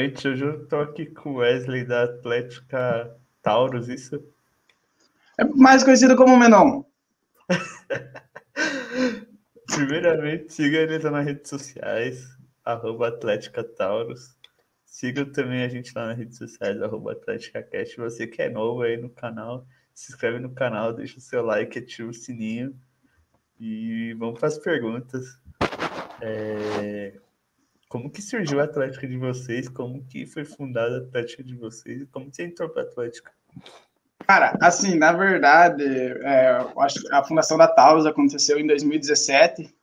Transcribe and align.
Noite, 0.00 0.28
hoje 0.28 0.44
eu 0.46 0.66
tô 0.66 0.76
aqui 0.76 1.04
com 1.04 1.32
o 1.32 1.34
Wesley 1.34 1.84
da 1.84 2.04
Atlética 2.04 3.14
Taurus, 3.42 3.86
isso? 3.86 4.18
É 5.36 5.44
mais 5.44 5.84
conhecido 5.84 6.16
como 6.16 6.38
Menon. 6.38 6.82
Primeiramente, 9.66 10.54
siga 10.54 10.78
eles 10.78 11.04
nas 11.04 11.26
redes 11.26 11.50
sociais, 11.50 12.26
arroba 12.64 13.08
Atlética 13.08 13.62
Taurus. 13.62 14.34
Siga 14.86 15.26
também 15.26 15.64
a 15.64 15.68
gente 15.68 15.92
lá 15.94 16.06
nas 16.06 16.16
redes 16.16 16.38
sociais, 16.38 16.80
arroba 16.80 17.12
AtléticaCast. 17.12 17.98
Você 17.98 18.26
que 18.26 18.40
é 18.40 18.48
novo 18.48 18.80
aí 18.80 18.96
no 18.96 19.10
canal, 19.10 19.66
se 19.92 20.12
inscreve 20.12 20.38
no 20.38 20.54
canal, 20.54 20.94
deixa 20.94 21.18
o 21.18 21.20
seu 21.20 21.44
like, 21.44 21.78
ativa 21.78 22.08
o 22.08 22.14
sininho. 22.14 22.74
E 23.60 24.14
vamos 24.14 24.38
para 24.38 24.48
as 24.48 24.56
perguntas. 24.56 25.38
É... 26.22 27.20
Como 27.90 28.08
que 28.08 28.22
surgiu 28.22 28.60
a 28.60 28.64
Atlética 28.64 29.04
de 29.04 29.16
vocês? 29.16 29.68
Como 29.68 30.06
que 30.06 30.24
foi 30.24 30.44
fundada 30.44 30.94
a 30.94 30.98
Atlética 30.98 31.42
de 31.42 31.56
vocês? 31.56 32.06
Como 32.12 32.32
você 32.32 32.44
entrou 32.44 32.68
para 32.68 32.82
a 32.82 32.84
Atlética? 32.84 33.32
Cara, 34.24 34.56
assim, 34.62 34.94
na 34.94 35.12
verdade, 35.12 35.82
é, 35.82 36.64
acho 36.78 37.00
que 37.00 37.12
a 37.12 37.24
fundação 37.24 37.58
da 37.58 37.66
Taurus 37.66 38.06
aconteceu 38.06 38.60
em 38.60 38.66
2017, 38.68 39.74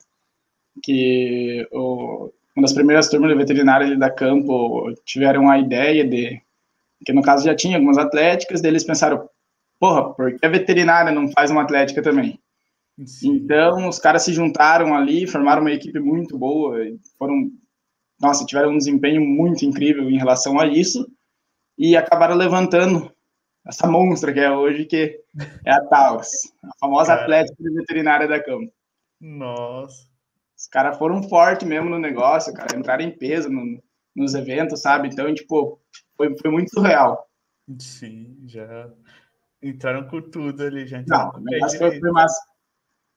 que 0.82 1.68
o, 1.70 2.32
uma 2.56 2.62
das 2.62 2.72
primeiras 2.72 3.10
turmas 3.10 3.30
de 3.30 3.38
veterinária 3.38 3.98
da 3.98 4.10
campo 4.10 4.90
tiveram 5.04 5.50
a 5.50 5.60
ideia 5.60 6.08
de 6.08 6.42
que 7.06 7.12
no 7.12 7.22
caso 7.22 7.44
já 7.44 7.54
tinha 7.54 7.76
algumas 7.76 7.98
atléticas, 7.98 8.62
deles 8.62 8.86
pensaram, 8.86 9.30
porra, 9.78 10.14
por 10.14 10.34
que 10.34 10.46
a 10.46 10.50
veterinária 10.50 11.12
não 11.12 11.30
faz 11.30 11.52
uma 11.52 11.64
atlética 11.64 12.02
também? 12.02 12.40
Sim. 13.06 13.34
Então, 13.34 13.90
os 13.90 14.00
caras 14.00 14.24
se 14.24 14.32
juntaram 14.32 14.96
ali, 14.96 15.28
formaram 15.28 15.62
uma 15.62 15.74
equipe 15.74 16.00
muito 16.00 16.38
boa, 16.38 16.78
foram, 17.20 17.52
nossa, 18.20 18.46
tiveram 18.46 18.72
um 18.72 18.78
desempenho 18.78 19.22
muito 19.22 19.66
incrível 19.66 20.10
em 20.10 20.18
relação 20.18 20.60
a 20.60 20.66
isso, 20.66 21.08
e 21.78 21.96
acabaram 21.96 22.36
levantando 22.36 23.12
essa 23.66 23.88
monstra 23.88 24.34
que 24.34 24.40
é 24.40 24.52
hoje, 24.52 24.86
que 24.86 25.22
é 25.66 25.72
a 25.72 25.84
Taurus, 25.86 26.30
a 26.64 26.70
famosa 26.80 27.14
cara. 27.14 27.22
atlética 27.22 27.64
veterinária 27.74 28.28
da 28.28 28.44
campo. 28.44 28.72
Nossa. 29.20 30.08
Os 30.58 30.68
caras 30.68 30.98
foram 30.98 31.22
fortes 31.22 31.68
mesmo 31.68 31.90
no 31.90 32.00
negócio, 32.00 32.54
cara, 32.54 32.78
entraram 32.78 33.04
em 33.04 33.16
peso 33.16 33.50
no, 33.50 33.80
nos 34.16 34.34
eventos, 34.34 34.82
sabe? 34.82 35.08
Então, 35.08 35.32
tipo, 35.34 35.80
foi, 36.16 36.36
foi 36.38 36.50
muito 36.50 36.72
surreal. 36.72 37.28
Sim, 37.80 38.38
já 38.48 38.90
entraram 39.62 40.08
com 40.08 40.22
tudo 40.22 40.64
ali, 40.64 40.88
gente. 40.88 41.08
Não, 41.08 41.32
mas 41.62 41.76
foi, 41.76 42.00
foi 42.00 42.12
massa. 42.12 42.42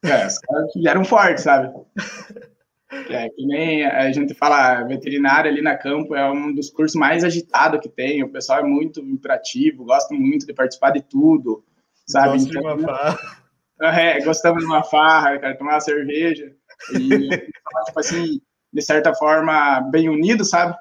É, 0.03 0.27
os 0.27 0.37
caras 0.37 0.71
vieram 0.75 1.05
fortes, 1.05 1.43
sabe? 1.43 1.73
É, 2.91 3.29
que 3.29 3.45
nem 3.45 3.85
a 3.85 4.11
gente 4.11 4.33
fala, 4.33 4.83
veterinária 4.83 5.49
ali 5.49 5.61
na 5.61 5.77
campo 5.77 6.13
é 6.13 6.29
um 6.29 6.53
dos 6.53 6.69
cursos 6.69 6.99
mais 6.99 7.23
agitados 7.23 7.79
que 7.79 7.87
tem. 7.87 8.21
O 8.21 8.31
pessoal 8.31 8.59
é 8.59 8.63
muito 8.63 8.99
imperativo, 8.99 9.85
gosta 9.85 10.13
muito 10.13 10.45
de 10.45 10.53
participar 10.53 10.91
de 10.91 11.01
tudo, 11.01 11.63
sabe? 12.05 12.33
Gosto 12.33 12.49
então, 12.49 12.61
de 12.61 12.83
uma 12.83 12.87
farra. 12.87 13.41
É, 13.83 14.23
gostamos 14.23 14.61
de 14.61 14.69
uma 14.69 14.83
farra, 14.83 15.39
cara, 15.39 15.57
tomar 15.57 15.71
uma 15.71 15.79
cerveja. 15.79 16.55
E, 16.93 17.29
tipo 17.87 17.99
assim, 17.99 18.39
de 18.71 18.79
certa 18.79 19.11
forma, 19.15 19.81
bem 19.89 20.07
unido, 20.07 20.45
sabe? 20.45 20.77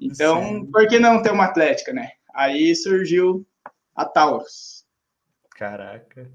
Então, 0.00 0.42
Sim. 0.42 0.70
por 0.70 0.88
que 0.88 0.98
não 0.98 1.20
ter 1.22 1.32
uma 1.32 1.44
atlética, 1.44 1.92
né? 1.92 2.12
Aí 2.34 2.74
surgiu 2.74 3.46
a 3.94 4.06
Taurus. 4.06 4.86
Caraca. 5.54 6.32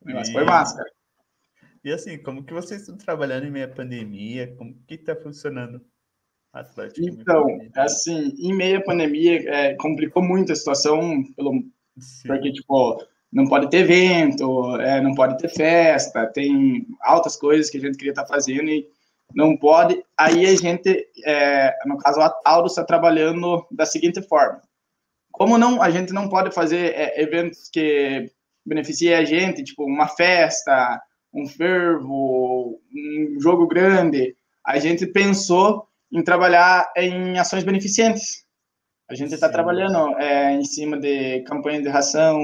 O 0.00 0.06
negócio 0.06 0.30
e... 0.30 0.34
foi 0.34 0.44
massa, 0.44 0.76
cara. 0.76 0.97
E 1.84 1.92
assim, 1.92 2.18
como 2.18 2.44
que 2.44 2.52
vocês 2.52 2.80
estão 2.80 2.96
trabalhando 2.96 3.46
em 3.46 3.50
meio 3.50 3.66
à 3.66 3.68
pandemia? 3.68 4.54
Como 4.56 4.74
que 4.86 4.94
está 4.94 5.14
funcionando 5.14 5.80
Atlético? 6.52 7.06
Então, 7.06 7.46
assim, 7.76 8.34
em 8.38 8.54
meio 8.54 8.78
à 8.78 8.82
pandemia, 8.82 9.48
é, 9.50 9.74
complicou 9.74 10.22
muito 10.22 10.52
a 10.52 10.56
situação, 10.56 11.22
pelo, 11.34 11.62
porque, 12.26 12.52
tipo, 12.52 13.04
não 13.32 13.46
pode 13.46 13.68
ter 13.70 13.78
evento, 13.78 14.76
é, 14.80 15.00
não 15.00 15.14
pode 15.14 15.38
ter 15.38 15.48
festa, 15.48 16.26
tem 16.26 16.86
altas 17.02 17.36
coisas 17.36 17.70
que 17.70 17.76
a 17.76 17.80
gente 17.80 17.96
queria 17.96 18.12
estar 18.12 18.24
tá 18.24 18.28
fazendo 18.28 18.68
e 18.68 18.88
não 19.34 19.56
pode. 19.56 20.02
Aí 20.16 20.46
a 20.46 20.56
gente, 20.56 21.06
é, 21.24 21.76
no 21.86 21.98
caso, 21.98 22.20
a 22.20 22.30
Taurus 22.30 22.72
está 22.72 22.84
trabalhando 22.84 23.66
da 23.70 23.84
seguinte 23.84 24.22
forma. 24.22 24.62
Como 25.32 25.58
não, 25.58 25.82
a 25.82 25.90
gente 25.90 26.12
não 26.12 26.28
pode 26.28 26.52
fazer 26.52 26.94
é, 26.94 27.22
eventos 27.22 27.68
que 27.70 28.30
beneficiem 28.66 29.14
a 29.14 29.24
gente, 29.24 29.62
tipo 29.62 29.84
uma 29.84 30.08
festa, 30.08 31.00
um 31.32 31.46
fervo, 31.46 32.80
um 32.92 33.40
jogo 33.40 33.66
grande, 33.66 34.34
a 34.64 34.78
gente 34.78 35.06
pensou 35.06 35.86
em 36.12 36.22
trabalhar 36.22 36.90
em 36.96 37.38
ações 37.38 37.64
beneficentes. 37.64 38.44
A 39.08 39.14
gente 39.14 39.32
está 39.32 39.48
trabalhando 39.48 40.16
é, 40.18 40.52
em 40.52 40.64
cima 40.64 40.98
de 40.98 41.40
campanhas 41.42 41.82
de 41.82 41.88
ração 41.88 42.40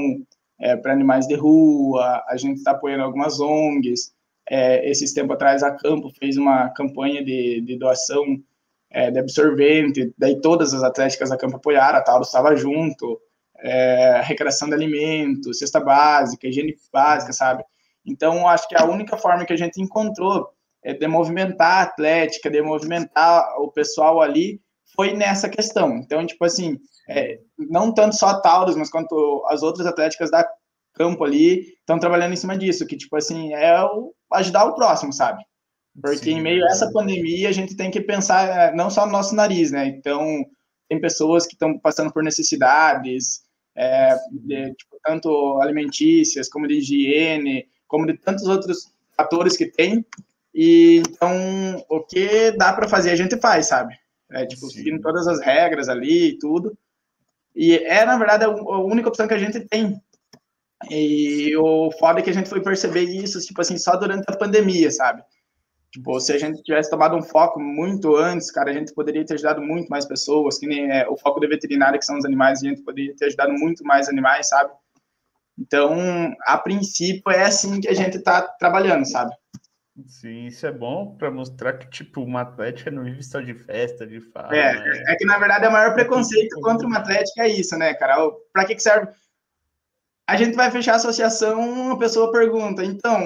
é, 0.58 0.76
para 0.76 0.92
animais 0.92 1.26
de 1.26 1.34
rua, 1.34 2.22
a 2.26 2.36
gente 2.36 2.58
está 2.58 2.70
apoiando 2.70 3.04
algumas 3.04 3.40
ONGs. 3.40 4.12
É, 4.48 4.88
esses 4.88 5.12
tempos 5.12 5.34
atrás, 5.34 5.62
a 5.62 5.70
Campo 5.70 6.10
fez 6.18 6.36
uma 6.36 6.68
campanha 6.70 7.24
de, 7.24 7.60
de 7.62 7.78
doação 7.78 8.24
é, 8.90 9.10
de 9.10 9.18
absorvente, 9.18 10.14
daí 10.16 10.40
todas 10.40 10.72
as 10.72 10.82
atléticas 10.82 11.30
da 11.30 11.36
Campo 11.36 11.56
apoiaram, 11.56 11.98
a 11.98 12.02
Taurus 12.02 12.28
estava 12.28 12.54
junto, 12.54 13.20
é, 13.58 14.20
recreação 14.22 14.68
de 14.68 14.74
alimentos, 14.74 15.58
cesta 15.58 15.80
básica, 15.80 16.46
higiene 16.46 16.76
básica, 16.92 17.32
sabe? 17.32 17.64
Então, 18.06 18.46
acho 18.48 18.68
que 18.68 18.76
a 18.76 18.84
única 18.84 19.16
forma 19.16 19.44
que 19.44 19.52
a 19.52 19.56
gente 19.56 19.80
encontrou 19.80 20.48
é 20.82 20.92
de 20.92 21.08
movimentar 21.08 21.78
a 21.78 21.82
atlética, 21.82 22.50
de 22.50 22.60
movimentar 22.60 23.56
o 23.58 23.70
pessoal 23.70 24.20
ali, 24.20 24.60
foi 24.94 25.14
nessa 25.14 25.48
questão. 25.48 25.96
Então, 25.96 26.24
tipo 26.26 26.44
assim, 26.44 26.78
é, 27.08 27.38
não 27.58 27.92
tanto 27.92 28.16
só 28.16 28.28
a 28.28 28.40
Taurus, 28.40 28.76
mas 28.76 28.90
quanto 28.90 29.44
as 29.48 29.62
outras 29.62 29.86
atléticas 29.86 30.30
da 30.30 30.46
campo 30.94 31.24
ali 31.24 31.74
estão 31.80 31.98
trabalhando 31.98 32.32
em 32.32 32.36
cima 32.36 32.56
disso, 32.56 32.86
que, 32.86 32.96
tipo 32.96 33.16
assim, 33.16 33.52
é 33.52 33.82
o, 33.82 34.14
ajudar 34.34 34.64
o 34.64 34.74
próximo, 34.74 35.12
sabe? 35.12 35.42
Porque 36.00 36.16
Sim, 36.18 36.38
em 36.38 36.42
meio 36.42 36.64
a 36.64 36.70
essa 36.70 36.90
pandemia, 36.92 37.48
a 37.48 37.52
gente 37.52 37.76
tem 37.76 37.90
que 37.90 38.00
pensar 38.00 38.48
é, 38.48 38.74
não 38.74 38.90
só 38.90 39.04
no 39.06 39.12
nosso 39.12 39.34
nariz, 39.34 39.70
né? 39.70 39.86
Então, 39.86 40.44
tem 40.88 41.00
pessoas 41.00 41.46
que 41.46 41.54
estão 41.54 41.78
passando 41.78 42.12
por 42.12 42.22
necessidades, 42.22 43.42
é, 43.76 44.16
de, 44.30 44.74
tipo, 44.74 44.96
tanto 45.04 45.58
alimentícias 45.60 46.48
como 46.48 46.66
de 46.66 46.74
higiene, 46.74 47.66
como 47.94 48.06
de 48.06 48.14
tantos 48.14 48.48
outros 48.48 48.92
fatores 49.16 49.56
que 49.56 49.66
tem. 49.66 50.04
E 50.52 51.00
então, 51.08 51.32
o 51.88 52.00
que 52.00 52.50
dá 52.50 52.72
para 52.72 52.88
fazer, 52.88 53.10
a 53.10 53.16
gente 53.16 53.36
faz, 53.36 53.68
sabe? 53.68 53.94
É, 54.32 54.44
tipo, 54.44 54.66
Sim. 54.66 54.78
seguindo 54.78 55.00
todas 55.00 55.28
as 55.28 55.40
regras 55.40 55.88
ali 55.88 56.30
e 56.30 56.38
tudo. 56.38 56.76
E 57.54 57.76
é, 57.76 58.04
na 58.04 58.18
verdade, 58.18 58.44
a 58.46 58.78
única 58.78 59.08
opção 59.08 59.28
que 59.28 59.34
a 59.34 59.38
gente 59.38 59.60
tem. 59.60 59.96
E 60.90 61.56
o 61.56 61.92
foda 61.92 62.18
é 62.18 62.22
que 62.22 62.30
a 62.30 62.34
gente 62.34 62.48
foi 62.48 62.60
perceber 62.60 63.02
isso, 63.02 63.38
tipo 63.40 63.60
assim, 63.60 63.78
só 63.78 63.96
durante 63.96 64.24
a 64.26 64.36
pandemia, 64.36 64.90
sabe? 64.90 65.22
Tipo, 65.92 66.18
se 66.18 66.32
a 66.32 66.38
gente 66.38 66.64
tivesse 66.64 66.90
tomado 66.90 67.16
um 67.16 67.22
foco 67.22 67.60
muito 67.60 68.16
antes, 68.16 68.50
cara, 68.50 68.72
a 68.72 68.74
gente 68.74 68.92
poderia 68.92 69.24
ter 69.24 69.34
ajudado 69.34 69.62
muito 69.62 69.88
mais 69.88 70.04
pessoas, 70.04 70.58
que 70.58 70.66
nem 70.66 70.90
é, 70.90 71.08
o 71.08 71.16
foco 71.16 71.38
da 71.38 71.46
veterinária, 71.46 71.96
que 71.96 72.04
são 72.04 72.18
os 72.18 72.24
animais, 72.24 72.60
a 72.60 72.68
gente 72.68 72.82
poderia 72.82 73.14
ter 73.14 73.26
ajudado 73.26 73.52
muito 73.52 73.84
mais 73.84 74.08
animais, 74.08 74.48
sabe? 74.48 74.72
Então, 75.58 76.34
a 76.46 76.58
princípio, 76.58 77.30
é 77.30 77.44
assim 77.44 77.80
que 77.80 77.88
a 77.88 77.94
gente 77.94 78.16
está 78.16 78.42
trabalhando, 78.42 79.04
sabe? 79.04 79.34
Sim, 80.06 80.46
isso 80.46 80.66
é 80.66 80.72
bom 80.72 81.16
para 81.16 81.30
mostrar 81.30 81.74
que, 81.74 81.88
tipo, 81.88 82.20
uma 82.20 82.40
atlética 82.40 82.90
não 82.90 83.04
vive 83.04 83.22
só 83.22 83.40
de 83.40 83.54
festa, 83.54 84.04
de 84.04 84.20
fala. 84.20 84.54
É, 84.54 84.74
né? 84.74 85.04
é 85.06 85.14
que, 85.14 85.24
na 85.24 85.38
verdade, 85.38 85.68
o 85.68 85.70
maior 85.70 85.94
preconceito 85.94 86.60
contra 86.60 86.86
uma 86.86 86.98
atlética 86.98 87.44
é 87.44 87.48
isso, 87.48 87.78
né, 87.78 87.94
cara? 87.94 88.16
Para 88.52 88.64
que, 88.64 88.74
que 88.74 88.82
serve? 88.82 89.12
A 90.26 90.36
gente 90.36 90.56
vai 90.56 90.70
fechar 90.70 90.94
a 90.94 90.96
associação, 90.96 91.92
a 91.92 91.98
pessoa 91.98 92.32
pergunta, 92.32 92.84
então, 92.84 93.20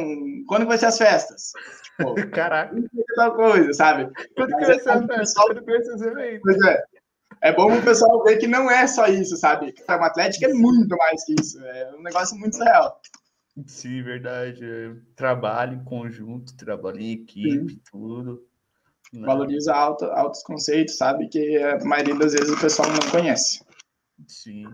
quando 0.46 0.66
vai 0.66 0.76
ser 0.76 0.86
as 0.86 0.98
festas? 0.98 1.52
Tipo, 1.96 2.14
Caraca. 2.30 2.76
Tal 3.16 3.34
coisa, 3.34 3.72
sabe? 3.72 4.12
Quando 4.36 4.54
que 4.58 4.66
vai 4.66 4.78
ser 4.78 4.90
a 4.90 5.06
festa? 5.06 5.40
Quando 5.40 5.64
que 5.64 5.70
vai 5.70 5.82
ser 5.82 5.94
os 5.94 6.02
eventos? 6.02 6.40
Pois 6.42 6.62
é 6.64 6.97
é 7.40 7.52
bom 7.52 7.76
o 7.76 7.82
pessoal 7.82 8.23
ver 8.25 8.38
que 8.38 8.46
não 8.46 8.70
é 8.70 8.87
só 8.87 9.06
isso, 9.06 9.37
sabe? 9.37 9.75
Uma 9.88 10.06
atlética 10.06 10.46
é 10.46 10.52
muito 10.52 10.96
mais 10.96 11.25
que 11.25 11.35
isso. 11.40 11.62
É 11.64 11.96
um 11.96 12.02
negócio 12.02 12.37
muito 12.37 12.58
real. 12.58 13.00
Sim, 13.67 14.02
verdade. 14.02 14.64
Trabalho 15.17 15.75
em 15.75 15.85
conjunto, 15.85 16.56
trabalho 16.56 17.00
em 17.00 17.12
equipe, 17.12 17.73
Sim. 17.73 17.81
tudo. 17.90 18.46
Né? 19.12 19.26
Valoriza 19.26 19.75
alto, 19.75 20.05
altos 20.05 20.43
conceitos, 20.43 20.96
sabe? 20.96 21.29
Que 21.29 21.56
a 21.58 21.82
maioria 21.85 22.14
das 22.14 22.32
vezes 22.32 22.50
o 22.50 22.61
pessoal 22.61 22.88
não 22.90 23.11
conhece. 23.11 23.64
Sim. 24.26 24.67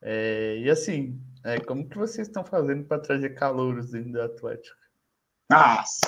É, 0.00 0.58
e 0.58 0.70
assim, 0.70 1.20
é, 1.44 1.58
como 1.60 1.88
que 1.88 1.98
vocês 1.98 2.28
estão 2.28 2.44
fazendo 2.44 2.84
para 2.84 3.00
trazer 3.00 3.30
calouros 3.30 3.90
dentro 3.90 4.12
da 4.12 4.26
Atlética? 4.26 4.76
Nossa! 5.50 6.00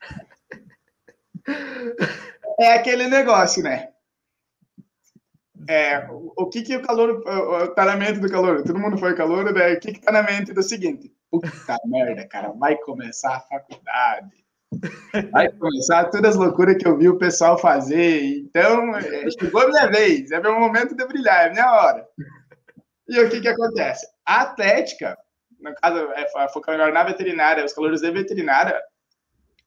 é 2.58 2.74
aquele 2.74 3.08
negócio, 3.08 3.62
né? 3.62 3.91
É, 5.68 6.06
o 6.10 6.48
que 6.48 6.62
que 6.62 6.76
o 6.76 6.82
calor, 6.82 7.22
tá 7.74 7.84
na 7.84 7.96
mente 7.96 8.18
do 8.18 8.30
calor? 8.30 8.62
Todo 8.62 8.78
mundo 8.78 8.98
foi 8.98 9.14
calor, 9.14 9.52
né? 9.52 9.72
O 9.74 9.80
que 9.80 9.92
que 9.92 10.00
tá 10.00 10.12
na 10.12 10.22
mente 10.22 10.52
do 10.52 10.62
seguinte? 10.62 11.12
Puta 11.30 11.48
merda, 11.86 12.26
cara, 12.26 12.52
vai 12.52 12.76
começar 12.76 13.36
a 13.36 13.40
faculdade. 13.40 14.42
Vai 15.30 15.50
começar 15.52 16.04
todas 16.10 16.30
as 16.30 16.36
loucuras 16.36 16.76
que 16.76 16.86
eu 16.86 16.96
vi 16.96 17.08
o 17.08 17.18
pessoal 17.18 17.58
fazer. 17.58 18.24
Então, 18.24 18.96
é, 18.96 19.30
chegou 19.30 19.62
a 19.62 19.68
minha 19.68 19.86
vez, 19.86 20.30
é 20.30 20.40
meu 20.40 20.58
momento 20.58 20.94
de 20.94 21.06
brilhar, 21.06 21.46
é 21.46 21.50
minha 21.50 21.70
hora. 21.70 22.06
E 23.08 23.20
o 23.20 23.28
que 23.28 23.40
que 23.40 23.48
acontece? 23.48 24.06
A 24.24 24.42
Atlética, 24.42 25.16
no 25.60 25.74
caso, 25.74 25.98
é 26.12 26.48
focando 26.48 26.90
na 26.90 27.04
veterinária, 27.04 27.64
os 27.64 27.72
calores 27.72 28.00
de 28.00 28.10
veterinária, 28.10 28.80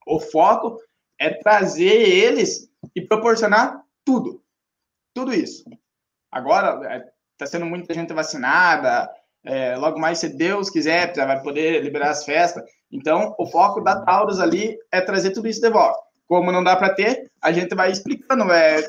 o 0.07 0.19
foco 0.19 0.79
é 1.19 1.29
trazer 1.29 2.01
eles 2.01 2.69
e 2.95 3.01
proporcionar 3.01 3.81
tudo. 4.03 4.43
Tudo 5.13 5.33
isso. 5.33 5.63
Agora, 6.35 6.85
está 7.31 7.45
é, 7.45 7.47
sendo 7.47 7.65
muita 7.65 7.93
gente 7.93 8.13
vacinada, 8.13 9.09
é, 9.45 9.77
logo 9.77 9.97
mais, 9.97 10.19
se 10.19 10.27
Deus 10.27 10.69
quiser, 10.69 11.13
vai 11.15 11.41
poder 11.41 11.81
liberar 11.81 12.09
as 12.09 12.25
festas. 12.25 12.61
Então, 12.91 13.33
o 13.39 13.45
foco 13.45 13.79
da 13.79 14.01
Taurus 14.01 14.41
ali 14.41 14.77
é 14.91 14.99
trazer 14.99 15.31
tudo 15.31 15.47
isso 15.47 15.61
de 15.61 15.69
volta. 15.69 15.97
Como 16.27 16.51
não 16.51 16.61
dá 16.61 16.75
para 16.75 16.93
ter, 16.93 17.31
a 17.41 17.53
gente 17.53 17.73
vai 17.73 17.89
explicando, 17.89 18.51
é, 18.51 18.83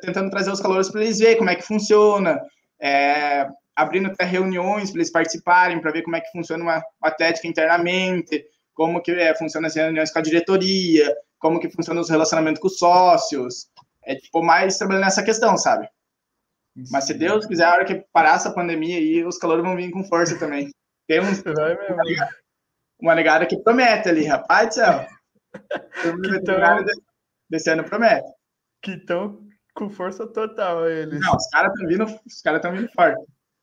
tentando 0.00 0.30
trazer 0.30 0.52
os 0.52 0.60
calores 0.60 0.88
para 0.88 1.02
eles 1.02 1.18
verem 1.18 1.38
como 1.38 1.50
é 1.50 1.56
que 1.56 1.66
funciona, 1.66 2.40
é, 2.80 3.48
abrindo 3.74 4.06
até 4.06 4.24
reuniões 4.24 4.92
para 4.92 5.00
eles 5.00 5.10
participarem, 5.10 5.80
para 5.80 5.90
ver 5.90 6.02
como 6.02 6.14
é 6.14 6.20
que 6.20 6.30
funciona 6.30 6.62
uma, 6.62 6.76
uma 7.02 7.08
atlética 7.08 7.48
internamente, 7.48 8.44
como 8.72 9.02
que 9.02 9.10
é, 9.10 9.34
funciona 9.34 9.66
as 9.66 9.74
reuniões 9.74 10.12
com 10.12 10.20
a 10.20 10.22
diretoria, 10.22 11.12
como 11.40 11.58
que 11.58 11.70
funciona 11.70 12.00
os 12.00 12.08
relacionamentos 12.08 12.60
com 12.60 12.68
os 12.68 12.78
sócios. 12.78 13.66
É 14.04 14.14
tipo 14.14 14.44
mais 14.44 14.78
trabalhando 14.78 15.06
nessa 15.06 15.24
questão, 15.24 15.56
sabe? 15.56 15.88
Mas 16.90 17.04
se 17.04 17.14
Deus 17.14 17.46
quiser, 17.46 17.64
a 17.64 17.72
hora 17.72 17.84
que 17.84 18.04
parar 18.12 18.36
essa 18.36 18.52
pandemia 18.52 18.98
aí, 18.98 19.24
os 19.24 19.38
calores 19.38 19.64
vão 19.64 19.76
vir 19.76 19.90
com 19.90 20.04
força 20.04 20.38
também. 20.38 20.70
Tem 21.06 21.20
um, 21.20 21.24
uma, 21.90 22.04
negada, 22.04 22.36
uma 23.00 23.14
negada 23.14 23.46
que 23.46 23.62
promete 23.62 24.08
ali, 24.08 24.24
rapaz 24.24 24.68
do 24.68 24.74
céu. 24.74 25.06
Tão, 26.44 26.84
desse 27.50 27.70
ano 27.70 27.84
promete. 27.84 28.30
Que 28.80 28.92
estão 28.92 29.48
com 29.74 29.90
força 29.90 30.26
total 30.26 30.88
eles. 30.88 31.20
Não, 31.20 31.36
os 31.36 31.48
caras 31.48 31.72
estão 31.72 31.88
vindo, 31.88 32.04
os 32.26 32.42
caras 32.42 32.58
estão 32.58 32.72
vindo 32.72 32.92
forte. 32.92 33.20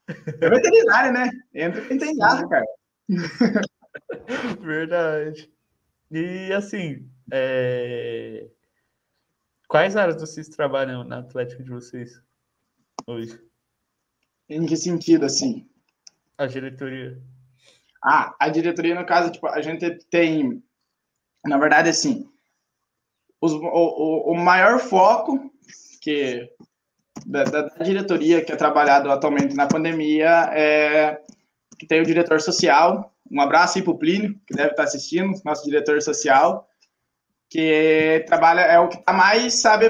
É 0.07 0.49
veterinário, 0.49 1.11
né? 1.11 1.29
Entra 1.53 1.81
quem 1.81 1.97
tem 1.97 2.15
garra, 2.17 2.47
cara. 2.47 2.65
Verdade. 4.61 5.51
E 6.11 6.53
assim, 6.53 7.09
é... 7.31 8.47
quais 9.67 9.95
áreas 9.95 10.21
vocês 10.21 10.47
trabalham 10.47 11.03
na 11.03 11.19
Atlética 11.19 11.63
de 11.63 11.69
vocês? 11.69 12.21
Hoje? 13.07 13.39
Em 14.49 14.65
que 14.65 14.75
sentido, 14.75 15.25
assim? 15.25 15.67
A 16.37 16.45
diretoria. 16.45 17.21
Ah, 18.03 18.35
a 18.39 18.49
diretoria, 18.49 18.95
no 18.95 19.05
caso, 19.05 19.31
tipo, 19.31 19.47
a 19.47 19.61
gente 19.61 19.89
tem, 20.09 20.63
na 21.43 21.57
verdade, 21.57 21.89
assim, 21.89 22.29
os, 23.41 23.53
o, 23.53 24.31
o 24.31 24.35
maior 24.35 24.79
foco 24.79 25.51
que 26.01 26.47
da, 27.25 27.43
da, 27.43 27.61
diretoria 27.83 28.43
que 28.43 28.51
é 28.51 28.55
trabalhado 28.55 29.09
atualmente 29.11 29.55
na 29.55 29.67
pandemia 29.67 30.49
é 30.53 31.21
que 31.79 31.87
tem 31.87 32.01
o 32.01 32.05
diretor 32.05 32.39
social. 32.41 33.11
Um 33.29 33.41
abraço 33.41 33.77
aí 33.77 33.83
para 33.83 33.93
o 33.93 33.97
Plínio, 33.97 34.39
que 34.45 34.53
deve 34.53 34.71
estar 34.71 34.83
assistindo, 34.83 35.33
nosso 35.43 35.63
diretor 35.65 36.01
social, 36.01 36.69
que 37.49 38.23
trabalha, 38.27 38.61
é 38.61 38.79
o 38.79 38.87
que 38.87 38.97
está 38.97 39.11
mais, 39.11 39.55
sabe, 39.61 39.89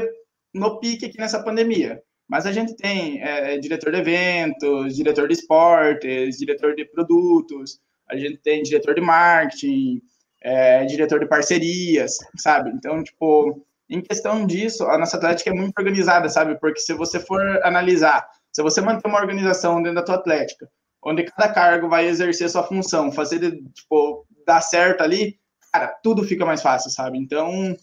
no 0.54 0.80
pique 0.80 1.06
aqui 1.06 1.18
nessa 1.18 1.44
pandemia. 1.44 2.02
Mas 2.27 2.45
a 2.45 2.51
gente 2.51 2.75
tem 2.75 3.22
é, 3.22 3.57
diretor 3.57 3.92
de 3.92 4.00
eventos, 4.00 4.95
diretor 4.95 5.27
de 5.27 5.33
esportes, 5.33 6.38
diretor 6.38 6.75
de 6.75 6.86
produtos, 6.86 7.80
a 8.10 8.16
gente 8.16 8.38
tem 8.38 8.63
diretor 8.63 8.95
de 8.95 9.01
marketing, 9.01 10.01
é, 10.42 10.86
diretor 10.86 11.19
de 11.19 11.27
parcerias, 11.27 12.18
sabe? 12.38 12.72
Então, 12.72 13.04
tipo, 13.04 13.66
em 13.89 14.01
questão 14.01 14.45
disso, 14.45 14.86
a 14.86 14.98
nossa 14.98 15.18
atlética 15.18 15.50
é 15.50 15.54
muito 15.54 15.74
organizada, 15.77 16.30
sabe? 16.30 16.60
Porque 16.60 16.80
se 16.80 16.94
você 16.94 17.19
for 17.19 17.42
analisar, 17.63 18.28
se 18.51 18.62
você 18.62 18.81
manter 18.81 19.07
uma 19.07 19.19
organização 19.19 19.81
dentro 19.81 19.95
da 19.95 20.04
tua 20.04 20.16
atlética, 20.16 20.69
onde 21.04 21.24
cada 21.24 21.54
cargo 21.54 21.88
vai 21.88 22.07
exercer 22.07 22.50
sua 22.50 22.63
função, 22.63 23.12
fazer, 23.12 23.39
tipo, 23.74 24.25
dar 24.45 24.62
certo 24.62 25.01
ali, 25.01 25.39
cara, 25.71 25.88
tudo 26.01 26.24
fica 26.24 26.45
mais 26.45 26.62
fácil, 26.62 26.89
sabe? 26.89 27.18
Então, 27.18 27.75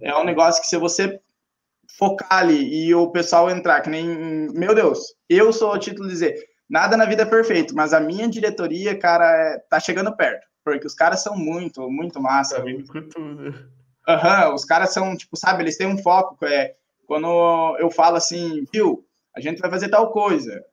é 0.00 0.16
um 0.16 0.24
negócio 0.24 0.62
que 0.62 0.68
se 0.68 0.78
você 0.78 1.20
focar 1.98 2.38
ali 2.38 2.86
e 2.86 2.94
o 2.94 3.10
pessoal 3.10 3.50
entrar, 3.50 3.80
que 3.80 3.90
nem, 3.90 4.06
meu 4.52 4.74
Deus, 4.74 5.14
eu 5.28 5.52
sou 5.52 5.72
o 5.72 5.78
título 5.78 6.06
de 6.06 6.14
dizer, 6.14 6.34
nada 6.68 6.96
na 6.96 7.04
vida 7.04 7.22
é 7.22 7.26
perfeito, 7.26 7.74
mas 7.74 7.92
a 7.92 8.00
minha 8.00 8.28
diretoria, 8.28 8.96
cara, 8.98 9.24
é, 9.24 9.58
tá 9.68 9.80
chegando 9.80 10.16
perto, 10.16 10.46
porque 10.64 10.86
os 10.86 10.94
caras 10.94 11.22
são 11.22 11.36
muito, 11.36 11.88
muito 11.90 12.20
massa. 12.20 12.56
Tá 12.56 12.62
vindo 12.62 12.86
com 12.86 13.02
tudo. 13.08 13.70
Aham, 14.08 14.48
uhum, 14.48 14.54
os 14.54 14.64
caras 14.64 14.92
são, 14.92 15.16
tipo, 15.16 15.36
sabe, 15.36 15.62
eles 15.62 15.76
têm 15.76 15.86
um 15.86 15.98
foco, 15.98 16.44
é, 16.44 16.74
quando 17.06 17.76
eu 17.78 17.90
falo 17.90 18.16
assim, 18.16 18.64
viu, 18.72 19.04
a 19.36 19.40
gente 19.40 19.60
vai 19.60 19.70
fazer 19.70 19.88
tal 19.88 20.10
coisa, 20.10 20.64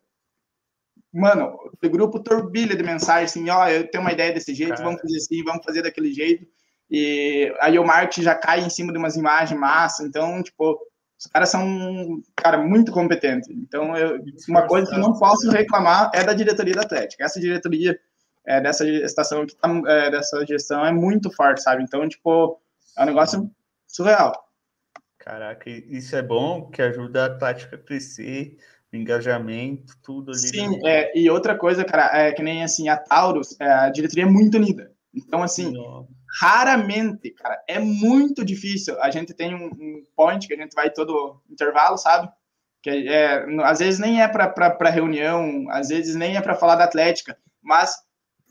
mano, 1.13 1.57
o 1.83 1.89
grupo 1.89 2.19
turbilha 2.19 2.75
de 2.75 2.83
mensagem 2.83 3.25
assim, 3.25 3.49
ó, 3.49 3.67
eu 3.67 3.89
tenho 3.89 4.03
uma 4.03 4.13
ideia 4.13 4.31
desse 4.31 4.53
jeito, 4.53 4.71
cara. 4.71 4.83
vamos 4.83 5.01
fazer 5.01 5.17
assim, 5.17 5.43
vamos 5.43 5.65
fazer 5.65 5.81
daquele 5.81 6.13
jeito, 6.13 6.47
e 6.89 7.53
aí 7.59 7.77
o 7.77 7.85
marketing 7.85 8.21
já 8.21 8.35
cai 8.35 8.61
em 8.61 8.69
cima 8.69 8.91
de 8.93 8.97
umas 8.97 9.15
imagens 9.15 9.59
massa, 9.59 10.03
então, 10.03 10.41
tipo, 10.41 10.79
os 11.19 11.25
caras 11.25 11.49
são, 11.49 12.21
cara, 12.35 12.59
muito 12.59 12.91
competentes. 12.91 13.49
Então, 13.49 13.97
eu, 13.97 14.23
uma 14.47 14.67
coisa 14.67 14.87
que 14.87 14.95
eu 14.95 14.99
não 14.99 15.13
posso 15.17 15.49
reclamar 15.49 16.11
é 16.13 16.23
da 16.23 16.33
diretoria 16.33 16.75
da 16.75 16.81
Atlética. 16.81 17.23
Essa 17.23 17.39
diretoria 17.39 17.99
é, 18.45 18.61
dessa 18.61 18.87
estação 18.87 19.41
aqui, 19.41 19.55
tá, 19.55 19.69
é, 19.87 20.11
dessa 20.11 20.45
gestão 20.45 20.85
é 20.85 20.91
muito 20.91 21.31
forte, 21.31 21.63
sabe? 21.63 21.83
Então, 21.83 22.07
tipo, 22.07 22.61
é 22.95 23.01
um 23.01 23.07
negócio 23.07 23.49
surreal. 23.87 24.31
Caraca, 25.17 25.69
isso 25.69 26.15
é 26.15 26.21
bom, 26.21 26.69
que 26.69 26.81
ajuda 26.81 27.23
a 27.23 27.25
Atlética 27.25 27.75
a 27.75 27.79
crescer, 27.79 28.55
engajamento, 28.93 29.97
tudo 30.03 30.31
ali. 30.31 30.39
Sim, 30.39 30.79
é, 30.85 31.17
e 31.17 31.29
outra 31.31 31.57
coisa, 31.57 31.83
cara, 31.83 32.15
é 32.15 32.31
que 32.31 32.43
nem 32.43 32.63
assim, 32.63 32.89
a 32.89 32.95
Taurus, 32.95 33.59
é, 33.59 33.69
a 33.69 33.89
diretoria 33.89 34.23
é 34.23 34.29
muito 34.29 34.55
unida. 34.55 34.91
Então, 35.13 35.41
assim, 35.41 35.71
Nossa 35.71 36.16
raramente, 36.39 37.31
cara, 37.31 37.61
é 37.67 37.79
muito 37.79 38.45
difícil. 38.45 38.99
A 39.01 39.09
gente 39.09 39.33
tem 39.33 39.55
um, 39.55 39.67
um 39.67 40.03
point 40.15 40.47
que 40.47 40.53
a 40.53 40.57
gente 40.57 40.73
vai 40.73 40.89
todo 40.89 41.41
intervalo, 41.49 41.97
sabe? 41.97 42.29
Que 42.81 43.09
é, 43.09 43.45
às 43.63 43.79
vezes 43.79 43.99
nem 43.99 44.21
é 44.21 44.27
para 44.27 44.89
reunião, 44.89 45.65
às 45.69 45.87
vezes 45.89 46.15
nem 46.15 46.37
é 46.37 46.41
para 46.41 46.55
falar 46.55 46.75
da 46.75 46.83
Atlética, 46.83 47.37
mas 47.61 47.95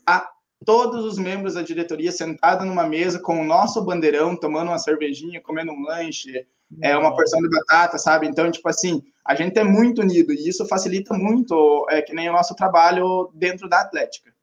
a 0.05 0.29
todos 0.65 1.05
os 1.05 1.17
membros 1.17 1.53
da 1.53 1.61
diretoria 1.61 2.11
sentados 2.11 2.65
numa 2.65 2.87
mesa 2.87 3.19
com 3.19 3.39
o 3.39 3.45
nosso 3.45 3.83
bandeirão, 3.83 4.35
tomando 4.35 4.69
uma 4.69 4.79
cervejinha, 4.79 5.41
comendo 5.41 5.71
um 5.71 5.83
lanche, 5.83 6.45
é 6.81 6.97
uma 6.97 7.15
porção 7.15 7.39
de 7.41 7.49
batata, 7.49 7.97
sabe? 7.97 8.27
Então, 8.27 8.51
tipo 8.51 8.67
assim, 8.67 9.01
a 9.25 9.33
gente 9.33 9.57
é 9.57 9.63
muito 9.63 10.01
unido 10.01 10.33
e 10.33 10.49
isso 10.49 10.67
facilita 10.67 11.13
muito, 11.13 11.85
é 11.89 12.01
que 12.01 12.13
nem 12.13 12.29
o 12.29 12.33
nosso 12.33 12.53
trabalho 12.55 13.31
dentro 13.33 13.69
da 13.69 13.81
Atlética. 13.81 14.33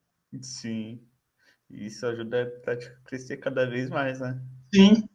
Sim. 0.41 1.01
Isso 1.71 2.07
ajuda 2.07 2.43
a 2.67 3.07
crescer 3.07 3.39
cada 3.39 3.67
vez 3.67 3.91
mais, 3.91 4.21
né? 4.21 4.41
Sim. 4.75 5.09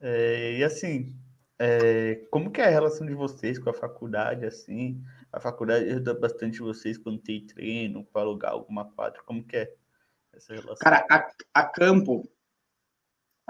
É, 0.00 0.58
e 0.58 0.64
assim, 0.64 1.16
é, 1.58 2.16
como 2.30 2.50
que 2.50 2.60
é 2.60 2.64
a 2.64 2.70
relação 2.70 3.06
de 3.06 3.14
vocês 3.14 3.58
com 3.58 3.70
a 3.70 3.74
faculdade, 3.74 4.44
assim? 4.44 5.00
A 5.32 5.40
faculdade 5.40 5.88
ajuda 5.88 6.12
bastante 6.12 6.58
vocês 6.58 6.98
quando 6.98 7.18
tem 7.18 7.46
treino, 7.46 8.04
para 8.04 8.22
alugar 8.22 8.52
alguma 8.52 8.84
quadra, 8.84 9.22
como 9.24 9.44
que 9.44 9.56
é 9.56 9.74
essa 10.32 10.52
relação? 10.52 10.76
Cara, 10.80 11.06
a, 11.10 11.28
a 11.54 11.64
Campo, 11.64 12.28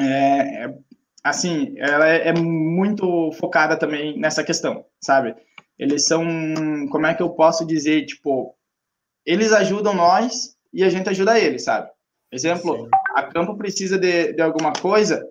é, 0.00 0.64
é, 0.64 0.79
assim, 1.25 1.75
ela 1.79 2.09
é, 2.09 2.29
é 2.29 2.33
muito 2.35 3.33
focada 3.33 3.79
também 3.79 4.19
nessa 4.19 4.45
questão, 4.45 4.85
sabe? 5.00 5.35
Eles 5.79 6.07
são, 6.07 6.23
como 6.91 7.07
é 7.07 7.14
que 7.14 7.23
eu 7.23 7.31
posso 7.31 7.67
dizer, 7.67 8.05
tipo, 8.07 8.57
eles 9.25 9.52
ajudam 9.52 9.95
nós 9.95 10.57
e 10.73 10.85
a 10.85 10.91
gente 10.91 11.09
ajuda 11.09 11.38
eles, 11.38 11.64
sabe? 11.64 11.91
Exemplo, 12.33 12.89
a 13.15 13.25
Campo 13.25 13.57
precisa 13.57 13.99
de, 13.99 14.33
de 14.33 14.41
alguma 14.41 14.73
coisa, 14.73 15.23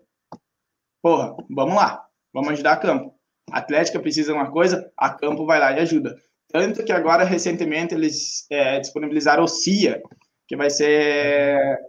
porra, 1.02 1.36
vamos 1.50 1.76
lá, 1.76 2.06
vamos 2.32 2.52
ajudar 2.52 2.74
a 2.74 2.78
Campo. 2.78 3.16
A 3.52 3.58
Atlética 3.58 4.00
precisa 4.00 4.32
de 4.32 4.38
uma 4.38 4.52
coisa, 4.52 4.92
a 4.96 5.10
Campo 5.10 5.46
vai 5.46 5.60
lá 5.60 5.72
e 5.72 5.80
ajuda. 5.80 6.16
Tanto 6.48 6.84
que 6.84 6.92
agora, 6.92 7.24
recentemente, 7.24 7.96
eles 7.96 8.46
é, 8.52 8.80
disponibilizaram 8.80 9.44
o 9.44 9.48
CIA, 9.48 10.02
que 10.48 10.56
vai 10.56 10.70
ser 10.70 11.80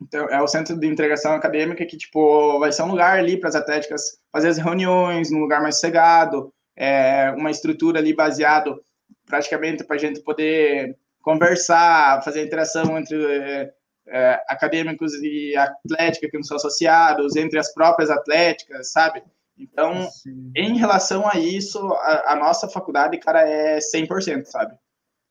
então, 0.00 0.28
é 0.28 0.40
o 0.40 0.46
centro 0.46 0.78
de 0.78 0.86
integração 0.86 1.32
acadêmica 1.32 1.84
que, 1.84 1.96
tipo, 1.96 2.58
vai 2.58 2.72
ser 2.72 2.82
um 2.82 2.90
lugar 2.90 3.18
ali 3.18 3.38
para 3.38 3.48
as 3.48 3.54
atléticas 3.54 4.18
fazer 4.32 4.48
as 4.48 4.58
reuniões, 4.58 5.30
num 5.30 5.40
lugar 5.40 5.60
mais 5.60 5.80
cegado, 5.80 6.52
é, 6.76 7.30
uma 7.36 7.50
estrutura 7.50 7.98
ali 7.98 8.14
baseado 8.14 8.80
praticamente 9.24 9.84
para 9.84 9.96
a 9.96 9.98
gente 9.98 10.20
poder 10.20 10.96
conversar, 11.22 12.22
fazer 12.22 12.44
interação 12.44 12.96
entre 12.96 13.72
é, 14.08 14.42
acadêmicos 14.48 15.12
e 15.14 15.56
atlética 15.56 16.28
que 16.28 16.36
não 16.36 16.44
são 16.44 16.56
associados, 16.56 17.36
entre 17.36 17.58
as 17.58 17.72
próprias 17.72 18.10
atléticas, 18.10 18.92
sabe? 18.92 19.22
Então, 19.58 20.08
Sim. 20.10 20.52
em 20.54 20.76
relação 20.76 21.28
a 21.28 21.38
isso, 21.38 21.78
a, 21.94 22.32
a, 22.32 22.36
nossa 22.36 22.68
faculdade, 22.68 23.18
cara, 23.18 23.40
é 23.48 23.78
100%, 23.78 24.44
sabe? 24.44 24.76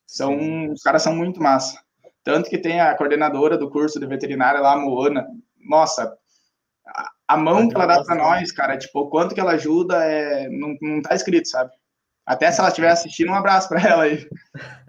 São, 0.08 0.72
os 0.72 0.82
caras 0.82 1.04
são 1.04 1.16
muito 1.16 1.42
massa. 1.42 1.80
Tanto 2.24 2.50
que 2.50 2.58
tem 2.58 2.82
a 2.82 2.96
coordenadora 2.96 3.58
do 3.58 3.70
curso 3.70 4.00
de 4.00 4.08
veterinária 4.08 4.60
lá, 4.60 4.74
a 4.74 4.78
Moana. 4.78 5.28
Nossa, 5.60 6.18
a 7.28 7.38
mão 7.38 7.68
que 7.68 7.76
ela 7.76 7.86
dá 7.86 8.04
para 8.04 8.16
nós, 8.16 8.52
cara, 8.52 8.78
tipo, 8.78 9.00
o 9.00 9.10
quanto 9.10 9.36
que 9.36 9.40
ela 9.40 9.54
ajuda, 9.54 10.04
é, 10.04 10.50
não, 10.50 10.76
não 10.82 11.02
tá 11.02 11.14
escrito, 11.14 11.48
sabe? 11.48 11.72
Até 12.26 12.52
se 12.52 12.60
ela 12.60 12.70
estiver 12.70 12.90
assistindo, 12.90 13.32
um 13.32 13.36
abraço 13.36 13.70
para 13.70 13.82
ela 13.82 14.04
aí. 14.04 14.28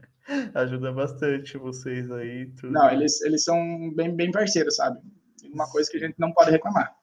Ajuda 0.54 0.92
bastante 0.92 1.56
vocês 1.56 2.10
aí. 2.10 2.46
Tudo. 2.52 2.72
Não, 2.72 2.90
eles, 2.90 3.20
eles 3.22 3.44
são 3.44 3.92
bem, 3.94 4.14
bem 4.14 4.30
parceiros, 4.30 4.76
sabe? 4.76 5.00
Uma 5.52 5.70
coisa 5.70 5.90
que 5.90 5.96
a 5.96 6.00
gente 6.00 6.18
não 6.18 6.32
pode 6.32 6.50
reclamar. 6.50 6.94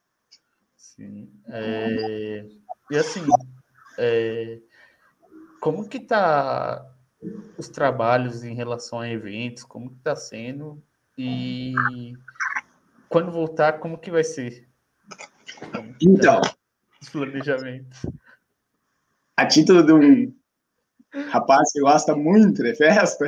Sim. 0.75 1.32
É... 1.48 2.46
E 2.92 2.98
assim, 2.98 3.22
é... 3.98 4.60
como 5.62 5.88
que 5.88 6.00
tá 6.00 6.86
os 7.58 7.70
trabalhos 7.70 8.44
em 8.44 8.53
relação 8.53 9.00
a 9.00 9.10
eventos? 9.10 9.63
Como 9.63 9.89
que 9.89 10.00
tá 10.00 10.15
sendo? 10.15 10.84
E 11.18 11.74
quando 13.08 13.32
voltar, 13.32 13.80
como 13.80 13.98
que 13.98 14.12
vai 14.12 14.24
ser? 14.24 14.68
então, 16.01 16.42
os 17.01 17.10
planejamentos. 17.10 18.06
A 19.38 19.46
título 19.46 19.84
de 19.84 19.94
um 19.94 20.42
rapaz 21.29 21.72
que 21.72 21.79
gosta 21.79 22.15
muito 22.15 22.63
de 22.63 22.75
festa, 22.75 23.25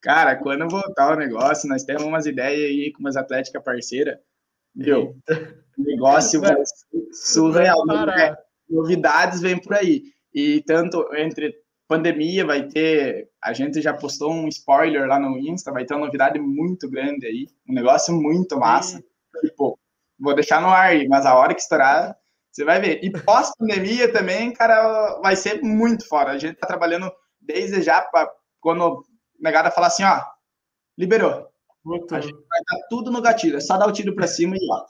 cara, 0.00 0.36
quando 0.36 0.68
voltar 0.68 1.14
o 1.14 1.18
negócio, 1.18 1.68
nós 1.68 1.84
temos 1.84 2.02
umas 2.02 2.26
ideias 2.26 2.70
aí 2.70 2.92
com 2.92 3.00
umas 3.00 3.16
atléticas 3.16 3.62
parceiras, 3.62 4.18
viu? 4.74 5.16
O 5.78 5.82
negócio 5.82 6.40
vai 6.40 6.56
surreal. 7.12 7.84
Né? 7.86 8.36
Novidades 8.68 9.40
vêm 9.40 9.60
por 9.60 9.74
aí. 9.74 10.04
E 10.32 10.62
tanto 10.62 11.08
entre 11.16 11.54
pandemia 11.88 12.46
vai 12.46 12.68
ter, 12.68 13.28
a 13.42 13.52
gente 13.52 13.82
já 13.82 13.92
postou 13.92 14.32
um 14.32 14.46
spoiler 14.46 15.08
lá 15.08 15.18
no 15.18 15.36
Insta, 15.36 15.72
vai 15.72 15.84
ter 15.84 15.94
uma 15.94 16.06
novidade 16.06 16.38
muito 16.38 16.88
grande 16.88 17.26
aí, 17.26 17.48
um 17.68 17.74
negócio 17.74 18.14
muito 18.14 18.56
massa. 18.56 19.02
Tipo, 19.40 19.76
vou 20.16 20.34
deixar 20.34 20.60
no 20.60 20.68
ar 20.68 20.92
mas 21.08 21.26
a 21.26 21.34
hora 21.34 21.52
que 21.52 21.60
estourar, 21.60 22.16
você 22.60 22.64
vai 22.64 22.80
ver. 22.80 23.00
E 23.02 23.10
pós-pandemia 23.10 24.12
também, 24.12 24.52
cara, 24.52 25.18
vai 25.20 25.34
ser 25.34 25.62
muito 25.62 26.06
fora. 26.06 26.32
A 26.32 26.38
gente 26.38 26.58
tá 26.58 26.66
trabalhando 26.66 27.10
desde 27.40 27.80
já 27.80 28.02
para 28.02 28.30
quando 28.60 29.02
negada 29.38 29.70
falar 29.70 29.86
assim, 29.86 30.04
ó, 30.04 30.22
liberou. 30.96 31.48
Muito. 31.82 32.14
A 32.14 32.20
gente 32.20 32.34
vai 32.34 32.60
dar 32.70 32.86
tudo 32.90 33.10
no 33.10 33.22
gatilho, 33.22 33.56
é 33.56 33.60
só 33.60 33.78
dar 33.78 33.86
o 33.86 33.92
tiro 33.92 34.14
para 34.14 34.26
cima 34.26 34.54
e 34.56 34.68
ó. 34.70 34.84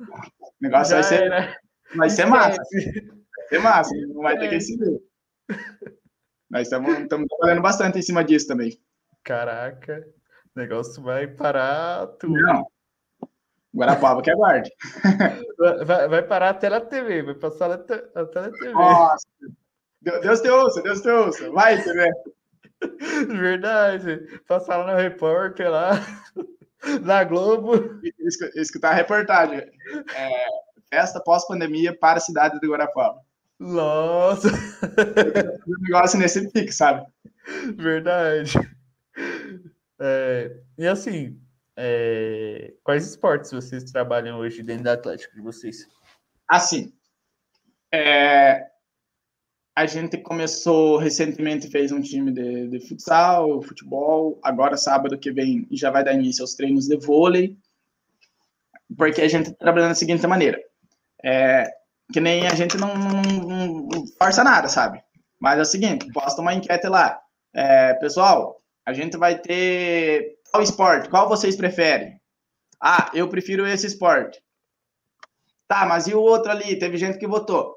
O 0.00 0.52
negócio 0.60 0.90
já 0.90 1.00
vai 1.00 1.02
ser, 1.02 1.22
era. 1.24 1.56
vai 1.96 2.10
ser 2.10 2.26
massa. 2.26 2.56
Vai 2.56 3.48
ser 3.48 3.58
massa, 3.58 3.90
não 4.08 4.22
vai 4.22 4.38
ter 4.38 4.48
que 4.48 4.60
se 4.60 4.76
ver. 4.76 5.00
Nós 6.48 6.62
estamos 6.62 7.08
trabalhando 7.28 7.62
bastante 7.62 7.98
em 7.98 8.02
cima 8.02 8.22
disso 8.22 8.46
também. 8.46 8.80
Caraca, 9.24 10.06
o 10.54 10.60
negócio 10.60 11.02
vai 11.02 11.26
parar 11.26 12.06
tudo. 12.18 12.34
Não, 12.34 12.64
Guarapava 13.74 14.22
que 14.22 14.30
aguarde. 14.30 14.70
Vai, 15.84 16.08
vai 16.08 16.22
parar 16.22 16.50
até 16.50 16.68
na 16.68 16.80
TV, 16.80 17.22
vai 17.22 17.34
passar 17.34 17.70
até 17.72 17.96
na 18.14 18.50
TV. 18.50 18.72
Nossa, 18.72 19.26
Deus 20.00 20.40
te 20.40 20.48
ouça, 20.48 20.82
Deus 20.82 21.00
te 21.00 21.08
ouça. 21.08 21.50
Vai, 21.50 21.82
TV. 21.82 22.10
Verdade. 23.28 24.40
Passar 24.46 24.78
lá 24.78 24.92
no 24.92 24.98
repórter, 24.98 25.70
lá, 25.70 25.90
na 27.02 27.24
Globo. 27.24 28.00
Escutar 28.54 28.90
a 28.90 28.94
reportagem. 28.94 29.58
É, 30.14 30.46
festa 30.88 31.20
pós-pandemia 31.20 31.96
para 31.96 32.18
a 32.18 32.22
cidade 32.22 32.58
de 32.60 32.68
Guarapava. 32.68 33.20
Nossa! 33.58 34.48
Um 35.66 35.82
negócio 35.82 36.18
nesse 36.18 36.48
pique, 36.50 36.72
sabe? 36.72 37.04
Verdade. 37.76 38.52
É, 39.98 40.56
e 40.78 40.86
assim, 40.86 41.36
é, 41.80 42.74
quais 42.82 43.06
esportes 43.06 43.52
vocês 43.52 43.84
trabalham 43.84 44.40
hoje 44.40 44.64
dentro 44.64 44.82
da 44.82 44.94
Atlético 44.94 45.36
de 45.36 45.40
vocês? 45.40 45.86
Assim, 46.48 46.92
é, 47.94 48.66
a 49.76 49.86
gente 49.86 50.18
começou 50.18 50.96
recentemente, 50.96 51.70
fez 51.70 51.92
um 51.92 52.00
time 52.00 52.32
de, 52.32 52.66
de, 52.66 52.80
futsal, 52.80 53.62
futebol. 53.62 54.40
Agora, 54.42 54.76
sábado 54.76 55.16
que 55.16 55.30
vem, 55.30 55.68
já 55.70 55.88
vai 55.88 56.02
dar 56.02 56.14
início 56.14 56.42
aos 56.42 56.56
treinos 56.56 56.88
de 56.88 56.96
vôlei. 56.96 57.56
Porque 58.96 59.22
a 59.22 59.28
gente 59.28 59.52
tá 59.52 59.56
trabalhando 59.60 59.90
da 59.90 59.94
seguinte 59.94 60.26
maneira: 60.26 60.60
é, 61.24 61.70
que 62.12 62.20
nem 62.20 62.48
a 62.48 62.56
gente 62.56 62.76
não, 62.76 62.92
não, 62.96 63.22
não, 63.22 64.06
força 64.18 64.42
nada, 64.42 64.66
sabe? 64.68 65.00
Mas 65.38 65.60
é 65.60 65.62
o 65.62 65.64
seguinte: 65.64 66.10
posta 66.12 66.40
uma 66.40 66.54
enquete 66.54 66.88
lá. 66.88 67.20
É, 67.54 67.94
pessoal, 67.94 68.60
a 68.84 68.92
gente 68.92 69.16
vai 69.16 69.38
ter 69.38 70.37
qual 70.50 70.62
esporte? 70.62 71.08
Qual 71.08 71.28
vocês 71.28 71.56
preferem? 71.56 72.20
Ah, 72.80 73.10
eu 73.14 73.28
prefiro 73.28 73.66
esse 73.66 73.86
esporte. 73.86 74.40
Tá, 75.66 75.84
mas 75.84 76.06
e 76.06 76.14
o 76.14 76.20
outro 76.20 76.50
ali? 76.50 76.78
Teve 76.78 76.96
gente 76.96 77.18
que 77.18 77.26
votou. 77.26 77.76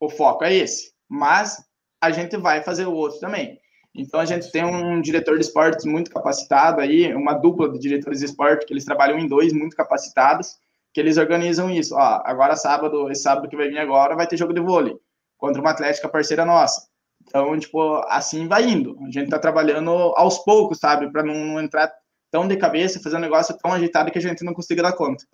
O 0.00 0.08
foco 0.08 0.44
é 0.44 0.54
esse. 0.54 0.92
Mas 1.08 1.62
a 2.00 2.10
gente 2.10 2.36
vai 2.36 2.62
fazer 2.62 2.86
o 2.86 2.94
outro 2.94 3.20
também. 3.20 3.60
Então 3.94 4.20
a 4.20 4.24
gente 4.24 4.50
tem 4.52 4.64
um 4.64 5.00
diretor 5.00 5.36
de 5.36 5.44
esportes 5.44 5.84
muito 5.84 6.10
capacitado 6.10 6.80
aí, 6.80 7.12
uma 7.14 7.34
dupla 7.34 7.70
de 7.70 7.78
diretores 7.78 8.20
de 8.20 8.26
esporte, 8.26 8.64
que 8.64 8.72
eles 8.72 8.84
trabalham 8.84 9.18
em 9.18 9.26
dois, 9.26 9.52
muito 9.52 9.76
capacitados, 9.76 10.56
que 10.94 11.00
eles 11.00 11.18
organizam 11.18 11.70
isso. 11.70 11.94
Ó, 11.94 12.22
agora 12.24 12.56
sábado, 12.56 13.10
esse 13.10 13.22
sábado 13.22 13.48
que 13.48 13.56
vai 13.56 13.68
vir 13.68 13.78
agora, 13.78 14.14
vai 14.14 14.26
ter 14.26 14.36
jogo 14.36 14.52
de 14.52 14.60
vôlei 14.60 14.96
contra 15.36 15.60
uma 15.60 15.70
atlética 15.70 16.08
parceira 16.08 16.44
nossa. 16.44 16.87
Então, 17.28 17.58
tipo, 17.58 18.02
assim 18.08 18.48
vai 18.48 18.64
indo. 18.64 18.98
A 19.06 19.10
gente 19.10 19.28
tá 19.28 19.38
trabalhando 19.38 19.90
aos 19.90 20.38
poucos, 20.38 20.78
sabe? 20.78 21.12
Para 21.12 21.22
não, 21.22 21.34
não, 21.34 21.60
entrar 21.60 21.92
tão 22.30 22.48
de 22.48 22.56
cabeça, 22.56 23.00
fazer 23.00 23.16
um 23.16 23.20
negócio 23.20 23.56
tão 23.58 23.72
agitado 23.72 24.10
que 24.10 24.18
a 24.18 24.22
gente 24.22 24.44
não 24.44 24.54
consiga 24.54 24.82
dar 24.82 24.94
conta. 24.94 25.24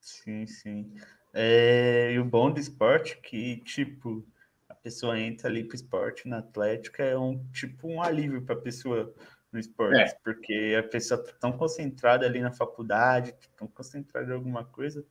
Sim, 0.00 0.46
sim. 0.46 0.94
É, 1.32 2.12
e 2.12 2.18
o 2.18 2.24
bom 2.24 2.50
do 2.50 2.60
esporte 2.60 3.14
é 3.14 3.26
que, 3.26 3.56
tipo, 3.64 4.24
a 4.68 4.74
pessoa 4.74 5.18
entra 5.18 5.48
ali 5.48 5.64
pro 5.64 5.74
esporte 5.74 6.28
na 6.28 6.38
Atlética 6.38 7.02
é 7.02 7.16
um 7.16 7.42
tipo 7.52 7.88
um 7.88 8.02
alívio 8.02 8.42
para 8.42 8.54
a 8.54 8.60
pessoa 8.60 9.12
no 9.50 9.58
esporte, 9.58 9.98
é. 9.98 10.18
porque 10.22 10.76
a 10.78 10.82
pessoa 10.82 11.22
tá 11.22 11.32
tão 11.40 11.52
concentrada 11.52 12.26
ali 12.26 12.40
na 12.40 12.52
faculdade, 12.52 13.34
tão 13.56 13.66
concentrada 13.66 14.30
em 14.30 14.34
alguma 14.34 14.64
coisa, 14.64 15.04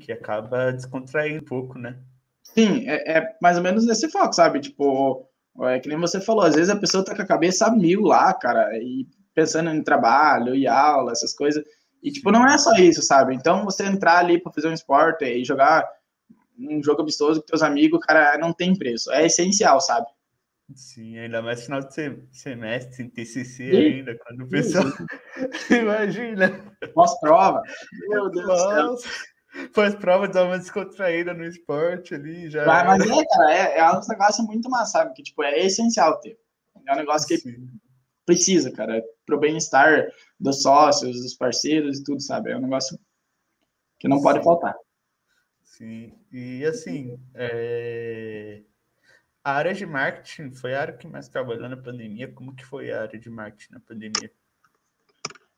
que 0.00 0.10
acaba 0.10 0.72
descontraindo 0.72 1.42
um 1.42 1.44
pouco, 1.44 1.78
né? 1.78 1.98
Sim, 2.42 2.88
é, 2.88 3.18
é 3.18 3.36
mais 3.40 3.56
ou 3.56 3.62
menos 3.62 3.86
nesse 3.86 4.10
foco, 4.10 4.32
sabe? 4.32 4.60
Tipo, 4.60 5.29
é 5.68 5.78
que 5.78 5.88
nem 5.88 5.98
você 5.98 6.20
falou, 6.20 6.44
às 6.44 6.54
vezes 6.54 6.70
a 6.70 6.76
pessoa 6.76 7.04
tá 7.04 7.14
com 7.14 7.22
a 7.22 7.26
cabeça 7.26 7.70
mil 7.70 8.02
lá, 8.02 8.32
cara, 8.32 8.70
e 8.78 9.06
pensando 9.34 9.70
em 9.70 9.82
trabalho 9.82 10.54
e 10.54 10.66
aula, 10.66 11.12
essas 11.12 11.34
coisas. 11.34 11.64
E, 12.02 12.10
tipo, 12.10 12.30
não 12.30 12.46
é 12.46 12.56
só 12.56 12.72
isso, 12.76 13.02
sabe? 13.02 13.34
Então, 13.34 13.64
você 13.64 13.84
entrar 13.84 14.18
ali 14.18 14.40
para 14.40 14.52
fazer 14.52 14.68
um 14.68 14.72
esporte 14.72 15.24
e 15.24 15.44
jogar 15.44 15.86
um 16.58 16.82
jogo 16.82 17.02
amistoso 17.02 17.40
com 17.40 17.46
teus 17.46 17.62
amigos, 17.62 18.00
cara, 18.00 18.38
não 18.38 18.52
tem 18.52 18.76
preço. 18.76 19.10
É 19.12 19.26
essencial, 19.26 19.80
sabe? 19.80 20.06
Sim, 20.74 21.18
ainda 21.18 21.42
mais 21.42 21.64
final 21.64 21.80
de 21.80 21.92
semestre, 22.30 23.02
em 23.02 23.10
TCC 23.10 23.70
ainda, 23.70 24.16
quando 24.18 24.44
o 24.44 24.48
pessoal... 24.48 24.84
Imagina! 25.70 26.74
Pós-prova. 26.94 27.62
Meu 28.08 28.30
Deus 28.30 28.46
Nossa. 28.46 28.82
do 28.82 28.96
céu. 28.98 29.12
Pós-prova, 29.74 30.28
dá 30.28 30.44
uma 30.44 30.58
descontraída 30.58 31.34
no 31.34 31.44
esporte 31.44 32.14
ali, 32.14 32.48
já... 32.48 32.64
Mas, 32.64 32.98
mas 32.98 33.10
é, 33.10 33.24
cara, 33.24 33.52
é, 33.52 33.78
é 33.78 33.90
um 33.92 34.00
negócio 34.08 34.44
muito 34.44 34.70
massa, 34.70 34.92
sabe? 34.92 35.14
Que, 35.14 35.22
tipo, 35.22 35.42
é 35.42 35.58
essencial 35.60 36.20
ter. 36.20 36.38
É 36.86 36.92
um 36.92 36.96
negócio 36.96 37.26
que 37.26 37.38
Sim. 37.38 37.68
precisa, 38.24 38.70
cara, 38.72 39.02
pro 39.26 39.38
bem-estar 39.38 40.08
dos 40.38 40.62
sócios, 40.62 41.20
dos 41.22 41.34
parceiros 41.34 41.98
e 41.98 42.04
tudo, 42.04 42.20
sabe? 42.20 42.50
É 42.50 42.56
um 42.56 42.60
negócio 42.60 42.98
que 43.98 44.08
não 44.08 44.18
Sim. 44.18 44.22
pode 44.22 44.44
faltar. 44.44 44.74
Sim, 45.62 46.12
e 46.32 46.64
assim, 46.64 47.18
é... 47.34 48.62
a 49.42 49.52
área 49.52 49.72
de 49.72 49.86
marketing 49.86 50.52
foi 50.52 50.74
a 50.74 50.80
área 50.80 50.96
que 50.96 51.06
mais 51.06 51.28
trabalhou 51.28 51.68
na 51.68 51.76
pandemia. 51.76 52.32
Como 52.32 52.54
que 52.54 52.64
foi 52.64 52.92
a 52.92 53.02
área 53.02 53.18
de 53.18 53.30
marketing 53.30 53.72
na 53.72 53.80
pandemia? 53.80 54.32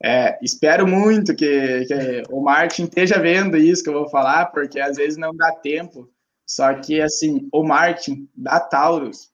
É, 0.05 0.37
espero 0.43 0.87
muito 0.87 1.35
que, 1.35 1.85
que, 1.87 2.23
o 2.29 2.43
marketing 2.43 2.85
esteja 2.85 3.21
vendo 3.21 3.57
isso 3.57 3.85
que 3.85 3.89
eu 3.89 3.95
vou 3.95 4.09
falar, 4.09 4.47
porque 4.47 4.81
às 4.81 4.97
vezes 4.97 5.17
não 5.17 5.35
dá 5.35 5.53
tempo. 5.53 6.11
Só 6.45 6.75
que, 6.75 7.01
assim, 7.01 7.49
o 7.53 7.63
marketing 7.63 8.29
da 8.35 8.59
Taurus, 8.59 9.31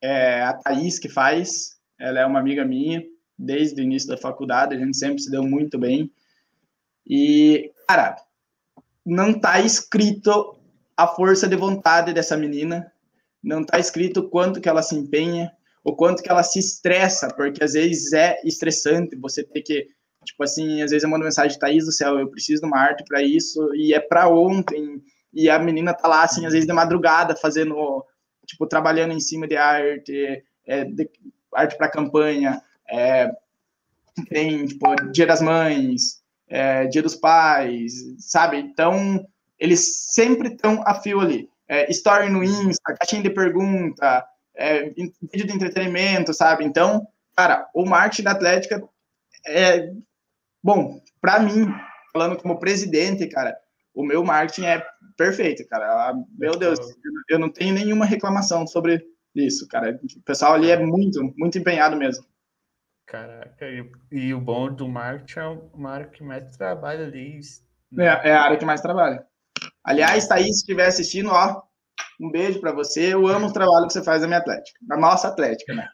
é 0.00 0.42
a 0.42 0.52
Thaís 0.52 0.98
que 0.98 1.08
faz, 1.08 1.76
ela 1.98 2.20
é 2.20 2.26
uma 2.26 2.38
amiga 2.38 2.64
minha, 2.64 3.02
desde 3.38 3.80
o 3.80 3.84
início 3.84 4.08
da 4.08 4.16
faculdade, 4.16 4.76
a 4.76 4.78
gente 4.78 4.96
sempre 4.96 5.20
se 5.20 5.30
deu 5.30 5.42
muito 5.42 5.78
bem. 5.78 6.12
E, 7.06 7.72
cara, 7.88 8.16
não 9.04 9.38
tá 9.38 9.60
escrito 9.60 10.56
a 10.96 11.08
força 11.08 11.48
de 11.48 11.56
vontade 11.56 12.12
dessa 12.12 12.36
menina, 12.36 12.92
não 13.42 13.64
tá 13.64 13.78
escrito 13.78 14.28
quanto 14.28 14.60
que 14.60 14.68
ela 14.68 14.82
se 14.82 14.94
empenha, 14.94 15.52
o 15.84 15.94
quanto 15.94 16.22
que 16.22 16.30
ela 16.30 16.42
se 16.42 16.58
estressa, 16.58 17.28
porque 17.28 17.62
às 17.62 17.74
vezes 17.74 18.12
é 18.14 18.40
estressante 18.42 19.14
você 19.16 19.44
ter 19.44 19.60
que, 19.60 19.86
tipo 20.24 20.42
assim, 20.42 20.82
às 20.82 20.90
vezes 20.90 21.04
eu 21.04 21.10
mando 21.10 21.24
mensagem, 21.24 21.58
Thaís 21.58 21.84
do 21.84 21.92
céu, 21.92 22.18
eu 22.18 22.30
preciso 22.30 22.62
de 22.62 22.66
uma 22.66 22.78
arte 22.78 23.04
para 23.06 23.22
isso, 23.22 23.72
e 23.74 23.92
é 23.92 24.00
para 24.00 24.26
ontem, 24.26 25.02
e 25.32 25.50
a 25.50 25.58
menina 25.58 25.92
tá 25.92 26.08
lá, 26.08 26.24
assim, 26.24 26.46
às 26.46 26.52
vezes 26.52 26.66
de 26.66 26.72
madrugada, 26.72 27.36
fazendo, 27.36 28.02
tipo, 28.46 28.66
trabalhando 28.66 29.12
em 29.12 29.20
cima 29.20 29.46
de 29.46 29.56
arte, 29.56 30.42
é, 30.66 30.84
de, 30.84 31.10
arte 31.52 31.76
para 31.76 31.90
campanha, 31.90 32.62
é, 32.90 33.30
tem, 34.30 34.64
tipo, 34.64 34.86
Dia 35.12 35.26
das 35.26 35.42
Mães, 35.42 36.22
é, 36.48 36.86
Dia 36.86 37.02
dos 37.02 37.14
Pais, 37.14 37.92
sabe? 38.18 38.56
Então, 38.56 39.26
eles 39.58 40.12
sempre 40.12 40.48
estão 40.48 40.82
a 40.86 40.94
fio 40.94 41.20
ali. 41.20 41.50
É, 41.68 41.90
story 41.90 42.30
no 42.30 42.42
Insta, 42.42 42.94
caixinha 42.94 43.22
de 43.22 43.30
pergunta, 43.30 44.24
é, 44.56 44.90
vídeo 44.90 45.46
de 45.46 45.52
entretenimento, 45.52 46.32
sabe? 46.32 46.64
Então, 46.64 47.06
cara, 47.36 47.68
o 47.74 47.84
marketing 47.84 48.22
da 48.22 48.30
Atlética 48.32 48.82
é 49.46 49.90
bom 50.62 51.00
para 51.20 51.40
mim, 51.40 51.66
falando 52.12 52.36
como 52.36 52.58
presidente, 52.58 53.26
cara. 53.26 53.56
O 53.94 54.04
meu 54.04 54.24
marketing 54.24 54.66
é 54.66 54.86
perfeito, 55.16 55.66
cara. 55.68 55.86
Ah, 55.86 56.14
meu 56.36 56.56
Deus, 56.56 56.78
eu 57.28 57.38
não 57.38 57.48
tenho 57.48 57.74
nenhuma 57.74 58.04
reclamação 58.04 58.66
sobre 58.66 59.06
isso, 59.34 59.68
cara. 59.68 59.98
O 60.16 60.22
pessoal 60.22 60.54
ali 60.54 60.70
é 60.70 60.78
muito, 60.78 61.22
muito 61.36 61.58
empenhado 61.58 61.96
mesmo. 61.96 62.24
Caraca, 63.06 63.66
e, 63.68 63.90
e 64.10 64.34
o 64.34 64.40
bom 64.40 64.72
do 64.72 64.88
marketing 64.88 65.38
é 65.38 65.46
uma 65.74 65.90
área 65.90 66.06
que 66.06 66.22
mais 66.22 66.56
trabalha 66.56 67.04
ali. 67.04 67.38
Né? 67.92 68.06
É, 68.06 68.30
é 68.30 68.32
a 68.34 68.42
área 68.42 68.56
que 68.56 68.64
mais 68.64 68.80
trabalha. 68.80 69.24
Aliás, 69.82 70.26
Thaís, 70.26 70.46
se 70.46 70.62
estiver 70.62 70.86
assistindo, 70.86 71.30
ó, 71.30 71.62
um 72.20 72.30
beijo 72.30 72.60
para 72.60 72.72
você. 72.72 73.14
Eu 73.14 73.26
amo 73.26 73.48
o 73.48 73.52
trabalho 73.52 73.86
que 73.86 73.92
você 73.92 74.02
faz 74.02 74.22
na 74.22 74.28
minha 74.28 74.38
Atlética, 74.38 74.78
na 74.82 74.96
nossa 74.96 75.28
Atlética, 75.28 75.74
né? 75.74 75.88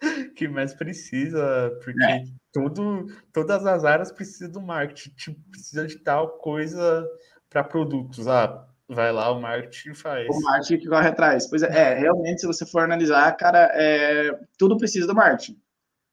que 0.36 0.48
mais 0.48 0.74
precisa, 0.74 1.76
porque 1.82 2.02
é. 2.02 2.24
tudo, 2.52 3.06
todas 3.32 3.66
as 3.66 3.84
áreas 3.84 4.10
precisam 4.10 4.50
do 4.50 4.60
marketing, 4.60 5.10
tipo, 5.10 5.40
precisa 5.50 5.86
de 5.86 5.98
tal 5.98 6.38
coisa 6.38 7.06
para 7.48 7.64
produtos. 7.64 8.26
Ah, 8.26 8.66
vai 8.88 9.12
lá, 9.12 9.30
o 9.30 9.40
marketing 9.40 9.94
faz. 9.94 10.26
O 10.28 10.40
marketing 10.40 10.78
que 10.78 10.88
corre 10.88 11.08
atrás. 11.08 11.48
Pois 11.48 11.62
é, 11.62 11.68
é 11.68 11.94
realmente, 11.98 12.40
se 12.40 12.46
você 12.46 12.64
for 12.64 12.82
analisar, 12.82 13.30
cara, 13.36 13.70
é, 13.74 14.38
tudo 14.58 14.76
precisa 14.76 15.06
do 15.06 15.14
marketing. 15.14 15.60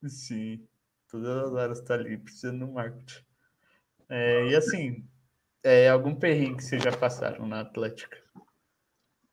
Sim, 0.06 0.66
todas 1.10 1.48
as 1.48 1.56
áreas 1.56 1.80
estão 1.80 1.98
tá 1.98 2.04
ali, 2.04 2.18
precisando 2.18 2.66
do 2.66 2.72
marketing. 2.72 3.26
É, 4.10 4.48
e 4.48 4.56
assim, 4.56 5.06
é, 5.64 5.90
algum 5.90 6.16
perrengue 6.16 6.58
que 6.58 6.64
vocês 6.64 6.82
já 6.82 6.92
passaram 6.92 7.48
na 7.48 7.62
Atlética? 7.62 8.18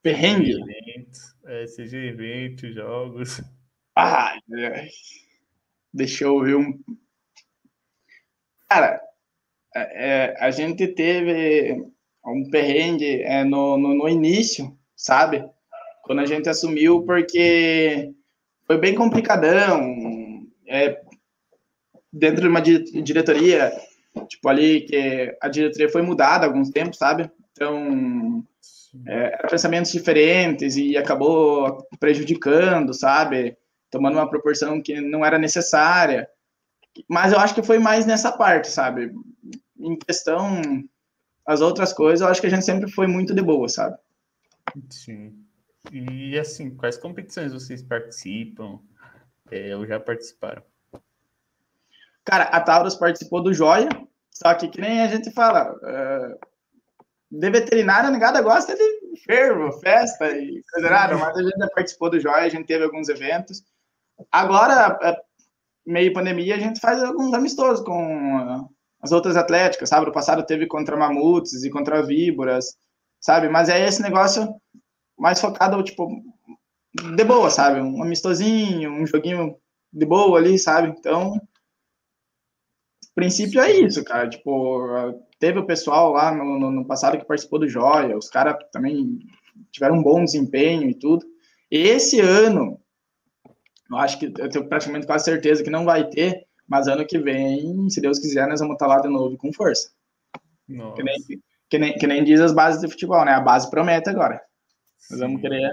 Perrengue? 0.05 0.53
Eventos, 0.53 1.35
é, 1.47 1.67
seja 1.67 1.97
eventos, 1.97 2.75
jogos. 2.75 3.41
Ah, 3.97 4.37
deixa 5.91 6.25
eu 6.25 6.43
ver 6.43 6.57
um. 6.57 6.79
Cara, 8.69 9.01
é, 9.75 9.81
é, 9.81 10.37
a 10.45 10.51
gente 10.51 10.87
teve 10.89 11.83
um 12.23 12.51
perrengue 12.51 13.23
é, 13.23 13.45
no, 13.45 13.79
no, 13.79 13.95
no, 13.95 14.07
início, 14.07 14.77
sabe? 14.95 15.43
Quando 16.03 16.21
a 16.21 16.27
gente 16.27 16.51
assumiu, 16.51 17.03
porque 17.05 18.13
foi 18.67 18.77
bem 18.77 18.95
complicadão. 18.95 20.47
É, 20.67 21.01
dentro 22.13 22.43
de 22.43 22.49
uma 22.49 22.61
diretoria, 22.61 23.73
tipo 24.29 24.51
ali, 24.51 24.83
que 24.83 25.35
a 25.41 25.49
diretoria 25.49 25.89
foi 25.89 26.03
mudada 26.03 26.45
há 26.45 26.49
alguns 26.49 26.69
tempos, 26.69 26.99
sabe? 26.99 27.31
Então, 27.53 28.45
é, 29.07 29.47
pensamentos 29.49 29.93
diferentes 29.93 30.77
e 30.77 30.97
acabou 30.97 31.87
prejudicando, 31.99 32.93
sabe? 32.95 33.57
tomando 33.95 34.17
uma 34.17 34.29
proporção 34.29 34.83
que 34.83 35.01
não 35.01 35.25
era 35.25 35.39
necessária. 35.39 36.29
Mas 37.09 37.33
eu 37.33 37.39
acho 37.39 37.55
que 37.55 37.63
foi 37.63 37.79
mais 37.79 38.05
nessa 38.05 38.33
parte, 38.33 38.69
sabe? 38.69 39.15
Em 39.79 39.97
questão 39.97 40.61
as 41.47 41.61
outras 41.61 41.93
coisas, 41.93 42.21
eu 42.21 42.27
acho 42.27 42.41
que 42.41 42.49
a 42.49 42.51
gente 42.51 42.65
sempre 42.65 42.91
foi 42.91 43.07
muito 43.07 43.33
de 43.33 43.41
boa, 43.41 43.69
sabe? 43.69 43.97
Sim. 44.91 45.45
E 45.93 46.37
assim, 46.37 46.75
quais 46.75 46.97
competições 46.97 47.53
vocês 47.53 47.83
participam? 47.83 48.81
É, 49.49 49.77
ou 49.77 49.87
já 49.87 50.01
participaram? 50.01 50.63
Cara, 52.25 52.45
a 52.45 52.61
Taurus 52.61 52.97
participou 52.97 53.43
do 53.43 53.55
Joia, 53.55 53.89
só 54.29 54.55
que 54.55 54.67
que 54.67 54.81
nem 54.81 55.03
a 55.03 55.07
gente 55.07 55.31
fala, 55.31 55.73
uh, 55.73 56.47
de 57.39 57.51
veterinária, 57.51 58.11
negada 58.11 58.41
gosta 58.41 58.77
de 58.77 59.21
fervo, 59.25 59.73
festa 59.81 60.31
e 60.31 60.63
coisa 60.73 60.89
nada, 60.89 61.17
mas 61.17 61.37
a 61.37 61.43
gente 61.43 61.59
já 61.59 61.69
participou 61.69 62.11
do 62.11 62.21
Joia, 62.21 62.45
a 62.45 62.49
gente 62.49 62.67
teve 62.67 62.85
alguns 62.85 63.09
eventos. 63.09 63.63
Agora, 64.31 64.99
é, 65.03 65.17
meio 65.85 66.13
pandemia, 66.13 66.55
a 66.55 66.59
gente 66.59 66.81
faz 66.81 67.03
alguns 67.03 67.35
amistosos 67.35 67.85
com 67.85 68.69
as 69.01 69.11
outras 69.11 69.37
atléticas, 69.37 69.89
sabe? 69.89 70.07
No 70.07 70.13
passado 70.13 70.47
teve 70.47 70.67
contra 70.67 70.97
mamutes 70.97 71.65
e 71.65 71.71
contra 71.71 72.07
víboras, 72.07 72.77
sabe? 73.21 73.49
Mas 73.49 73.69
é 73.69 73.85
esse 73.85 74.01
negócio 74.01 74.55
mais 75.19 75.41
focado, 75.41 75.83
tipo, 75.83 76.09
de 77.17 77.25
boa, 77.25 77.51
sabe? 77.51 77.81
Um 77.81 78.03
amistosinho, 78.03 78.93
um 78.93 79.07
joguinho 79.07 79.57
de 79.93 80.07
boa 80.07 80.39
ali, 80.39 80.57
sabe? 80.57 80.89
Então, 80.89 81.41
princípio 83.15 83.61
é 83.61 83.73
isso, 83.73 84.05
cara. 84.05 84.29
Tipo, 84.29 85.21
teve 85.45 85.59
o 85.59 85.67
pessoal 85.67 86.11
lá 86.11 86.35
no, 86.35 86.59
no, 86.59 86.71
no 86.71 86.87
passado 86.87 87.19
que 87.19 87.27
participou 87.27 87.59
do 87.59 87.69
Joia, 87.69 88.17
os 88.17 88.31
caras 88.31 88.57
também 88.73 89.19
tiveram 89.71 89.97
um 89.97 90.03
bom 90.03 90.25
desempenho 90.25 90.89
e 90.89 90.95
tudo. 90.95 91.23
Esse 91.71 92.19
ano, 92.19 92.81
eu 93.91 93.97
acho 93.99 94.19
que 94.19 94.33
eu 94.39 94.49
tenho 94.49 94.67
praticamente 94.67 95.07
quase 95.07 95.27
certeza 95.27 95.63
que 95.63 95.69
não 95.69 95.85
vai 95.85 96.09
ter, 96.09 96.47
mas 96.67 96.89
ano 96.89 97.07
que 97.07 97.19
vem, 97.19 97.91
se 97.91 98.01
Deus 98.01 98.19
quiser, 98.19 98.49
nós 98.49 98.61
vamos 98.61 98.77
estar 98.77 98.87
lá 98.87 99.03
de 99.03 99.09
novo 99.09 99.37
com 99.37 99.53
força. 99.53 99.91
Que 100.95 101.03
nem, 101.03 101.17
que, 101.69 101.79
nem, 101.79 101.93
que 101.93 102.07
nem 102.07 102.25
diz 102.25 102.41
as 102.41 102.55
bases 102.55 102.81
de 102.81 102.89
futebol, 102.89 103.23
né? 103.23 103.33
A 103.33 103.41
base 103.41 103.69
promete 103.69 104.09
agora. 104.09 104.41
Nós 105.11 105.21
vamos 105.21 105.43
querer 105.43 105.71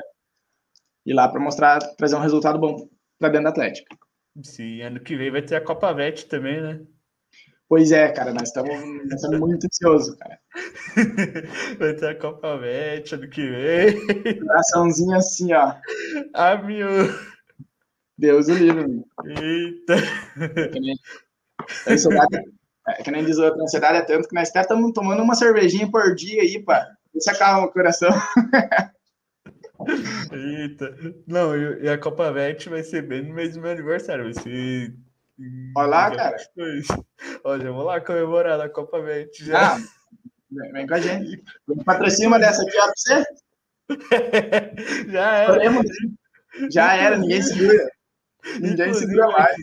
ir 1.05 1.13
lá 1.13 1.29
para 1.29 1.39
mostrar, 1.39 1.79
trazer 1.95 2.17
um 2.17 2.21
resultado 2.21 2.59
bom 2.59 2.89
para 3.17 3.29
dentro 3.29 3.45
da 3.45 3.49
Atlética. 3.51 3.95
Sim, 4.43 4.81
ano 4.81 4.99
que 4.99 5.15
vem 5.15 5.31
vai 5.31 5.41
ter 5.41 5.55
a 5.55 5.63
Copa 5.63 5.93
Vete 5.93 6.25
também, 6.25 6.59
né? 6.59 6.81
Pois 7.71 7.89
é, 7.93 8.11
cara, 8.11 8.33
nós 8.33 8.49
estamos, 8.49 9.39
muito 9.39 9.65
ansiosos, 9.65 10.13
cara. 10.17 10.37
Vai 11.79 11.93
ter 11.93 12.07
a 12.09 12.19
Copa 12.19 12.57
Vete 12.57 13.15
ano 13.15 13.29
que 13.29 13.49
vem. 13.49 14.39
Coraçãozinho 14.39 15.15
assim, 15.15 15.53
ó. 15.53 15.75
Ah, 16.33 16.57
meu. 16.57 16.89
Deus 18.17 18.49
o 18.49 18.55
livre. 18.55 19.05
Eita! 19.23 19.95
É 20.57 20.67
que 20.67 20.79
nem, 20.81 20.95
ansiedade, 21.87 22.43
é 22.89 23.03
que 23.03 23.09
nem 23.09 23.23
diz 23.23 23.37
outra, 23.37 23.61
a 23.61 23.63
ansiedade 23.63 23.97
é 23.99 24.01
tanto 24.01 24.27
que 24.27 24.35
nós 24.35 24.49
até 24.49 24.59
estamos 24.59 24.91
tomando 24.91 25.23
uma 25.23 25.33
cervejinha 25.33 25.89
por 25.89 26.13
dia 26.13 26.41
aí, 26.41 26.61
pá. 26.61 26.85
Isso 27.15 27.31
acalma 27.31 27.67
o 27.67 27.71
coração. 27.71 28.11
Eita! 30.29 30.93
Não, 31.25 31.55
e 31.55 31.87
a 31.87 31.97
Copa 31.97 32.33
Vete 32.33 32.67
vai 32.67 32.83
ser 32.83 33.03
bem 33.03 33.21
no 33.21 33.33
mês 33.33 33.53
do 33.53 33.61
meu 33.61 33.71
aniversário. 33.71 34.25
Vai 34.25 34.33
ser. 34.33 34.93
Olha 35.75 35.87
lá, 35.87 36.15
cara. 36.15 36.37
Olha, 37.43 37.63
eu 37.67 37.73
vou 37.73 37.83
lá 37.83 38.01
comemorar 38.01 38.59
a 38.59 38.69
Copa 38.69 39.01
Vete 39.01 39.45
já. 39.45 39.75
Ah, 39.75 39.79
vem 40.71 40.87
com 40.87 40.93
a 40.93 40.99
gente. 40.99 41.43
Patrocina 41.85 42.27
uma 42.27 42.39
dessa 42.39 42.61
aqui, 42.61 42.77
ó, 42.77 42.85
pra 42.85 42.93
você. 42.95 43.25
já 45.11 45.37
era. 45.37 45.83
Já 46.71 46.95
era, 46.95 47.17
ninguém 47.17 47.41
segura. 47.41 47.91
Ninguém 48.59 48.93
segura 48.93 49.27
mais. 49.27 49.55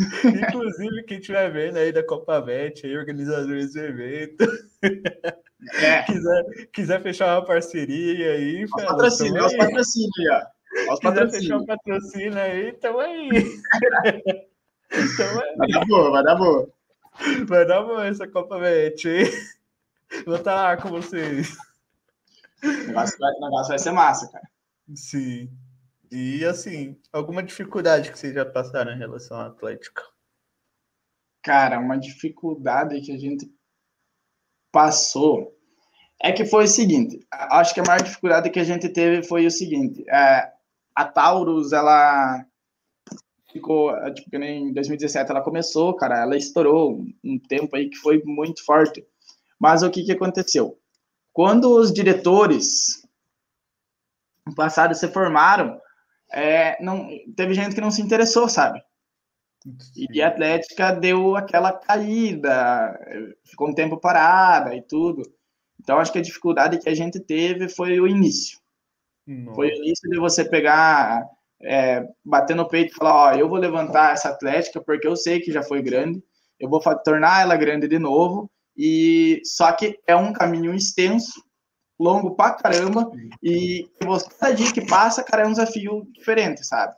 Inclusive, 0.24 1.02
quem 1.04 1.18
estiver 1.18 1.52
vendo 1.52 1.76
aí 1.76 1.92
da 1.92 2.02
Copa 2.02 2.40
Vet, 2.40 2.86
aí, 2.86 2.96
organizadores 2.96 3.72
do 3.72 3.80
evento, 3.80 4.44
é. 4.82 6.02
quiser, 6.04 6.44
quiser 6.72 7.02
fechar 7.02 7.36
uma 7.36 7.44
parceria 7.44 8.32
aí, 8.32 8.64
os 8.64 8.70
patrocínios, 8.70 9.46
os 9.46 9.56
patrocínios 9.56 10.18
aí, 10.18 10.28
ó. 10.30 10.94
Os 10.94 11.00
quiser 11.00 11.30
fechar 11.30 11.56
um 11.58 11.66
patrocínio 11.66 12.38
aí, 12.38 12.72
tamo 12.72 13.00
aí. 13.00 13.28
Tamo 15.16 15.40
aí. 15.42 15.56
Vai 15.56 15.68
dar 15.68 15.86
boa, 15.86 16.10
vai 16.10 16.22
dar 16.22 16.34
boa. 16.34 16.72
Vai 17.46 17.66
dar 17.66 17.82
boa 17.82 18.06
essa 18.06 18.26
Copa 18.26 18.58
Vet, 18.58 19.04
hein? 19.06 19.24
Vou 20.24 20.36
estar 20.36 20.54
lá 20.54 20.76
com 20.76 20.88
vocês. 20.88 21.56
O 22.62 22.86
negócio, 22.86 23.18
vai, 23.18 23.32
o 23.32 23.40
negócio 23.40 23.68
vai 23.68 23.78
ser 23.78 23.92
massa, 23.92 24.30
cara. 24.30 24.48
Sim. 24.94 25.50
E 26.10 26.44
assim, 26.44 27.00
alguma 27.12 27.42
dificuldade 27.42 28.10
que 28.10 28.18
vocês 28.18 28.34
já 28.34 28.44
passaram 28.44 28.92
em 28.92 28.98
relação 28.98 29.38
ao 29.38 29.46
Atlético? 29.46 30.02
Cara, 31.42 31.78
uma 31.78 31.96
dificuldade 31.96 33.00
que 33.00 33.12
a 33.12 33.18
gente 33.18 33.50
passou 34.72 35.56
é 36.20 36.32
que 36.32 36.44
foi 36.44 36.64
o 36.64 36.68
seguinte. 36.68 37.26
Acho 37.30 37.72
que 37.72 37.80
a 37.80 37.84
maior 37.84 38.02
dificuldade 38.02 38.50
que 38.50 38.60
a 38.60 38.64
gente 38.64 38.88
teve 38.88 39.26
foi 39.26 39.46
o 39.46 39.50
seguinte. 39.50 40.04
É, 40.10 40.52
a 40.94 41.04
Taurus, 41.04 41.72
ela 41.72 42.44
ficou, 43.52 43.92
tipo, 44.14 44.36
em 44.36 44.72
2017 44.72 45.30
ela 45.30 45.42
começou, 45.42 45.94
cara, 45.94 46.22
ela 46.22 46.36
estourou 46.36 47.04
um 47.24 47.38
tempo 47.38 47.76
aí 47.76 47.88
que 47.88 47.96
foi 47.96 48.22
muito 48.24 48.64
forte. 48.64 49.04
Mas 49.58 49.82
o 49.82 49.90
que 49.90 50.04
que 50.04 50.12
aconteceu? 50.12 50.78
Quando 51.32 51.70
os 51.74 51.92
diretores 51.92 53.06
no 54.46 54.54
passado 54.54 54.94
se 54.94 55.08
formaram, 55.08 55.80
é, 56.32 56.82
não, 56.82 57.08
teve 57.36 57.54
gente 57.54 57.74
que 57.74 57.80
não 57.80 57.90
se 57.90 58.02
interessou, 58.02 58.48
sabe? 58.48 58.82
E 59.94 60.22
a 60.22 60.28
Atlética 60.28 60.92
deu 60.92 61.36
aquela 61.36 61.72
caída, 61.72 62.98
ficou 63.44 63.68
um 63.68 63.74
tempo 63.74 63.98
parada 63.98 64.74
e 64.74 64.80
tudo. 64.80 65.22
Então, 65.78 65.98
acho 65.98 66.12
que 66.12 66.18
a 66.18 66.22
dificuldade 66.22 66.78
que 66.78 66.88
a 66.88 66.94
gente 66.94 67.20
teve 67.20 67.68
foi 67.68 68.00
o 68.00 68.06
início. 68.06 68.58
Nossa. 69.26 69.54
Foi 69.54 69.68
o 69.68 69.74
início 69.76 70.08
de 70.08 70.18
você 70.18 70.44
pegar, 70.44 71.26
é, 71.62 72.06
bater 72.24 72.56
no 72.56 72.68
peito 72.68 72.92
e 72.92 72.96
falar: 72.96 73.14
Ó, 73.14 73.32
eu 73.32 73.48
vou 73.48 73.58
levantar 73.58 74.12
essa 74.12 74.30
Atlética 74.30 74.80
porque 74.80 75.06
eu 75.06 75.16
sei 75.16 75.40
que 75.40 75.52
já 75.52 75.62
foi 75.62 75.82
grande, 75.82 76.22
eu 76.58 76.68
vou 76.68 76.80
tornar 77.04 77.42
ela 77.42 77.56
grande 77.56 77.88
de 77.88 77.98
novo, 77.98 78.50
e 78.76 79.40
só 79.44 79.70
que 79.72 79.98
é 80.06 80.16
um 80.16 80.32
caminho 80.32 80.74
extenso, 80.74 81.42
longo 81.98 82.34
pra 82.34 82.52
caramba, 82.52 83.10
e 83.42 83.88
cada 84.38 84.54
dia 84.54 84.72
que 84.72 84.86
passa, 84.86 85.22
cara, 85.22 85.42
é 85.42 85.46
um 85.46 85.52
desafio 85.52 86.06
diferente, 86.12 86.64
sabe? 86.64 86.94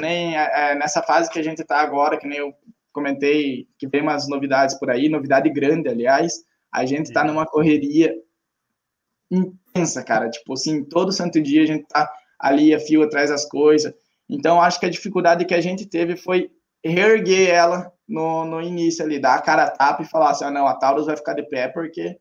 Nem 0.00 0.36
é, 0.36 0.74
nessa 0.74 1.02
fase 1.02 1.30
que 1.30 1.38
a 1.38 1.42
gente 1.42 1.64
tá 1.64 1.80
agora, 1.80 2.18
que 2.18 2.26
nem 2.26 2.38
eu 2.38 2.52
comentei, 2.92 3.68
que 3.78 3.88
tem 3.88 4.02
umas 4.02 4.28
novidades 4.28 4.76
por 4.78 4.90
aí, 4.90 5.08
novidade 5.08 5.48
grande, 5.48 5.88
aliás, 5.88 6.42
a 6.72 6.84
gente 6.84 7.12
tá 7.12 7.24
numa 7.24 7.46
correria 7.46 8.14
intensa, 9.30 10.02
cara, 10.02 10.28
tipo 10.28 10.52
assim, 10.54 10.84
todo 10.84 11.12
santo 11.12 11.40
dia 11.40 11.62
a 11.62 11.66
gente 11.66 11.86
tá 11.86 12.12
ali 12.40 12.74
a 12.74 12.80
fio 12.80 13.02
atrás 13.02 13.30
das 13.30 13.44
coisas, 13.44 13.92
então 14.28 14.60
acho 14.60 14.78
que 14.78 14.86
a 14.86 14.90
dificuldade 14.90 15.44
que 15.44 15.54
a 15.54 15.60
gente 15.60 15.86
teve 15.86 16.16
foi 16.16 16.50
reerguer 16.84 17.50
ela 17.50 17.92
no, 18.08 18.44
no 18.44 18.60
início 18.60 19.04
ali, 19.04 19.18
dar 19.18 19.34
a 19.34 19.42
cara 19.42 19.64
a 19.64 19.70
tapa 19.70 20.02
e 20.02 20.06
falar 20.06 20.30
assim, 20.30 20.44
ah, 20.44 20.50
não, 20.50 20.66
a 20.66 20.74
Taurus 20.74 21.06
vai 21.06 21.16
ficar 21.16 21.34
de 21.34 21.42
pé 21.42 21.68
porque 21.68 22.16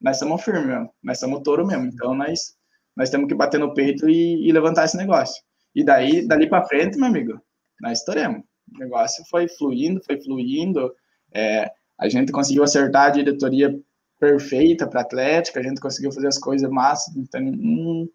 nós 0.00 0.16
estamos 0.16 0.42
firmes 0.42 0.66
mesmo, 0.66 0.90
nós 1.02 1.18
somos 1.18 1.40
touro 1.42 1.66
mesmo, 1.66 1.86
então 1.86 2.14
nós, 2.14 2.54
nós 2.96 3.10
temos 3.10 3.26
que 3.26 3.34
bater 3.34 3.58
no 3.58 3.74
peito 3.74 4.08
e, 4.08 4.48
e 4.48 4.52
levantar 4.52 4.84
esse 4.84 4.96
negócio. 4.96 5.42
E 5.74 5.82
daí, 5.82 6.26
dali 6.26 6.48
para 6.48 6.66
frente, 6.66 6.96
meu 6.96 7.08
amigo, 7.08 7.40
nós 7.80 7.98
estouramos. 7.98 8.42
O 8.72 8.78
negócio 8.78 9.24
foi 9.28 9.48
fluindo, 9.48 10.02
foi 10.04 10.20
fluindo, 10.20 10.94
é, 11.34 11.70
a 11.98 12.08
gente 12.08 12.32
conseguiu 12.32 12.62
acertar 12.62 13.06
a 13.06 13.10
diretoria 13.10 13.76
perfeita 14.20 14.86
para 14.86 15.00
Atlética, 15.00 15.60
a 15.60 15.62
gente 15.62 15.80
conseguiu 15.80 16.12
fazer 16.12 16.28
as 16.28 16.38
coisas 16.38 16.68
massas, 16.70 17.14
então 17.16 17.40
hum, 17.42 18.08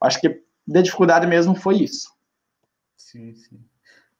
acho 0.00 0.20
que 0.20 0.42
a 0.74 0.82
dificuldade 0.82 1.26
mesmo 1.26 1.54
foi 1.54 1.76
isso. 1.82 2.08
Sim, 2.96 3.34
sim. 3.34 3.64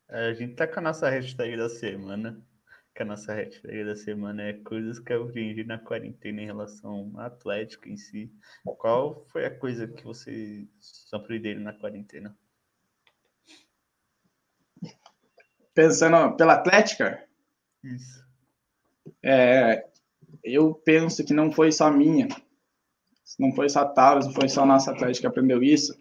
A 0.08 0.32
gente 0.34 0.54
tá 0.54 0.66
com 0.66 0.78
a 0.78 0.82
nossa 0.82 1.08
hashtag 1.10 1.56
da 1.56 1.68
semana. 1.68 2.40
Que 2.94 3.02
a 3.02 3.06
nossa 3.06 3.34
hashtag 3.34 3.84
da 3.84 3.96
semana 3.96 4.42
é 4.42 4.52
coisas 4.54 4.98
que 4.98 5.12
eu 5.12 5.24
aprendi 5.24 5.64
na 5.64 5.78
quarentena 5.78 6.40
em 6.40 6.46
relação 6.46 7.12
à 7.16 7.26
Atlética 7.26 7.90
em 7.90 7.96
si. 7.96 8.32
Qual 8.64 9.26
foi 9.26 9.44
a 9.44 9.54
coisa 9.54 9.86
que 9.86 10.02
vocês 10.02 10.66
aprenderam 11.12 11.60
na 11.60 11.74
quarentena? 11.74 12.36
Pensando 15.74 16.36
pela 16.36 16.54
Atlética? 16.54 17.22
Isso. 17.84 18.24
É, 19.22 19.86
eu 20.42 20.72
penso 20.72 21.22
que 21.22 21.34
não 21.34 21.52
foi 21.52 21.70
só 21.70 21.90
minha. 21.90 22.28
Não 23.38 23.52
foi 23.52 23.68
só 23.68 23.80
a 23.80 23.88
Taurus, 23.88 24.26
não 24.26 24.32
foi 24.32 24.48
só 24.48 24.62
a 24.62 24.66
nossa 24.66 24.92
Atlética 24.92 25.22
que 25.22 25.26
aprendeu 25.26 25.62
isso. 25.62 25.94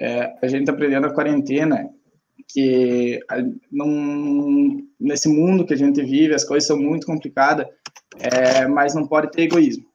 É, 0.00 0.34
a 0.40 0.46
gente 0.46 0.70
aprendeu 0.70 1.00
na 1.00 1.12
quarentena 1.12 1.90
que 2.46 3.20
nesse 4.98 5.28
mundo 5.28 5.66
que 5.66 5.74
a 5.74 5.76
gente 5.76 6.02
vive, 6.02 6.34
as 6.34 6.44
coisas 6.44 6.66
são 6.66 6.78
muito 6.78 7.06
complicadas, 7.06 7.66
é, 8.18 8.66
mas 8.66 8.94
não 8.94 9.06
pode 9.06 9.30
ter 9.32 9.42
egoísmo. 9.42 9.86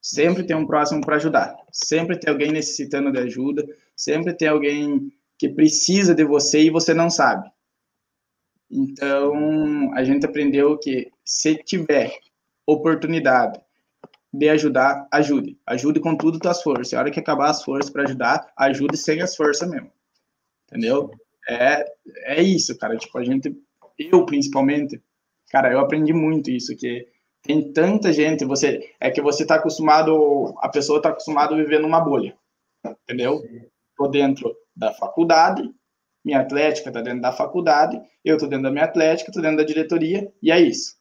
Sempre 0.00 0.44
tem 0.44 0.56
um 0.56 0.66
próximo 0.66 1.00
para 1.00 1.16
ajudar, 1.16 1.54
sempre 1.72 2.18
tem 2.18 2.32
alguém 2.32 2.52
necessitando 2.52 3.10
de 3.10 3.18
ajuda, 3.18 3.66
sempre 3.96 4.32
tem 4.32 4.48
alguém 4.48 5.12
que 5.36 5.48
precisa 5.48 6.14
de 6.14 6.24
você 6.24 6.62
e 6.62 6.70
você 6.70 6.94
não 6.94 7.10
sabe. 7.10 7.50
Então, 8.70 9.92
a 9.94 10.04
gente 10.04 10.24
aprendeu 10.24 10.78
que 10.78 11.10
se 11.24 11.56
tiver 11.56 12.12
oportunidade 12.64 13.60
de 14.38 14.48
ajudar, 14.48 15.06
ajude. 15.12 15.58
Ajude 15.66 16.00
com 16.00 16.16
tudo 16.16 16.38
as 16.48 16.62
forças. 16.62 16.94
A 16.94 17.00
hora 17.00 17.10
que 17.10 17.20
acabar 17.20 17.50
as 17.50 17.62
forças 17.62 17.90
para 17.90 18.04
ajudar, 18.04 18.52
ajude 18.56 18.96
sem 18.96 19.20
as 19.20 19.34
forças 19.36 19.68
mesmo. 19.68 19.90
Entendeu? 20.68 21.10
é, 21.46 21.84
é 22.24 22.42
isso, 22.42 22.76
cara. 22.76 22.96
Tipo, 22.96 23.18
a 23.18 23.24
gente, 23.24 23.56
eu 23.98 24.26
principalmente, 24.26 25.00
cara, 25.50 25.72
eu 25.72 25.78
aprendi 25.78 26.12
muito 26.12 26.50
isso, 26.50 26.76
que 26.76 27.08
tem 27.42 27.72
tanta 27.72 28.12
gente, 28.12 28.44
você, 28.44 28.92
é 29.00 29.10
que 29.10 29.22
você 29.22 29.46
tá 29.46 29.54
acostumado, 29.54 30.54
a 30.58 30.68
pessoa 30.68 31.00
tá 31.00 31.10
acostumada 31.10 31.54
a 31.54 31.56
viver 31.56 31.78
numa 31.78 32.00
bolha, 32.00 32.36
entendeu? 32.84 33.40
Tô 33.96 34.08
dentro 34.08 34.54
da 34.74 34.92
faculdade, 34.92 35.62
minha 36.24 36.40
atlética 36.40 36.90
tá 36.90 37.00
dentro 37.00 37.20
da 37.20 37.32
faculdade, 37.32 38.00
eu 38.24 38.36
tô 38.36 38.48
dentro 38.48 38.64
da 38.64 38.70
minha 38.72 38.84
atlética, 38.84 39.30
tô 39.30 39.40
dentro 39.40 39.58
da 39.58 39.64
diretoria, 39.64 40.30
e 40.42 40.50
é 40.50 40.60
isso. 40.60 40.96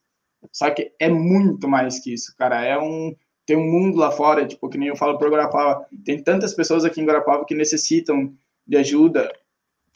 Só 0.52 0.70
que 0.70 0.94
é 1.00 1.10
muito 1.10 1.68
mais 1.68 2.00
que 2.00 2.14
isso, 2.14 2.36
cara. 2.38 2.64
É 2.64 2.78
um, 2.78 3.16
tem 3.46 3.56
um 3.56 3.72
mundo 3.72 3.98
lá 3.98 4.12
fora, 4.12 4.46
tipo, 4.46 4.70
que 4.70 4.78
nem 4.78 4.90
eu 4.90 4.96
falo 4.96 5.18
pro 5.18 5.30
Guarapava, 5.30 5.86
tem 6.04 6.22
tantas 6.22 6.54
pessoas 6.54 6.84
aqui 6.84 7.00
em 7.00 7.06
Guarapava 7.06 7.46
que 7.46 7.54
necessitam 7.54 8.34
de 8.68 8.78
ajuda, 8.78 9.32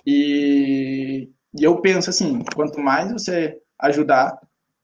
e, 0.05 1.29
e 1.57 1.63
eu 1.63 1.81
penso 1.81 2.09
assim, 2.09 2.43
quanto 2.55 2.79
mais 2.79 3.11
você 3.11 3.59
ajudar, 3.79 4.39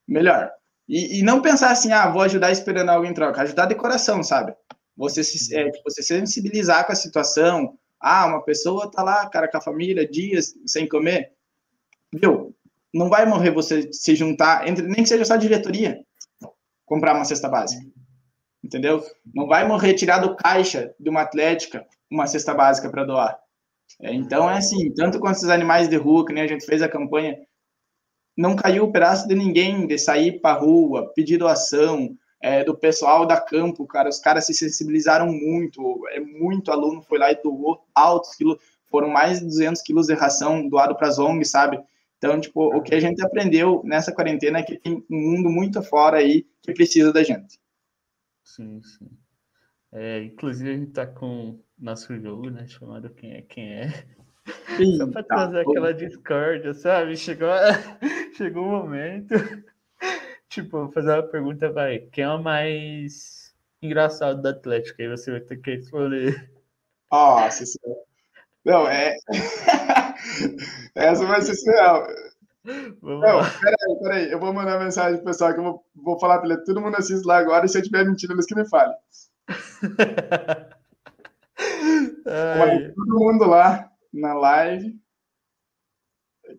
melhor. 0.06 0.50
E, 0.88 1.18
e, 1.18 1.22
não 1.22 1.42
pensar 1.42 1.70
assim, 1.70 1.92
ah, 1.92 2.08
vou 2.08 2.22
ajudar 2.22 2.52
esperando 2.52 2.90
algo 2.90 3.06
em 3.06 3.14
troca. 3.14 3.42
Ajudar 3.42 3.66
de 3.66 3.74
coração, 3.74 4.22
sabe? 4.22 4.54
Você 4.96 5.24
se, 5.24 5.54
é, 5.56 5.70
tipo, 5.70 5.90
você 5.90 6.02
sensibilizar 6.02 6.86
com 6.86 6.92
a 6.92 6.96
situação. 6.96 7.76
Ah, 8.00 8.26
uma 8.26 8.42
pessoa 8.42 8.90
tá 8.90 9.02
lá, 9.02 9.28
cara, 9.28 9.48
com 9.48 9.56
a 9.56 9.60
família, 9.60 10.08
dias 10.08 10.54
sem 10.64 10.88
comer. 10.88 11.32
Viu? 12.12 12.54
Não 12.94 13.08
vai 13.08 13.26
morrer 13.26 13.50
você 13.50 13.92
se 13.92 14.14
juntar, 14.14 14.68
entre, 14.68 14.86
nem 14.86 15.02
que 15.02 15.06
seja 15.06 15.24
só 15.24 15.36
diretoria, 15.36 16.00
comprar 16.84 17.14
uma 17.14 17.24
cesta 17.24 17.48
básica. 17.48 17.84
Entendeu? 18.64 19.02
Não 19.34 19.46
vai 19.46 19.66
morrer 19.66 19.94
tirar 19.94 20.18
do 20.18 20.34
caixa 20.34 20.94
de 20.98 21.08
uma 21.08 21.22
atlética 21.22 21.86
uma 22.10 22.26
cesta 22.26 22.54
básica 22.54 22.88
para 22.90 23.04
doar. 23.04 23.38
É, 24.00 24.12
então, 24.12 24.50
é 24.50 24.58
assim, 24.58 24.92
tanto 24.94 25.18
com 25.18 25.30
esses 25.30 25.48
animais 25.48 25.88
de 25.88 25.96
rua, 25.96 26.24
que 26.24 26.32
nem 26.32 26.42
a 26.42 26.46
gente 26.46 26.64
fez 26.64 26.82
a 26.82 26.88
campanha, 26.88 27.36
não 28.36 28.54
caiu 28.54 28.84
o 28.84 28.92
pedaço 28.92 29.26
de 29.26 29.34
ninguém 29.34 29.86
de 29.86 29.98
sair 29.98 30.40
para 30.40 30.58
rua, 30.58 31.12
pedir 31.14 31.38
doação, 31.38 32.16
é, 32.42 32.62
do 32.62 32.76
pessoal 32.76 33.26
da 33.26 33.40
campo, 33.40 33.86
cara, 33.86 34.08
os 34.08 34.18
caras 34.18 34.46
se 34.46 34.54
sensibilizaram 34.54 35.26
muito, 35.26 36.02
é 36.10 36.20
muito 36.20 36.70
aluno 36.70 37.02
foi 37.02 37.18
lá 37.18 37.32
e 37.32 37.42
doou 37.42 37.82
altos 37.94 38.34
quilos, 38.34 38.58
foram 38.90 39.08
mais 39.08 39.40
de 39.40 39.46
200 39.46 39.82
quilos 39.82 40.06
de 40.06 40.14
ração 40.14 40.68
doado 40.68 40.94
para 40.94 41.08
as 41.08 41.18
ONGs, 41.18 41.50
sabe? 41.50 41.80
Então, 42.18 42.38
tipo, 42.40 42.76
o 42.76 42.82
que 42.82 42.94
a 42.94 43.00
gente 43.00 43.22
aprendeu 43.22 43.82
nessa 43.84 44.12
quarentena 44.12 44.58
é 44.58 44.62
que 44.62 44.78
tem 44.78 45.04
um 45.10 45.16
mundo 45.32 45.50
muito 45.50 45.82
fora 45.82 46.18
aí 46.18 46.46
que 46.62 46.72
precisa 46.72 47.12
da 47.12 47.22
gente. 47.22 47.58
Sim, 48.46 48.80
sim. 48.80 49.10
É, 49.92 50.22
inclusive, 50.22 50.70
a 50.70 50.74
gente 50.74 50.92
tá 50.92 51.06
com 51.06 51.60
nosso 51.76 52.18
jogo, 52.20 52.48
né? 52.48 52.66
Chamado 52.68 53.10
Quem 53.10 53.34
é 53.34 53.42
Quem 53.42 53.72
é. 53.74 53.88
Sim, 54.76 54.96
Só 54.96 55.06
pra 55.08 55.22
tá. 55.24 55.34
trazer 55.34 55.60
aquela 55.60 55.92
discórdia, 55.92 56.72
sabe? 56.72 57.16
Chegou, 57.16 57.48
chegou 58.36 58.64
um 58.64 58.70
momento. 58.70 59.34
tipo, 60.48 60.90
fazer 60.92 61.10
uma 61.10 61.22
pergunta, 61.24 61.72
vai. 61.72 61.98
Quem 61.98 62.24
é 62.24 62.28
o 62.28 62.42
mais 62.42 63.52
engraçado 63.82 64.40
do 64.40 64.48
Atlético? 64.48 65.02
Aí 65.02 65.08
você 65.08 65.32
vai 65.32 65.40
ter 65.40 65.56
que 65.56 65.74
responder. 65.74 66.50
Nossa 67.10 67.66
senhora. 67.66 68.00
Não, 68.64 68.88
é. 68.88 69.16
Essa 70.94 71.26
vai 71.26 71.42
ser 71.42 71.54
surreal. 71.56 72.06
Vamos 73.00 73.20
não, 73.20 73.36
lá. 73.36 73.44
peraí, 73.60 73.98
peraí. 74.02 74.28
Eu 74.30 74.40
vou 74.40 74.52
mandar 74.52 74.78
mensagem 74.78 75.16
pro 75.16 75.24
pessoal 75.26 75.54
que 75.54 75.60
eu 75.60 75.64
vou, 75.64 75.84
vou 75.94 76.18
falar 76.18 76.38
pra 76.38 76.50
ele. 76.50 76.64
Todo 76.64 76.80
mundo 76.80 76.96
assiste 76.96 77.24
lá 77.24 77.38
agora 77.38 77.66
e 77.66 77.68
se 77.68 77.78
eu 77.78 77.82
tiver 77.82 78.04
mentindo, 78.04 78.32
eles 78.32 78.46
que 78.46 78.56
me 78.56 78.68
falem. 78.68 78.96
todo 82.94 83.18
mundo 83.18 83.46
lá 83.46 83.90
na 84.12 84.34
live. 84.34 84.98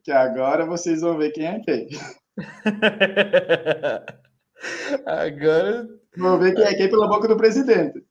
Que 0.03 0.11
agora 0.11 0.65
vocês 0.65 1.01
vão 1.01 1.17
ver 1.17 1.31
quem 1.31 1.45
é 1.45 1.59
quem. 1.59 1.89
Agora. 5.05 5.87
Vou 6.17 6.39
ver 6.39 6.55
quem 6.55 6.63
é 6.63 6.73
quem 6.73 6.89
pela 6.89 7.07
boca 7.07 7.27
do 7.27 7.37
presidente. 7.37 8.03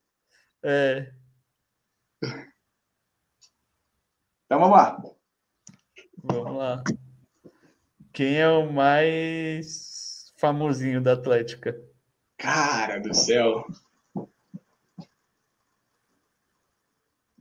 É. 0.63 1.13
Então 4.45 4.61
vamos 4.61 4.77
lá. 4.77 5.03
Vamos 6.25 6.57
lá. 6.57 6.85
Quem 8.17 8.41
é 8.41 8.49
o 8.49 8.73
mais 8.73 10.33
famosinho 10.39 11.03
da 11.03 11.13
Atlética? 11.13 11.79
Cara 12.39 12.99
do 12.99 13.13
céu. 13.13 13.67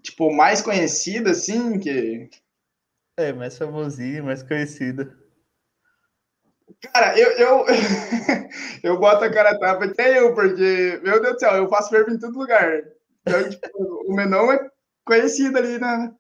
tipo, 0.04 0.30
mais 0.34 0.62
conhecida, 0.62 1.32
assim, 1.32 1.80
que... 1.80 2.30
É, 3.16 3.32
mais 3.32 3.58
famosinho, 3.58 4.26
mais 4.26 4.44
conhecida. 4.44 5.18
Cara, 6.92 7.18
eu, 7.18 7.32
eu, 7.38 7.66
eu 8.84 9.00
boto 9.00 9.24
a 9.24 9.32
cara 9.32 9.58
tapa 9.58 9.86
até 9.86 10.20
eu, 10.20 10.36
porque, 10.36 11.00
meu 11.02 11.22
Deus 11.22 11.36
do 11.36 11.40
céu, 11.40 11.54
eu 11.54 11.70
faço 11.70 11.90
fervo 11.90 12.12
em 12.12 12.20
todo 12.20 12.38
lugar. 12.38 12.84
Então, 13.22 13.48
tipo, 13.50 13.82
o 14.10 14.14
Menon 14.14 14.52
é 14.52 14.70
conhecido 15.06 15.58
ali 15.58 15.80
na, 15.80 16.14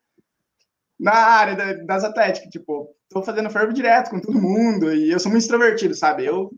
na 0.97 1.13
área 1.13 1.55
da, 1.55 1.73
das 1.83 2.05
atléticas, 2.05 2.49
tipo, 2.49 2.95
tô 3.09 3.23
fazendo 3.23 3.49
fervo 3.49 3.73
direto 3.73 4.09
com 4.09 4.19
todo 4.19 4.41
mundo, 4.41 4.93
e 4.93 5.11
eu 5.11 5.19
sou 5.19 5.31
muito 5.31 5.43
extrovertido, 5.43 5.95
sabe? 5.95 6.25
Eu 6.25 6.51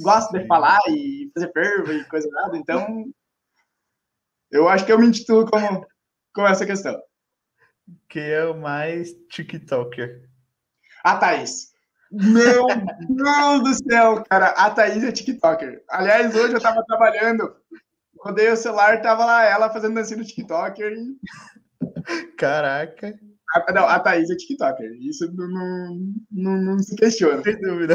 gosto 0.00 0.32
de 0.32 0.46
falar 0.46 0.78
e 0.88 1.30
fazer 1.34 1.52
fervo 1.52 1.92
e 1.92 2.04
coisa 2.04 2.28
nada, 2.30 2.56
então 2.56 3.04
eu 4.50 4.68
acho 4.68 4.84
que 4.86 4.92
eu 4.92 4.98
me 4.98 5.06
intitulo 5.06 5.46
como 5.50 5.86
com 6.34 6.46
essa 6.46 6.66
questão. 6.66 7.00
Quem 8.08 8.22
é 8.22 8.44
o 8.44 8.56
mais 8.56 9.12
TikToker? 9.30 10.28
A 11.02 11.16
Thaís. 11.16 11.72
Meu 12.10 12.66
Deus 13.08 13.62
do 13.62 13.74
céu, 13.90 14.22
cara. 14.24 14.50
A 14.50 14.70
Thaís 14.70 15.02
é 15.02 15.12
TikToker. 15.12 15.82
Aliás, 15.88 16.34
hoje 16.34 16.54
eu 16.54 16.60
tava 16.60 16.84
trabalhando, 16.86 17.56
rodei 18.18 18.48
o 18.50 18.56
celular, 18.56 19.02
tava 19.02 19.24
lá 19.24 19.44
ela 19.44 19.70
fazendo 19.70 19.94
dancinha 19.94 20.18
no 20.18 20.24
TikToker. 20.24 20.92
E... 20.92 22.36
Caraca. 22.36 23.18
A, 23.54 23.72
não, 23.72 23.86
a 23.86 24.00
Thaís 24.00 24.30
é 24.30 24.36
TikToker. 24.36 24.92
Isso 25.00 25.32
não, 25.32 25.48
não, 25.48 26.14
não, 26.30 26.62
não 26.62 26.78
se 26.78 26.96
questiona. 26.96 27.42
Sem 27.42 27.60
dúvida. 27.60 27.94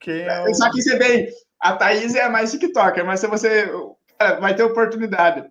Quem 0.00 0.22
é 0.22 0.42
o... 0.42 0.54
Só 0.54 0.70
que 0.70 0.82
você 0.82 0.98
vê, 0.98 1.30
a 1.60 1.76
Thaís 1.76 2.14
é 2.14 2.24
a 2.24 2.30
mais 2.30 2.50
TikToker, 2.50 3.04
mas 3.04 3.20
se 3.20 3.26
você. 3.26 3.70
Cara, 4.18 4.40
vai 4.40 4.54
ter 4.54 4.62
oportunidade. 4.62 5.48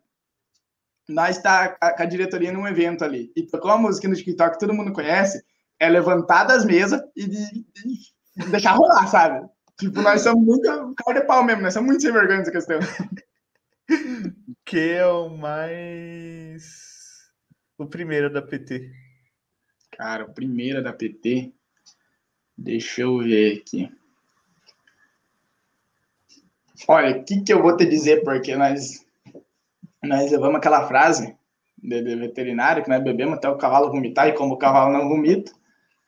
Nós 1.08 1.38
está 1.38 1.70
com 1.70 2.04
a 2.04 2.06
diretoria 2.06 2.52
num 2.52 2.68
evento 2.68 3.04
ali 3.04 3.32
e 3.36 3.46
tocou 3.46 3.72
uma 3.72 3.78
música 3.78 4.08
no 4.08 4.16
TikTok 4.16 4.54
que 4.54 4.60
todo 4.60 4.74
mundo 4.74 4.92
conhece 4.92 5.44
é 5.80 5.88
levantar 5.90 6.46
das 6.46 6.66
mesas 6.66 7.00
e, 7.16 7.28
de, 7.28 7.66
de 8.36 8.50
deixar 8.50 8.74
rolar, 8.74 9.08
sabe? 9.08 9.48
Tipo, 9.78 10.02
nós 10.02 10.22
somos 10.22 10.44
muito 10.44 10.96
cara 10.96 11.20
de 11.20 11.28
pau 11.28 11.44
mesmo, 11.44 11.62
nós 11.62 11.74
somos 11.74 11.88
muito 11.88 12.02
sem 12.02 12.12
vergonha 12.12 12.40
nessa 12.40 12.52
questão. 12.52 12.80
Que 14.66 14.94
é 14.94 15.06
o 15.06 15.30
mais. 15.30 16.64
O 17.78 17.86
primeiro 17.86 18.34
da 18.34 18.42
PT. 18.42 18.92
Cara, 19.96 20.26
o 20.26 20.34
primeiro 20.34 20.84
da 20.84 20.92
PT. 20.92 21.54
Deixa 22.58 23.02
eu 23.02 23.20
ver 23.20 23.60
aqui. 23.60 23.90
Olha, 26.88 27.18
o 27.18 27.24
que, 27.24 27.42
que 27.42 27.54
eu 27.54 27.62
vou 27.62 27.76
te 27.78 27.86
dizer, 27.86 28.24
porque 28.24 28.56
nós, 28.56 29.06
nós 30.04 30.30
levamos 30.30 30.58
aquela 30.58 30.86
frase 30.88 31.36
de, 31.78 32.02
de 32.02 32.16
veterinário, 32.16 32.84
que 32.84 32.90
nós 32.90 33.02
bebemos 33.02 33.38
até 33.38 33.50
o 33.50 33.58
cavalo 33.58 33.90
vomitar, 33.90 34.28
e 34.28 34.34
como 34.34 34.56
o 34.56 34.58
cavalo 34.58 34.92
não 34.92 35.08
vomita, 35.08 35.54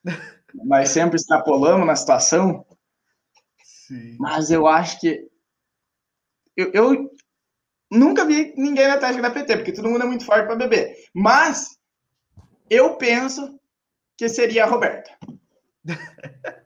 mas 0.66 0.90
sempre 0.90 1.16
extrapolamos 1.16 1.88
na 1.88 1.96
situação. 1.96 2.66
Sim. 3.64 4.18
Mas 4.20 4.52
eu 4.52 4.68
acho 4.68 5.00
que. 5.00 5.30
Eu, 6.58 6.72
eu 6.74 7.12
nunca 7.90 8.26
vi 8.26 8.54
ninguém 8.58 8.88
na 8.90 8.98
tática 8.98 9.22
da 9.22 9.32
PT, 9.32 9.58
porque 9.58 9.72
todo 9.72 9.90
mundo 9.90 10.04
é 10.04 10.08
muito 10.08 10.26
forte 10.26 10.46
para 10.46 10.56
beber. 10.56 10.94
Mas 11.14 11.80
eu 12.70 12.98
penso 12.98 13.57
que 14.18 14.28
seria 14.28 14.64
a 14.64 14.68
Roberta. 14.68 15.12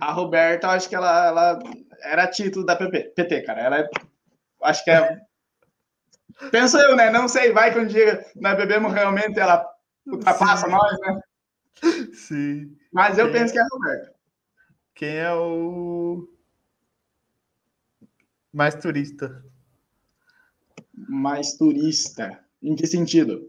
a 0.00 0.12
Roberta, 0.12 0.66
eu 0.66 0.70
acho 0.70 0.88
que 0.88 0.96
ela, 0.96 1.26
ela 1.26 1.58
era 2.02 2.26
título 2.26 2.66
da 2.66 2.76
PP, 2.76 3.12
PT, 3.14 3.42
cara. 3.42 3.60
Ela 3.60 3.78
é, 3.80 3.88
acho 4.64 4.84
que 4.84 4.90
é. 4.90 5.20
Penso 6.50 6.76
eu, 6.78 6.96
né? 6.96 7.10
Não 7.10 7.28
sei, 7.28 7.52
vai 7.52 7.72
que 7.72 7.78
um 7.78 7.86
dia 7.86 8.24
nós 8.36 8.56
bebemos 8.56 8.92
realmente, 8.92 9.38
ela 9.38 9.64
ultrapassa 10.06 10.66
Sim. 10.66 10.72
nós, 10.72 11.00
né? 11.00 11.20
Sim. 12.12 12.76
Mas 12.92 13.18
eu 13.18 13.26
Quem 13.26 13.40
penso 13.40 13.52
que 13.52 13.58
é 13.58 13.62
a 13.62 13.68
Roberta. 13.70 14.14
Quem 14.94 15.16
é 15.16 15.32
o 15.32 16.28
mais 18.52 18.74
turista? 18.74 19.44
Mais 20.92 21.54
turista? 21.54 22.44
Em 22.60 22.74
que 22.74 22.86
sentido? 22.86 23.48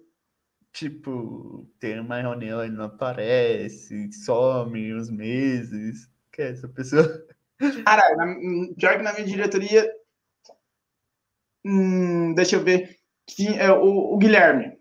Tipo, 0.80 1.70
tem 1.78 2.00
uma 2.00 2.22
reunião 2.22 2.64
e 2.64 2.70
não 2.70 2.86
aparece, 2.86 4.10
some 4.14 4.96
uns 4.96 5.10
meses. 5.10 6.10
Que 6.32 6.42
é 6.42 6.52
essa 6.52 6.70
pessoa? 6.70 7.04
Cara, 7.86 8.16
na, 8.16 8.26
pior 8.78 8.96
que 8.96 9.04
na 9.04 9.12
minha 9.12 9.26
diretoria. 9.26 9.86
Hum, 11.66 12.34
deixa 12.34 12.56
eu 12.56 12.64
ver. 12.64 12.98
é, 13.58 13.70
o, 13.74 14.14
o 14.14 14.18
Guilherme 14.18 14.80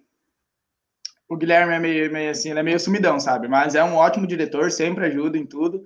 o 1.28 1.36
Guilherme 1.36 1.74
é 1.74 1.80
meio, 1.80 2.12
meio 2.12 2.30
assim, 2.30 2.50
ele 2.50 2.60
é 2.60 2.62
meio 2.62 2.78
sumidão, 2.78 3.18
sabe? 3.18 3.48
Mas 3.48 3.74
é 3.74 3.82
um 3.82 3.96
ótimo 3.96 4.24
diretor, 4.24 4.70
sempre 4.70 5.06
ajuda 5.06 5.36
em 5.36 5.44
tudo. 5.44 5.82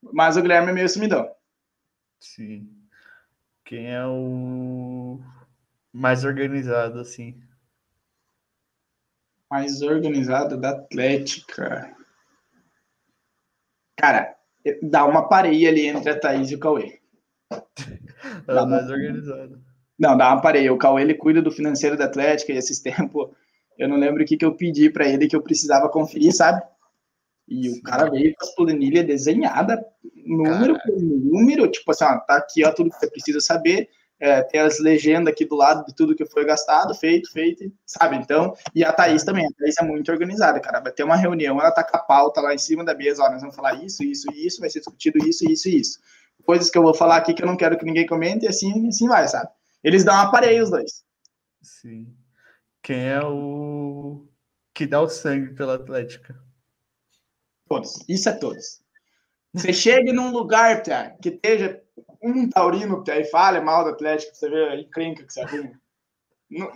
Mas 0.00 0.36
o 0.36 0.42
Guilherme 0.42 0.70
é 0.70 0.72
meio 0.72 0.88
sumidão. 0.88 1.28
Sim. 2.20 2.70
Quem 3.64 3.92
é 3.92 4.06
o 4.06 5.20
mais 5.92 6.24
organizado, 6.24 7.00
assim? 7.00 7.42
Mais 9.50 9.82
organizado 9.82 10.56
da 10.56 10.70
Atlética. 10.70 11.94
Cara, 13.96 14.34
dá 14.82 15.04
uma 15.04 15.28
pareia 15.28 15.68
ali 15.68 15.86
entre 15.86 16.10
a 16.10 16.18
Thaís 16.18 16.50
e 16.50 16.56
o 16.56 16.58
Cauê. 16.58 17.00
Ela 18.46 18.62
é 18.62 18.66
mais 18.66 18.90
organizado. 18.90 19.62
Não, 19.98 20.16
dá 20.16 20.32
uma 20.32 20.42
pareia. 20.42 20.72
O 20.72 20.78
Cauê 20.78 21.02
ele 21.02 21.14
cuida 21.14 21.40
do 21.40 21.50
financeiro 21.50 21.96
da 21.96 22.04
Atlética 22.04 22.52
e 22.52 22.56
esses 22.56 22.80
tempos 22.82 23.30
eu 23.78 23.88
não 23.88 23.96
lembro 23.96 24.22
o 24.22 24.26
que, 24.26 24.36
que 24.36 24.44
eu 24.44 24.54
pedi 24.54 24.88
para 24.90 25.06
ele 25.06 25.28
que 25.28 25.36
eu 25.36 25.42
precisava 25.42 25.88
conferir, 25.88 26.34
sabe? 26.34 26.62
E 27.46 27.68
o 27.68 27.82
cara 27.82 28.10
veio 28.10 28.34
com 28.34 28.44
as 28.44 28.54
planilhas 28.54 29.06
desenhadas, 29.06 29.78
número 30.24 30.74
Caralho. 30.74 30.80
por 30.82 31.00
número, 31.00 31.70
tipo 31.70 31.90
assim, 31.90 32.04
ó, 32.04 32.18
tá 32.18 32.36
aqui 32.36 32.64
ó, 32.64 32.72
tudo 32.72 32.90
que 32.90 32.96
você 32.96 33.08
precisa 33.08 33.40
saber, 33.40 33.88
é, 34.18 34.42
tem 34.42 34.60
as 34.60 34.78
legendas 34.78 35.32
aqui 35.32 35.44
do 35.44 35.54
lado 35.54 35.84
de 35.84 35.94
tudo 35.94 36.14
que 36.14 36.24
foi 36.24 36.44
gastado, 36.44 36.94
feito, 36.94 37.30
feito, 37.30 37.70
sabe? 37.84 38.16
Então, 38.16 38.54
e 38.74 38.82
a 38.84 38.92
Thaís 38.92 39.24
também, 39.24 39.46
a 39.46 39.50
Thaís 39.58 39.74
é 39.78 39.84
muito 39.84 40.10
organizada, 40.10 40.58
cara. 40.60 40.80
Vai 40.80 40.92
ter 40.92 41.02
uma 41.02 41.16
reunião, 41.16 41.60
ela 41.60 41.70
tá 41.70 41.84
com 41.84 41.96
a 41.96 42.00
pauta 42.00 42.40
lá 42.40 42.54
em 42.54 42.58
cima 42.58 42.84
da 42.84 42.94
mesa, 42.94 43.22
ó, 43.22 43.30
nós 43.30 43.40
vamos 43.40 43.56
falar 43.56 43.74
isso, 43.84 44.02
isso 44.02 44.30
e 44.32 44.46
isso, 44.46 44.60
vai 44.60 44.70
ser 44.70 44.80
discutido 44.80 45.18
isso, 45.18 45.44
isso 45.50 45.68
e 45.68 45.80
isso. 45.80 46.00
Coisas 46.44 46.70
que 46.70 46.78
eu 46.78 46.82
vou 46.82 46.94
falar 46.94 47.16
aqui 47.16 47.34
que 47.34 47.42
eu 47.42 47.46
não 47.46 47.56
quero 47.56 47.76
que 47.76 47.84
ninguém 47.84 48.06
comente, 48.06 48.46
e 48.46 48.48
assim, 48.48 48.88
assim 48.88 49.06
vai, 49.06 49.26
sabe? 49.28 49.50
Eles 49.82 50.04
dão 50.04 50.14
uma 50.14 50.62
os 50.62 50.70
dois. 50.70 51.04
Sim. 51.62 52.14
Quem 52.82 53.08
é 53.08 53.20
o 53.24 54.26
que 54.72 54.86
dá 54.86 55.00
o 55.00 55.08
sangue 55.08 55.54
pela 55.54 55.74
Atlética? 55.74 56.38
Todos. 57.68 58.04
Isso 58.08 58.28
é 58.28 58.32
todos. 58.32 58.80
Você 59.52 59.72
chega 59.72 60.12
num 60.12 60.30
lugar, 60.30 60.82
Pia, 60.82 61.16
que 61.20 61.30
esteja 61.30 61.82
um 62.22 62.48
taurino 62.48 63.02
Pia, 63.02 63.20
e 63.20 63.24
fale 63.24 63.60
mal 63.60 63.84
do 63.84 63.90
Atlético, 63.90 64.34
você 64.34 64.48
vê 64.48 64.68
a 64.68 64.76
encrenca 64.80 65.24
que 65.24 65.32
você 65.32 65.40
arruma. 65.40 65.72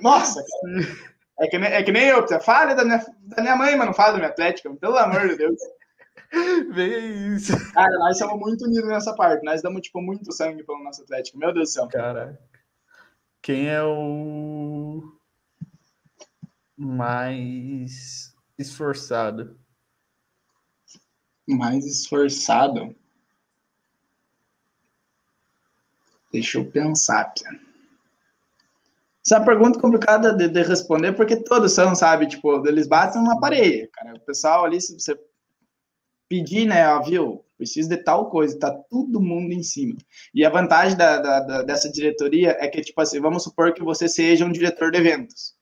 Nossa, 0.00 0.42
cara. 0.42 1.10
É 1.40 1.46
que, 1.46 1.58
nem, 1.58 1.72
é 1.72 1.82
que 1.82 1.92
nem 1.92 2.08
eu, 2.08 2.26
Pia. 2.26 2.40
Fale 2.40 2.74
da 2.74 2.84
minha, 2.84 3.04
da 3.20 3.42
minha 3.42 3.56
mãe, 3.56 3.76
mas 3.76 3.86
não 3.86 3.94
fala 3.94 4.12
da 4.12 4.18
minha 4.18 4.30
Atlética. 4.30 4.74
Pelo 4.76 4.96
amor 4.96 5.28
de 5.28 5.36
Deus. 5.36 5.58
Vê 6.72 6.98
isso. 6.98 7.52
Cara, 7.72 7.98
nós 7.98 8.18
somos 8.18 8.38
muito 8.38 8.64
unidos 8.64 8.88
nessa 8.88 9.14
parte. 9.14 9.44
Nós 9.44 9.62
damos, 9.62 9.80
tipo, 9.82 10.00
muito 10.00 10.32
sangue 10.32 10.62
pelo 10.62 10.82
nosso 10.84 11.02
Atlético. 11.02 11.38
Meu 11.38 11.52
Deus 11.52 11.70
do 11.70 11.72
céu. 11.72 11.88
Cara, 11.88 12.38
quem 13.42 13.68
é 13.68 13.82
o 13.82 15.02
mais 16.76 18.34
esforçado? 18.58 19.58
Mais 21.48 21.84
esforçado? 21.86 22.94
Deixa 26.32 26.58
eu 26.58 26.64
pensar. 26.64 27.32
Essa 29.24 29.36
é 29.36 29.38
uma 29.38 29.44
pergunta 29.44 29.78
complicada 29.78 30.32
de, 30.32 30.48
de, 30.48 30.62
responder, 30.62 31.12
porque 31.12 31.36
todos 31.36 31.72
são, 31.72 31.94
sabe? 31.94 32.26
Tipo, 32.26 32.66
eles 32.66 32.86
batem 32.86 33.20
uma 33.20 33.38
parede, 33.38 33.88
cara. 33.92 34.14
O 34.14 34.20
pessoal 34.20 34.64
ali, 34.64 34.80
se 34.80 34.98
você 34.98 35.18
pedir, 36.28 36.66
né, 36.66 36.88
ó, 36.88 37.02
viu? 37.02 37.44
Preciso 37.58 37.88
de 37.88 37.98
tal 37.98 38.30
coisa, 38.30 38.58
tá 38.58 38.70
todo 38.88 39.20
mundo 39.20 39.52
em 39.52 39.62
cima. 39.62 39.96
E 40.32 40.44
a 40.44 40.50
vantagem 40.50 40.96
da, 40.96 41.18
da, 41.18 41.40
da, 41.40 41.62
dessa 41.62 41.90
diretoria 41.90 42.56
é 42.58 42.68
que, 42.68 42.80
tipo 42.80 43.00
assim, 43.00 43.20
vamos 43.20 43.42
supor 43.42 43.74
que 43.74 43.82
você 43.82 44.08
seja 44.08 44.46
um 44.46 44.52
diretor 44.52 44.90
de 44.90 44.98
eventos. 44.98 45.54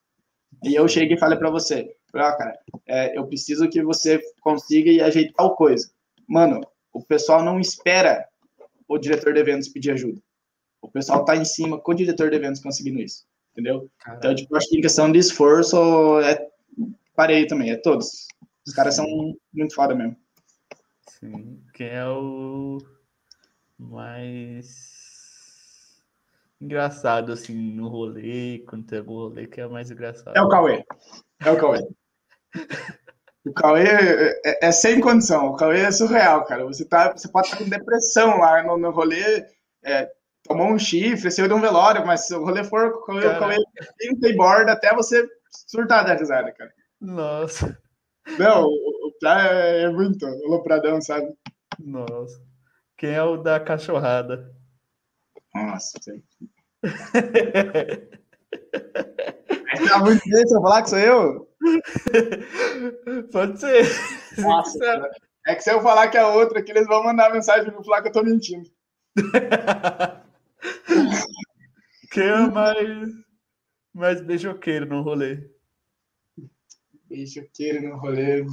E 0.62 0.74
eu 0.74 0.86
chego 0.86 1.14
e 1.14 1.18
falo 1.18 1.36
para 1.36 1.50
você, 1.50 1.92
ah, 2.14 2.32
cara, 2.36 2.58
é, 2.86 3.18
eu 3.18 3.26
preciso 3.26 3.68
que 3.68 3.82
você 3.82 4.20
consiga 4.40 4.90
e 4.90 5.00
ajeitar 5.00 5.34
tal 5.34 5.56
coisa. 5.56 5.90
Mano, 6.28 6.60
o 6.92 7.02
pessoal 7.02 7.42
não 7.42 7.58
espera 7.58 8.26
o 8.86 8.98
diretor 8.98 9.32
de 9.32 9.40
eventos 9.40 9.68
pedir 9.68 9.90
ajuda. 9.90 10.20
O 10.80 10.90
pessoal 10.90 11.24
tá 11.24 11.36
em 11.36 11.44
cima 11.44 11.78
com 11.78 11.92
o 11.92 11.94
diretor 11.94 12.30
de 12.30 12.36
eventos 12.36 12.62
conseguindo 12.62 13.00
isso, 13.00 13.26
entendeu? 13.52 13.90
Caramba. 13.98 14.20
Então, 14.20 14.34
tipo, 14.34 14.56
acho 14.56 14.68
que 14.68 14.78
em 14.78 14.82
questão 14.82 15.10
de 15.10 15.18
esforço, 15.18 16.20
é 16.20 16.48
parei 17.14 17.46
também, 17.46 17.70
é 17.70 17.76
todos. 17.76 18.28
Os 18.66 18.72
caras 18.72 18.94
são 18.94 19.06
muito 19.52 19.74
foda 19.74 19.94
mesmo. 19.94 20.16
Sim. 21.18 21.60
Quem 21.74 21.88
é 21.88 22.06
o 22.06 22.78
mais 23.78 24.98
engraçado, 26.60 27.32
assim, 27.32 27.54
no 27.54 27.88
rolê, 27.88 28.60
quando 28.68 28.86
tem 28.86 28.98
algum 28.98 29.14
rolê 29.14 29.46
que 29.46 29.60
é 29.60 29.66
mais 29.66 29.90
engraçado. 29.90 30.36
É 30.36 30.42
o 30.42 30.48
Cauê. 30.48 30.84
É 31.44 31.50
o 31.50 31.56
Cauê. 31.56 31.80
o 33.46 33.52
Cauê 33.52 33.84
é, 33.84 34.40
é, 34.44 34.66
é, 34.68 34.72
sem 34.72 35.00
condição. 35.00 35.48
O 35.48 35.56
Cauê 35.56 35.80
é 35.80 35.90
surreal, 35.90 36.44
cara. 36.44 36.64
Você, 36.66 36.84
tá, 36.84 37.12
você 37.12 37.28
pode 37.28 37.48
estar 37.48 37.58
com 37.58 37.68
depressão 37.68 38.38
lá 38.38 38.62
no, 38.62 38.76
no 38.76 38.90
rolê, 38.90 39.46
é, 39.84 40.10
tomou 40.48 40.72
um 40.72 40.78
chifre, 40.78 41.30
saiu 41.30 41.46
de 41.46 41.54
um 41.54 41.60
velório, 41.60 42.04
mas 42.06 42.26
se 42.26 42.34
o 42.34 42.44
rolê 42.44 42.64
for 42.64 42.86
o 42.86 43.04
Cauê, 43.04 43.26
o 43.26 43.38
Cauê 43.38 43.56
pinta 43.98 44.28
e 44.28 44.34
borda 44.34 44.72
até 44.72 44.94
você 44.94 45.28
surtar 45.50 46.04
da 46.04 46.14
risada, 46.14 46.50
cara. 46.52 46.72
Nossa. 47.00 47.78
Não, 48.38 48.64
o, 48.64 49.12
o 49.22 49.26
é 49.26 49.88
muito 49.90 50.26
alopradão, 50.26 51.00
sabe? 51.00 51.32
Nossa. 51.78 52.40
Quem 52.96 53.10
é 53.10 53.22
o 53.22 53.36
da 53.36 53.60
cachorrada? 53.60 54.52
Nossa, 55.54 55.98
sei. 56.02 56.22
tá 59.88 59.98
muito 60.00 60.22
bem 60.28 60.46
se 60.46 60.54
eu 60.54 60.62
falar 60.62 60.82
que 60.82 60.90
sou 60.90 60.98
eu? 60.98 61.48
Pode 63.32 63.60
ser. 63.60 63.86
Nossa, 64.38 65.10
É 65.46 65.54
que 65.54 65.62
se 65.62 65.70
eu 65.70 65.80
falar 65.80 66.08
que 66.08 66.18
é 66.18 66.24
outra, 66.24 66.62
que 66.62 66.70
eles 66.70 66.86
vão 66.86 67.04
mandar 67.04 67.32
mensagem 67.32 67.72
no 67.72 67.84
Flá 67.84 68.02
que 68.02 68.08
eu 68.08 68.12
tô 68.12 68.22
mentindo. 68.22 68.68
Quem 72.10 72.24
é 72.24 72.46
mais, 72.46 73.08
mais 73.94 74.20
beijoqueiro 74.20 74.86
no 74.86 75.02
rolê? 75.02 75.50
Beijoqueiro 77.08 77.88
no 77.88 77.96
rolê. 77.96 78.46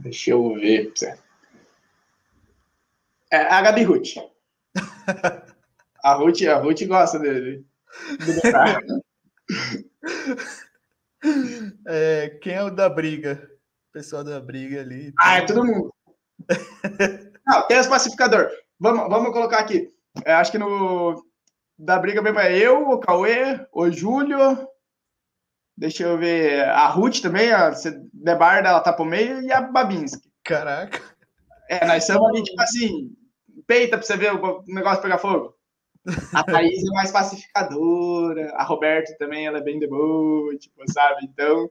Deixa 0.00 0.30
eu 0.30 0.54
ver. 0.54 0.92
É 3.30 3.36
a 3.36 3.62
Gabi 3.62 3.84
Ruth. 3.84 4.16
A 6.04 6.14
Ruth, 6.14 6.42
a 6.42 6.56
Ruth 6.56 6.82
gosta 6.82 7.16
dele. 7.16 7.64
É, 11.86 12.28
quem 12.42 12.54
é 12.54 12.62
o 12.64 12.70
da 12.70 12.88
briga? 12.88 13.48
O 13.88 13.92
pessoal 13.92 14.24
da 14.24 14.40
briga 14.40 14.80
ali. 14.80 15.12
Ah, 15.16 15.36
é 15.36 15.46
todo 15.46 15.64
mundo. 15.64 15.94
Não, 17.46 17.68
tem 17.68 17.78
os 17.78 17.86
pacificador. 17.86 18.50
Vamos, 18.82 19.08
vamos 19.08 19.32
colocar 19.32 19.60
aqui. 19.60 19.88
É, 20.24 20.32
acho 20.32 20.50
que 20.50 20.58
no 20.58 21.24
da 21.78 22.00
briga 22.00 22.20
mesmo 22.20 22.40
é 22.40 22.58
eu, 22.58 22.90
o 22.90 22.98
Cauê, 22.98 23.64
o 23.72 23.88
Júlio. 23.88 24.66
Deixa 25.78 26.02
eu 26.02 26.18
ver. 26.18 26.64
A 26.64 26.88
Ruth 26.88 27.20
também, 27.20 27.52
a 27.52 27.70
Debarda, 28.12 28.70
ela 28.70 28.80
tá 28.80 28.92
pro 28.92 29.04
meio, 29.04 29.40
e 29.40 29.52
a 29.52 29.60
Babinski. 29.60 30.28
Caraca. 30.42 31.00
É, 31.70 31.86
nós 31.86 32.04
somos 32.04 32.28
ali, 32.28 32.42
tipo 32.42 32.60
assim, 32.60 33.16
peita 33.68 33.96
pra 33.96 34.04
você 34.04 34.16
ver 34.16 34.34
o 34.34 34.64
negócio 34.66 35.00
pegar 35.00 35.18
fogo. 35.18 35.54
A 36.34 36.42
Thaís 36.42 36.82
é 36.82 36.90
mais 36.90 37.12
pacificadora, 37.12 38.52
a 38.56 38.64
Roberta 38.64 39.14
também, 39.16 39.46
ela 39.46 39.58
é 39.58 39.62
bem 39.62 39.78
de 39.78 39.86
boa, 39.86 40.56
tipo, 40.56 40.82
sabe? 40.92 41.24
Então, 41.24 41.70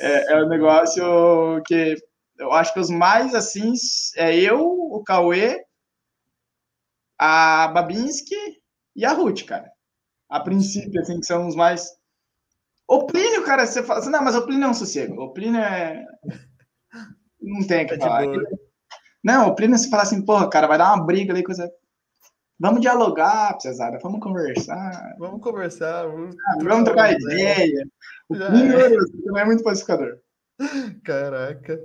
é, 0.00 0.32
é 0.32 0.42
um 0.42 0.48
negócio 0.48 1.62
que 1.64 1.94
eu 2.36 2.50
acho 2.52 2.74
que 2.74 2.80
os 2.80 2.90
mais, 2.90 3.32
assim, 3.32 3.72
é 4.16 4.36
eu, 4.36 4.60
o 4.60 5.04
Cauê, 5.04 5.67
a 7.18 7.68
Babinski 7.68 8.36
e 8.94 9.04
a 9.04 9.12
Ruth, 9.12 9.44
cara. 9.44 9.70
A 10.28 10.40
princípio, 10.40 11.00
assim, 11.00 11.18
que 11.20 11.26
são 11.26 11.48
os 11.48 11.56
mais... 11.56 11.90
O 12.86 13.06
Plínio, 13.06 13.44
cara, 13.44 13.66
você 13.66 13.82
fala 13.82 14.00
assim, 14.00 14.10
não, 14.10 14.22
mas 14.22 14.34
o 14.34 14.46
Plínio 14.46 14.64
é 14.64 14.68
um 14.68 14.74
sossego. 14.74 15.22
O 15.22 15.32
Plínio 15.32 15.60
é... 15.60 16.04
Não 17.40 17.66
tem 17.66 17.86
que 17.86 17.94
é 17.94 17.98
falar. 17.98 18.24
Não, 19.22 19.48
o 19.48 19.54
Plínio, 19.54 19.76
se 19.76 19.90
falar 19.90 20.04
assim, 20.04 20.24
porra, 20.24 20.48
cara, 20.48 20.66
vai 20.66 20.78
dar 20.78 20.94
uma 20.94 21.04
briga 21.04 21.32
ali, 21.32 21.42
coisa... 21.42 21.70
Vamos 22.60 22.80
dialogar, 22.80 23.56
Cesara, 23.60 23.98
vamos 24.02 24.20
conversar. 24.20 25.14
Vamos 25.18 25.40
conversar, 25.40 26.06
vamos, 26.06 26.34
ah, 26.34 26.56
vamos 26.62 26.84
trocar 26.84 27.12
ideia. 27.12 27.84
O 28.30 28.34
não 28.34 29.38
é 29.38 29.44
muito 29.46 29.62
pacificador. 29.62 30.18
Caraca. 31.02 31.80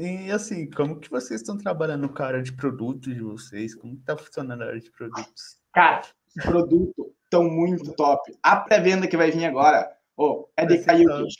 E 0.00 0.32
assim, 0.32 0.70
como 0.70 0.98
que 0.98 1.10
vocês 1.10 1.42
estão 1.42 1.58
trabalhando 1.58 2.08
com 2.08 2.22
a 2.22 2.26
área 2.26 2.42
de 2.42 2.54
produtos 2.54 3.14
de 3.14 3.20
vocês? 3.20 3.74
Como 3.74 3.96
está 3.96 4.16
funcionando 4.16 4.62
a 4.62 4.68
área 4.68 4.80
de 4.80 4.90
produtos? 4.90 5.58
Cara, 5.74 6.00
produto 6.42 7.14
tão 7.28 7.44
muito 7.44 7.92
top. 7.92 8.34
A 8.42 8.56
pré-venda 8.56 9.06
que 9.06 9.16
vai 9.18 9.30
vir 9.30 9.44
agora, 9.44 9.94
oh, 10.16 10.48
é 10.56 10.64
de 10.64 10.78
cair 10.78 11.06
o 11.06 11.18
queixo. 11.18 11.38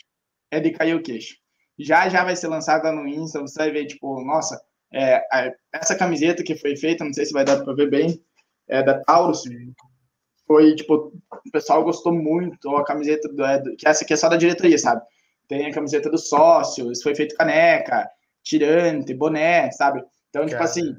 É 0.50 0.60
de 0.60 0.72
cair 0.72 0.94
o 0.94 1.02
queixo. 1.02 1.36
Já 1.78 2.06
já 2.10 2.22
vai 2.22 2.36
ser 2.36 2.48
lançada 2.48 2.92
no 2.92 3.08
Insta, 3.08 3.40
você 3.40 3.58
vai 3.60 3.70
ver, 3.70 3.86
tipo, 3.86 4.22
nossa, 4.22 4.60
é, 4.92 5.24
essa 5.72 5.96
camiseta 5.96 6.42
que 6.42 6.54
foi 6.54 6.76
feita, 6.76 7.02
não 7.02 7.14
sei 7.14 7.24
se 7.24 7.32
vai 7.32 7.46
dar 7.46 7.64
para 7.64 7.72
ver 7.72 7.88
bem, 7.88 8.22
é, 8.68 8.82
da 8.82 9.02
Taurus, 9.04 9.42
foi, 10.46 10.74
tipo, 10.74 11.14
o 11.46 11.50
pessoal 11.50 11.82
gostou 11.82 12.12
muito, 12.12 12.68
a 12.76 12.84
camiseta, 12.84 13.26
do, 13.26 13.42
é, 13.42 13.62
que 13.78 13.88
essa 13.88 14.04
aqui 14.04 14.12
é 14.12 14.16
só 14.18 14.28
da 14.28 14.36
diretoria, 14.36 14.76
sabe? 14.76 15.00
Tem 15.48 15.64
a 15.64 15.72
camiseta 15.72 16.10
do 16.10 16.18
sócio, 16.18 16.92
isso 16.92 17.02
foi 17.02 17.14
feito 17.14 17.34
caneca, 17.36 18.06
tirante, 18.42 19.14
boné, 19.14 19.70
sabe? 19.72 20.04
Então, 20.28 20.46
tipo 20.46 20.58
cara. 20.58 20.70
tipo 20.70 20.80
assim, 20.80 20.96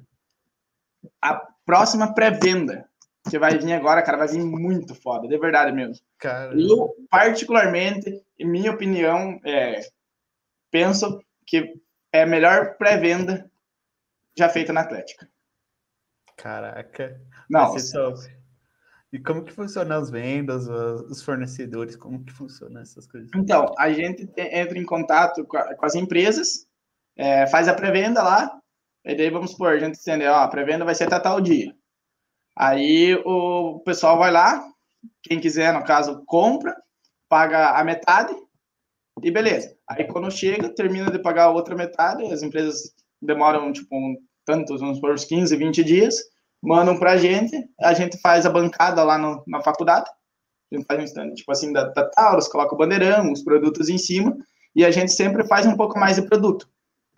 a 1.21 1.35
próxima 1.65 2.13
pré-venda 2.13 2.87
que 3.29 3.37
vai 3.37 3.57
vir 3.57 3.73
agora, 3.73 4.01
cara, 4.01 4.17
vai 4.17 4.27
vir 4.27 4.43
muito 4.43 4.95
foda, 4.95 5.27
de 5.27 5.37
verdade 5.37 5.71
mesmo. 5.71 6.03
Cara. 6.17 6.53
Eu, 6.59 6.95
particularmente, 7.09 8.23
em 8.39 8.47
minha 8.47 8.71
opinião, 8.71 9.39
é, 9.45 9.79
penso 10.71 11.21
que 11.45 11.73
é 12.11 12.23
a 12.23 12.27
melhor 12.27 12.77
pré-venda 12.77 13.49
já 14.37 14.49
feita 14.49 14.73
na 14.73 14.81
Atlética. 14.81 15.29
Caraca. 16.37 17.21
Não. 17.49 17.73
E 19.13 19.19
como 19.19 19.43
que 19.43 19.51
funciona 19.51 19.97
as 19.97 20.09
vendas, 20.09 20.67
os 20.67 21.21
fornecedores, 21.21 21.97
como 21.97 22.23
que 22.23 22.31
funciona 22.31 22.81
essas 22.81 23.05
coisas? 23.05 23.29
Então, 23.35 23.75
a 23.77 23.91
gente 23.91 24.27
entra 24.37 24.79
em 24.79 24.85
contato 24.85 25.45
com, 25.45 25.57
as 25.57 25.95
empresas, 25.95 26.65
é, 27.17 27.47
faz 27.47 27.67
a 27.67 27.73
pré-venda 27.73 28.21
lá, 28.21 28.59
e 29.05 29.15
daí 29.15 29.29
vamos 29.29 29.51
supor, 29.51 29.73
a 29.73 29.79
gente 29.79 29.99
entende, 29.99 30.25
ó, 30.25 30.35
a 30.35 30.47
pré-venda 30.47 30.85
vai 30.85 30.95
ser 30.95 31.05
até 31.05 31.19
tal 31.19 31.41
dia. 31.41 31.75
Aí 32.55 33.15
o 33.25 33.79
pessoal 33.85 34.17
vai 34.17 34.31
lá, 34.31 34.63
quem 35.23 35.39
quiser, 35.39 35.73
no 35.73 35.83
caso, 35.83 36.23
compra, 36.25 36.75
paga 37.29 37.71
a 37.71 37.83
metade, 37.83 38.33
e 39.23 39.31
beleza. 39.31 39.75
Aí 39.89 40.05
quando 40.05 40.31
chega, 40.31 40.69
termina 40.69 41.11
de 41.11 41.19
pagar 41.19 41.45
a 41.45 41.51
outra 41.51 41.75
metade, 41.75 42.31
as 42.31 42.41
empresas 42.41 42.93
demoram, 43.21 43.71
tipo, 43.71 43.95
um, 43.95 44.15
tantos, 44.45 44.81
uns 44.81 44.99
15, 45.25 45.55
20 45.55 45.83
dias, 45.83 46.15
mandam 46.61 46.97
para 46.97 47.13
a 47.13 47.17
gente, 47.17 47.55
a 47.79 47.93
gente 47.93 48.19
faz 48.19 48.45
a 48.45 48.49
bancada 48.49 49.03
lá 49.03 49.17
no, 49.17 49.43
na 49.47 49.61
faculdade, 49.61 50.09
a 50.71 50.75
gente 50.75 50.85
faz 50.85 50.99
um 50.99 51.03
stand, 51.03 51.33
tipo 51.33 51.51
assim, 51.51 51.73
da, 51.73 51.85
da 51.85 52.09
Taurus, 52.09 52.47
coloca 52.47 52.73
o 52.73 52.77
bandeirão, 52.77 53.31
os 53.31 53.43
produtos 53.43 53.89
em 53.89 53.97
cima, 53.97 54.35
e 54.75 54.85
a 54.85 54.91
gente 54.91 55.11
sempre 55.11 55.45
faz 55.45 55.65
um 55.65 55.75
pouco 55.75 55.99
mais 55.99 56.15
de 56.15 56.23
produto. 56.23 56.69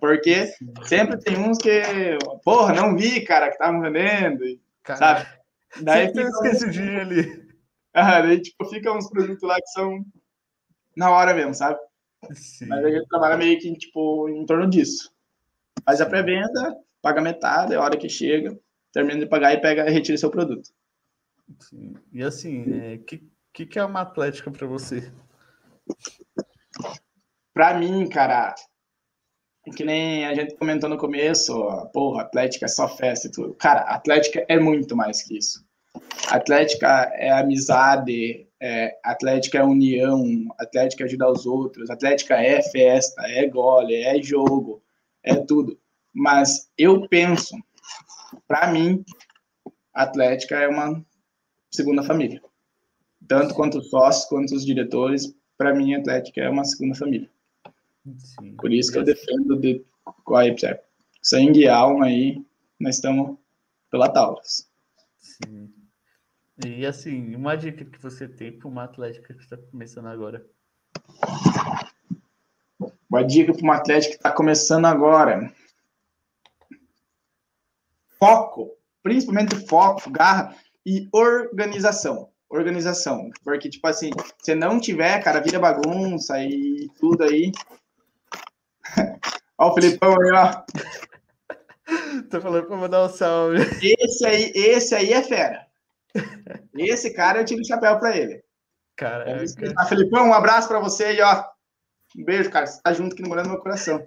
Porque 0.03 0.53
sempre 0.83 1.17
tem 1.17 1.37
uns 1.37 1.57
que, 1.57 1.81
porra, 2.43 2.73
não 2.73 2.93
vi, 2.93 3.23
cara, 3.23 3.47
que 3.47 3.53
estavam 3.53 3.79
vendendo, 3.79 4.43
sabe? 4.97 5.25
Daí 5.81 6.07
fica 6.07 6.23
esquece 6.23 6.65
uns... 6.65 6.73
dia 6.73 7.01
ali. 7.03 7.47
Ah, 7.93 8.19
daí, 8.19 8.41
tipo, 8.41 8.65
fica 8.65 8.91
uns 8.91 9.09
produtos 9.09 9.41
lá 9.47 9.55
que 9.55 9.67
são 9.67 10.03
na 10.93 11.09
hora 11.09 11.33
mesmo, 11.33 11.53
sabe? 11.53 11.79
Sim. 12.33 12.65
Mas 12.65 12.83
a 12.83 12.89
gente 12.89 13.07
trabalha 13.07 13.37
meio 13.37 13.57
que, 13.57 13.73
tipo, 13.77 14.27
em 14.27 14.45
torno 14.45 14.69
disso. 14.69 15.09
Faz 15.85 16.01
a 16.01 16.05
pré-venda, 16.05 16.75
paga 17.01 17.21
metade, 17.21 17.73
a 17.73 17.81
hora 17.81 17.95
que 17.95 18.09
chega, 18.09 18.59
termina 18.91 19.21
de 19.21 19.25
pagar 19.25 19.53
e 19.53 19.61
pega 19.61 19.89
retira 19.89 20.17
seu 20.17 20.29
produto. 20.29 20.69
Sim. 21.61 21.93
E 22.11 22.21
assim, 22.21 22.63
o 22.63 22.75
é, 22.75 22.97
que, 22.97 23.23
que, 23.53 23.65
que 23.65 23.79
é 23.79 23.85
uma 23.85 24.01
atlética 24.01 24.51
para 24.51 24.67
você? 24.67 25.13
Para 27.53 27.73
mim, 27.75 28.05
cara, 28.09 28.53
que 29.71 29.83
nem 29.85 30.25
a 30.25 30.33
gente 30.33 30.55
comentou 30.55 30.89
no 30.89 30.97
começo, 30.97 31.53
porra, 31.93 32.23
Atlética 32.23 32.65
é 32.65 32.67
só 32.67 32.87
festa 32.87 33.27
e 33.27 33.31
tudo. 33.31 33.53
Cara, 33.53 33.81
Atlética 33.81 34.45
é 34.49 34.59
muito 34.59 34.95
mais 34.95 35.23
que 35.23 35.37
isso. 35.37 35.65
Atlética 36.29 37.11
é 37.15 37.31
amizade, 37.31 38.47
é, 38.59 38.97
Atlética 39.03 39.59
é 39.59 39.63
união, 39.63 40.23
Atlética 40.59 41.03
é 41.03 41.05
ajudar 41.05 41.29
os 41.29 41.45
outros, 41.45 41.89
Atlética 41.89 42.35
é 42.35 42.61
festa, 42.61 43.21
é 43.27 43.47
gole, 43.47 43.95
é 43.95 44.21
jogo, 44.21 44.81
é 45.23 45.35
tudo. 45.35 45.79
Mas 46.13 46.69
eu 46.77 47.07
penso 47.07 47.55
para 48.47 48.71
mim, 48.71 49.03
Atlética 49.93 50.55
é 50.57 50.67
uma 50.67 51.03
segunda 51.71 52.03
família. 52.03 52.41
Tanto 53.27 53.53
quanto 53.53 53.77
os 53.77 53.89
sócios, 53.89 54.25
quanto 54.25 54.53
os 54.53 54.65
diretores, 54.65 55.33
para 55.57 55.73
mim, 55.73 55.93
Atlética 55.93 56.41
é 56.41 56.49
uma 56.49 56.65
segunda 56.65 56.95
família. 56.95 57.29
Sim. 58.17 58.55
Por 58.55 58.71
isso 58.71 58.91
que 58.91 58.97
eu 58.97 59.03
defendo 59.03 59.59
de 59.59 59.85
é, 60.65 60.83
sangue 61.21 61.61
e 61.61 61.67
alma 61.67 62.05
aí, 62.05 62.43
nós 62.79 62.95
estamos 62.95 63.37
pela 63.89 64.09
Taurus. 64.09 64.67
Sim. 65.17 65.71
E 66.65 66.85
assim, 66.85 67.35
uma 67.35 67.55
dica 67.55 67.83
que 67.83 68.01
você 68.01 68.27
tem 68.27 68.51
para 68.51 68.67
uma 68.67 68.83
Atlética 68.83 69.33
que 69.33 69.41
está 69.41 69.57
começando 69.57 70.07
agora? 70.07 70.45
Uma 73.09 73.23
dica 73.23 73.53
para 73.53 73.63
uma 73.63 73.75
Atlética 73.75 74.11
que 74.11 74.17
está 74.17 74.31
começando 74.31 74.85
agora 74.85 75.53
foco, 78.23 78.77
principalmente 79.03 79.67
foco, 79.67 80.09
garra 80.09 80.55
e 80.85 81.09
organização. 81.11 82.29
Organização. 82.49 83.29
Porque, 83.43 83.69
tipo 83.69 83.85
assim, 83.85 84.11
se 84.41 84.55
não 84.55 84.79
tiver, 84.79 85.21
cara, 85.21 85.41
vira 85.41 85.59
bagunça 85.59 86.41
e 86.41 86.89
tudo 86.97 87.23
aí. 87.23 87.51
ó 89.57 89.69
o 89.69 89.73
Felipão 89.73 90.15
aí, 90.21 90.31
ó. 90.31 90.63
Tô 92.29 92.41
falando 92.41 92.67
pra 92.67 92.77
mandar 92.77 93.05
um 93.05 93.09
salve. 93.09 93.57
Esse 93.81 94.25
aí, 94.25 94.51
esse 94.55 94.95
aí 94.95 95.13
é 95.13 95.21
fera. 95.21 95.67
Esse 96.75 97.13
cara 97.13 97.39
eu 97.39 97.45
tiro 97.45 97.61
o 97.61 97.65
chapéu 97.65 97.99
pra 97.99 98.15
ele. 98.15 98.43
Cara, 98.95 99.29
é, 99.29 99.43
ah, 99.77 99.85
Felipão, 99.85 100.27
um 100.27 100.33
abraço 100.33 100.67
pra 100.67 100.79
você 100.79 101.05
aí, 101.05 101.21
ó. 101.21 101.43
Um 102.17 102.23
beijo, 102.23 102.49
cara. 102.49 102.67
Você 102.67 102.81
tá 102.81 102.93
junto 102.93 103.13
aqui 103.13 103.23
no 103.23 103.29
Morando 103.29 103.47
no 103.47 103.53
meu 103.53 103.61
coração. 103.61 104.03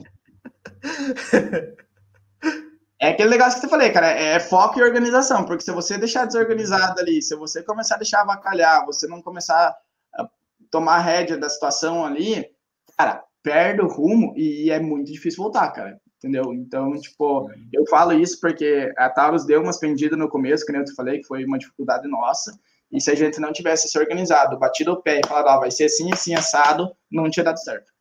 É 2.98 3.10
aquele 3.10 3.28
negócio 3.28 3.60
que 3.60 3.66
eu 3.66 3.70
falei, 3.70 3.92
cara, 3.92 4.08
é 4.08 4.40
foco 4.40 4.78
e 4.78 4.82
organização, 4.82 5.44
porque 5.44 5.62
se 5.62 5.70
você 5.70 5.98
deixar 5.98 6.24
desorganizado 6.24 6.98
ali, 6.98 7.20
se 7.20 7.36
você 7.36 7.62
começar 7.62 7.96
a 7.96 7.98
deixar 7.98 8.22
avacalhar, 8.22 8.86
você 8.86 9.06
não 9.06 9.20
começar 9.20 9.76
a 10.14 10.28
tomar 10.70 10.96
a 10.96 11.00
rédea 11.00 11.36
da 11.36 11.50
situação 11.50 12.06
ali, 12.06 12.50
cara, 12.96 13.22
perde 13.46 13.80
o 13.80 13.86
rumo 13.86 14.34
e 14.36 14.72
é 14.72 14.80
muito 14.80 15.12
difícil 15.12 15.40
voltar, 15.40 15.70
cara. 15.70 16.00
Entendeu? 16.18 16.52
Então, 16.52 16.90
tipo, 17.00 17.48
eu 17.72 17.86
falo 17.86 18.12
isso 18.12 18.40
porque 18.40 18.92
a 18.96 19.08
Taurus 19.08 19.46
deu 19.46 19.62
umas 19.62 19.78
pendidas 19.78 20.18
no 20.18 20.28
começo, 20.28 20.66
que 20.66 20.72
nem 20.72 20.80
eu 20.80 20.84
te 20.84 20.94
falei, 20.94 21.20
que 21.20 21.26
foi 21.26 21.44
uma 21.44 21.58
dificuldade 21.58 22.08
nossa. 22.08 22.58
E 22.90 23.00
se 23.00 23.08
a 23.08 23.14
gente 23.14 23.38
não 23.38 23.52
tivesse 23.52 23.88
se 23.88 23.96
organizado, 23.96 24.58
batido 24.58 24.92
o 24.92 25.02
pé 25.02 25.20
e 25.20 25.28
falado, 25.28 25.46
ó, 25.46 25.60
vai 25.60 25.70
ser 25.70 25.84
assim, 25.84 26.12
assim, 26.12 26.34
assado, 26.34 26.90
não 27.08 27.30
tinha 27.30 27.44
dado 27.44 27.60
certo. 27.60 27.92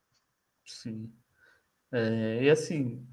Sim. 0.65 1.11
É, 1.93 2.43
e 2.43 2.49
assim, 2.49 3.05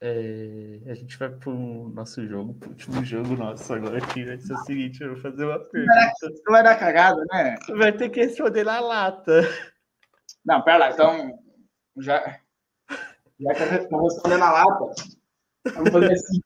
é, 0.00 0.78
a 0.86 0.94
gente 0.94 1.18
vai 1.18 1.28
pro 1.28 1.52
nosso 1.94 2.26
jogo, 2.26 2.54
pro 2.54 2.70
último 2.70 3.04
jogo 3.04 3.36
nosso 3.36 3.70
agora 3.74 3.98
aqui. 3.98 4.24
Vai 4.24 4.38
ser 4.38 4.54
o 4.54 4.64
seguinte: 4.64 5.02
eu 5.02 5.12
vou 5.12 5.20
fazer 5.20 5.44
uma 5.44 5.58
pergunta. 5.58 6.12
Não 6.46 6.52
vai 6.52 6.62
dar 6.62 6.78
cagada, 6.78 7.22
né? 7.30 7.56
Vai 7.76 7.92
ter 7.92 8.08
que 8.08 8.24
responder 8.24 8.64
na 8.64 8.80
lata. 8.80 9.42
Não, 10.44 10.62
pera 10.62 10.78
lá, 10.78 10.90
então. 10.90 11.38
Já, 12.00 12.38
já 13.38 13.54
que 13.54 13.62
eu 13.62 13.88
vou 13.90 14.04
responder 14.04 14.38
na 14.38 14.52
lata, 14.52 14.94
vamos 15.74 15.90
fazer 15.90 16.12
assim. 16.12 16.40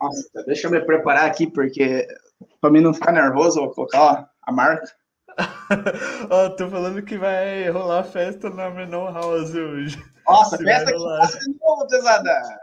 Nossa, 0.00 0.44
deixa 0.46 0.66
eu 0.66 0.70
me 0.70 0.80
preparar 0.80 1.26
aqui, 1.26 1.46
porque 1.46 2.06
para 2.60 2.70
mim 2.70 2.80
não 2.80 2.94
ficar 2.94 3.12
nervoso, 3.12 3.58
eu 3.58 3.64
vou 3.66 3.74
colocar 3.74 4.00
ó, 4.00 4.24
a 4.42 4.52
marca. 4.52 4.86
Ó, 6.30 6.44
oh, 6.44 6.50
tô 6.50 6.68
falando 6.68 7.02
que 7.02 7.16
vai 7.16 7.70
rolar 7.70 8.04
festa 8.04 8.50
na 8.50 8.70
Menon 8.70 9.10
House 9.12 9.54
hoje. 9.54 9.98
Nossa, 10.28 10.58
Se 10.58 10.64
festa 10.64 10.92
que 10.92 10.98
de 10.98 11.58
novo, 11.58 11.86
pesada. 11.88 12.58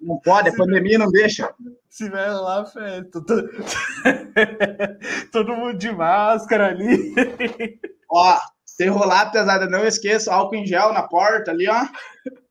Não 0.00 0.18
pode, 0.18 0.48
a 0.48 0.56
pandemia 0.56 0.98
não 0.98 1.10
deixa. 1.12 1.54
Se 1.88 2.10
vai 2.10 2.28
rolar 2.28 2.66
festa. 2.66 3.24
Todo... 3.24 3.48
Todo 5.30 5.54
mundo 5.54 5.78
de 5.78 5.92
máscara 5.92 6.68
ali. 6.68 7.14
Ó, 8.12 8.38
se 8.66 8.86
rolar, 8.88 9.32
pesada, 9.32 9.66
não 9.66 9.86
esqueça, 9.86 10.32
álcool 10.32 10.56
em 10.56 10.66
gel 10.66 10.92
na 10.92 11.02
porta 11.02 11.50
ali, 11.50 11.66
ó. 11.66 11.86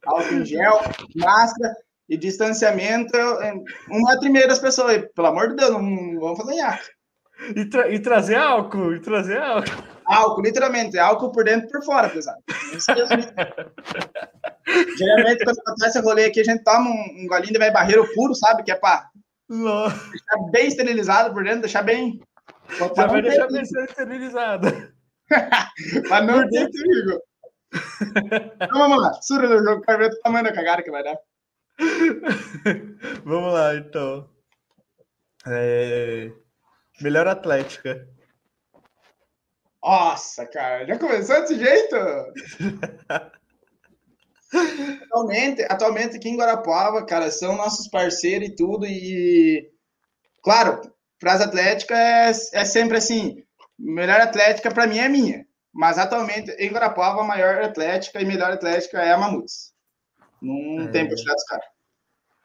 Álcool 0.05 0.34
em 0.34 0.45
gel, 0.45 0.82
máscara 1.16 1.76
e 2.09 2.18
distanciamento. 2.18 3.16
Um 3.89 4.03
metro 4.03 4.26
e 4.26 4.30
meio 4.30 4.47
das 4.47 4.57
pessoas. 4.57 5.05
Pelo 5.16 5.28
amor 5.28 5.49
de 5.49 5.57
Deus, 5.57 5.70
não 5.72 6.20
vamos 6.20 6.39
fazer 6.39 6.55
nhaca. 6.55 6.84
E, 7.55 7.66
tra 7.66 7.89
e, 7.89 7.99
trazer 7.99 8.36
álcool, 8.36 8.93
e 8.93 8.99
trazer 8.99 9.39
álcool. 9.39 9.84
Álcool, 10.05 10.41
literalmente, 10.41 10.97
álcool 10.97 11.32
por 11.32 11.43
dentro 11.43 11.68
e 11.68 11.72
por 11.72 11.84
fora, 11.84 12.09
pesado. 12.09 12.41
Geralmente, 14.97 15.43
quando 15.43 15.59
acontece 15.59 15.97
esse 15.97 16.05
rolê 16.05 16.26
aqui, 16.26 16.41
a 16.41 16.43
gente 16.43 16.64
toma 16.64 16.89
um, 16.89 17.24
um 17.24 17.28
golinho 17.28 17.53
de 17.53 17.59
vai 17.59 17.72
barreiro 17.72 18.07
puro, 18.14 18.34
sabe? 18.36 18.64
Que 18.64 18.72
é 18.72 18.76
pra 18.76 19.09
Nossa. 19.47 19.95
deixar 20.09 20.51
bem 20.51 20.68
esterilizado 20.68 21.34
por 21.34 21.43
dentro, 21.43 21.62
deixar 21.62 21.82
bem. 21.84 22.20
Já 22.95 23.07
vai 23.07 23.22
deixar 23.22 23.47
bem 23.47 23.62
esterilizado. 23.62 24.91
Mas 26.10 26.26
não 26.26 26.50
tem 26.50 26.70
perigo. 26.70 27.22
Então 28.56 28.80
vamos 28.80 29.02
lá, 29.02 29.14
sura 29.22 29.48
no 29.48 29.64
jogo, 29.64 29.82
quero 29.82 30.00
ver 30.00 30.12
o 30.12 30.20
tamanho 30.22 30.44
da 30.44 30.54
cagada 30.54 30.84
que 30.84 30.92
vai 30.92 31.04
dar. 31.04 31.18
vamos 33.24 33.54
lá, 33.54 33.76
então. 33.76 34.30
É... 35.48 36.32
Melhor 37.02 37.28
Atlética. 37.28 38.08
Nossa, 39.84 40.46
cara, 40.46 40.86
já 40.86 41.00
começou 41.00 41.42
desse 41.42 41.58
jeito? 41.58 41.96
atualmente, 45.04 45.64
atualmente 45.64 46.18
aqui 46.18 46.30
em 46.30 46.38
Guarapuava, 46.38 47.04
cara, 47.06 47.32
são 47.32 47.56
nossos 47.56 47.88
parceiros 47.88 48.50
e 48.50 48.56
tudo. 48.56 48.86
E, 48.86 49.72
claro, 50.44 50.82
Frase 51.20 51.44
Atlética 51.44 51.98
é, 51.98 52.30
é 52.30 52.66
sempre 52.66 52.98
assim: 52.98 53.44
melhor 53.82 54.22
Atlética 54.22 54.72
para 54.72 54.88
mim 54.88 55.00
é 55.00 55.10
minha. 55.10 55.46
Mas 55.74 55.98
atualmente 55.98 56.52
em 56.52 56.70
Guarapuava, 56.70 57.22
a 57.22 57.26
maior 57.26 57.64
Atlética 57.64 58.22
e 58.22 58.26
melhor 58.26 58.52
Atlética 58.52 59.02
é 59.02 59.12
a 59.12 59.18
Mamutes. 59.18 59.74
Não 60.42 60.84
é. 60.84 60.88
tem 60.92 61.08
pra 61.08 61.16
tirar 61.16 61.34
dos 61.34 61.44
caras. 61.44 61.66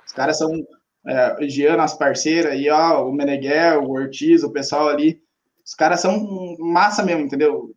Os 0.07 0.13
caras 0.13 0.39
são 0.39 0.67
é, 1.07 1.49
Jean, 1.49 1.83
as 1.83 1.97
parceiras, 1.97 2.53
aí, 2.53 2.69
ó, 2.69 3.09
o 3.09 3.13
Meneghel, 3.13 3.85
o 3.85 3.93
Ortiz, 3.93 4.43
o 4.43 4.53
pessoal 4.53 4.89
ali, 4.89 5.23
os 5.65 5.75
caras 5.75 6.01
são 6.01 6.57
massa 6.59 7.03
mesmo, 7.05 7.23
entendeu? 7.23 7.75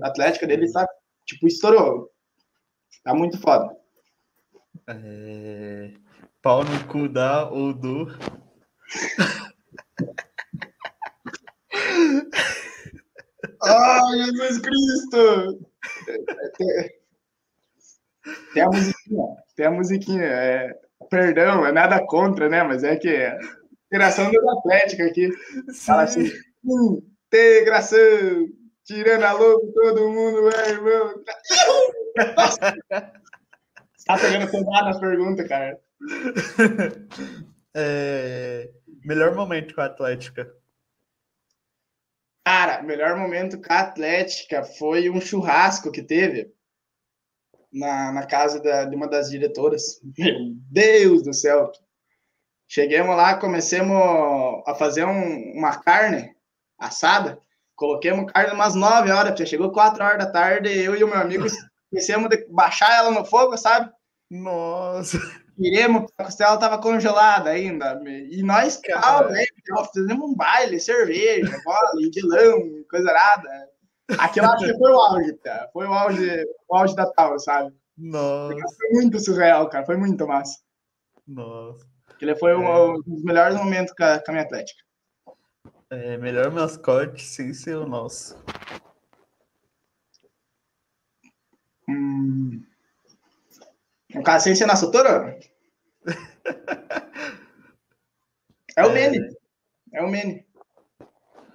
A 0.00 0.08
Atlética 0.08 0.46
dele 0.46 0.70
tá, 0.70 0.86
tipo, 1.26 1.46
estourou. 1.46 2.10
Tá 3.04 3.14
muito 3.14 3.38
foda. 3.38 3.74
É... 4.86 5.92
Pau 6.40 6.64
no 6.64 6.84
cu 6.88 7.08
da 7.08 7.48
ou 7.48 7.72
do. 7.72 8.06
Ai, 13.64 14.24
Jesus 14.24 14.58
Cristo! 14.58 15.66
Tem, 18.54 18.62
a 18.62 18.66
musiquinha, 18.66 19.26
tem 19.56 19.66
a 19.66 19.70
musiquinha. 19.70 20.24
É 20.24 20.78
perdão, 21.10 21.66
é 21.66 21.72
nada 21.72 22.04
contra, 22.06 22.48
né? 22.48 22.62
Mas 22.62 22.84
é 22.84 22.96
que 22.96 23.08
é 23.08 23.38
integração 23.86 24.30
da 24.30 24.52
Atlética 24.58 25.04
aqui. 25.04 25.30
Sim. 25.30 25.84
Fala 25.84 26.02
assim, 26.02 26.30
integração, 26.64 27.98
tirando 28.84 29.24
a 29.24 29.32
louco, 29.32 29.72
todo 29.72 30.08
mundo 30.08 30.50
é 30.54 30.70
irmão. 30.70 31.14
tá 34.06 34.18
pegando 34.18 34.50
pesado 34.50 34.84
nas 34.84 34.98
perguntas, 35.00 35.48
cara. 35.48 35.78
É... 37.74 38.70
Melhor 39.02 39.34
momento 39.34 39.74
com 39.74 39.80
a 39.80 39.86
Atlética. 39.86 40.54
Cara, 42.44 42.82
melhor 42.82 43.16
momento 43.16 43.60
com 43.60 43.72
a 43.72 43.80
Atlética 43.80 44.64
foi 44.64 45.08
um 45.08 45.20
churrasco 45.20 45.92
que 45.92 46.02
teve 46.02 46.52
na, 47.72 48.12
na 48.12 48.26
casa 48.26 48.60
da, 48.60 48.84
de 48.84 48.96
uma 48.96 49.08
das 49.08 49.30
diretoras. 49.30 50.00
Meu 50.18 50.52
Deus 50.70 51.22
do 51.22 51.32
céu! 51.32 51.70
Chegamos 52.68 53.16
lá, 53.16 53.36
comecemos 53.36 53.96
a 54.66 54.74
fazer 54.74 55.04
um, 55.04 55.52
uma 55.58 55.78
carne 55.78 56.34
assada. 56.78 57.38
Coloquemos 57.76 58.32
carne 58.32 58.54
umas 58.54 58.74
9 58.74 59.10
horas, 59.10 59.38
já 59.38 59.46
chegou 59.46 59.70
4 59.70 60.02
horas 60.02 60.18
da 60.18 60.30
tarde, 60.30 60.72
eu 60.72 60.96
e 60.96 61.04
o 61.04 61.08
meu 61.08 61.18
amigo 61.18 61.44
comecemos 61.90 62.30
a 62.32 62.38
baixar 62.48 62.90
ela 62.96 63.10
no 63.10 63.24
fogo, 63.24 63.56
sabe? 63.56 63.90
Nossa! 64.30 65.18
Tiremos, 65.62 66.10
a 66.18 66.24
costela 66.24 66.54
estava 66.54 66.76
congelada 66.78 67.50
ainda. 67.50 68.02
E 68.04 68.42
nós, 68.42 68.78
calma, 68.78 69.30
né? 69.30 69.44
Fizemos 69.94 70.30
um 70.30 70.34
baile, 70.34 70.80
cerveja, 70.80 71.56
bola, 71.64 72.10
dilão, 72.10 72.84
coisa 72.90 73.12
nada. 73.12 73.68
Aquilo 74.18 74.46
acho 74.46 74.64
que 74.64 74.76
foi 74.76 74.90
o 74.90 74.98
auge, 74.98 75.34
cara. 75.34 75.70
Foi 75.72 75.86
o 75.86 75.92
auge, 75.92 76.44
o 76.68 76.76
auge 76.76 76.96
da 76.96 77.06
tal, 77.12 77.38
sabe? 77.38 77.72
Nossa. 77.96 78.56
Foi 78.76 78.88
muito 78.90 79.20
surreal, 79.20 79.68
cara. 79.68 79.86
Foi 79.86 79.96
muito 79.96 80.26
massa. 80.26 80.58
Nossa. 81.28 81.86
Aquele 82.08 82.34
foi 82.34 82.50
é. 82.50 82.56
um, 82.56 83.00
dos 83.06 83.22
melhores 83.22 83.56
momentos 83.56 83.94
com 83.94 84.02
a, 84.02 84.18
com 84.18 84.32
a 84.32 84.34
minha 84.34 84.44
Atlética. 84.44 84.82
É, 85.90 86.16
melhor 86.16 86.50
mascote 86.50 87.22
sem 87.22 87.54
ser 87.54 87.76
o 87.76 87.86
nosso. 87.86 88.36
Hum. 91.88 92.64
No 94.12 94.24
caso, 94.24 94.44
sem 94.44 94.56
ser 94.56 94.66
nosso 94.66 94.90
touro? 94.90 95.51
É 98.76 98.86
o 98.86 98.90
é. 98.90 98.92
Mene. 98.94 99.36
É 99.92 100.02
o 100.02 100.08
Mene. 100.08 100.46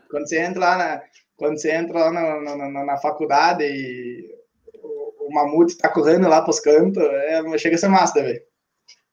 Quando 0.10 0.28
você 0.28 0.40
entra 0.40 0.60
lá 0.60 0.78
na, 0.78 1.04
quando 1.36 1.60
você 1.60 1.72
entra 1.72 2.00
lá 2.00 2.12
na, 2.12 2.56
na, 2.56 2.86
na 2.86 2.98
faculdade 2.98 3.64
e 3.64 4.36
o, 4.82 5.28
o 5.28 5.34
mamute 5.34 5.78
tá 5.78 5.90
correndo 5.90 6.28
lá 6.28 6.42
pros 6.42 6.60
cantos, 6.60 7.04
é, 7.04 7.58
chega 7.58 7.76
a 7.76 7.80
ser 7.80 7.88
massa, 7.88 8.22
velho. 8.22 8.42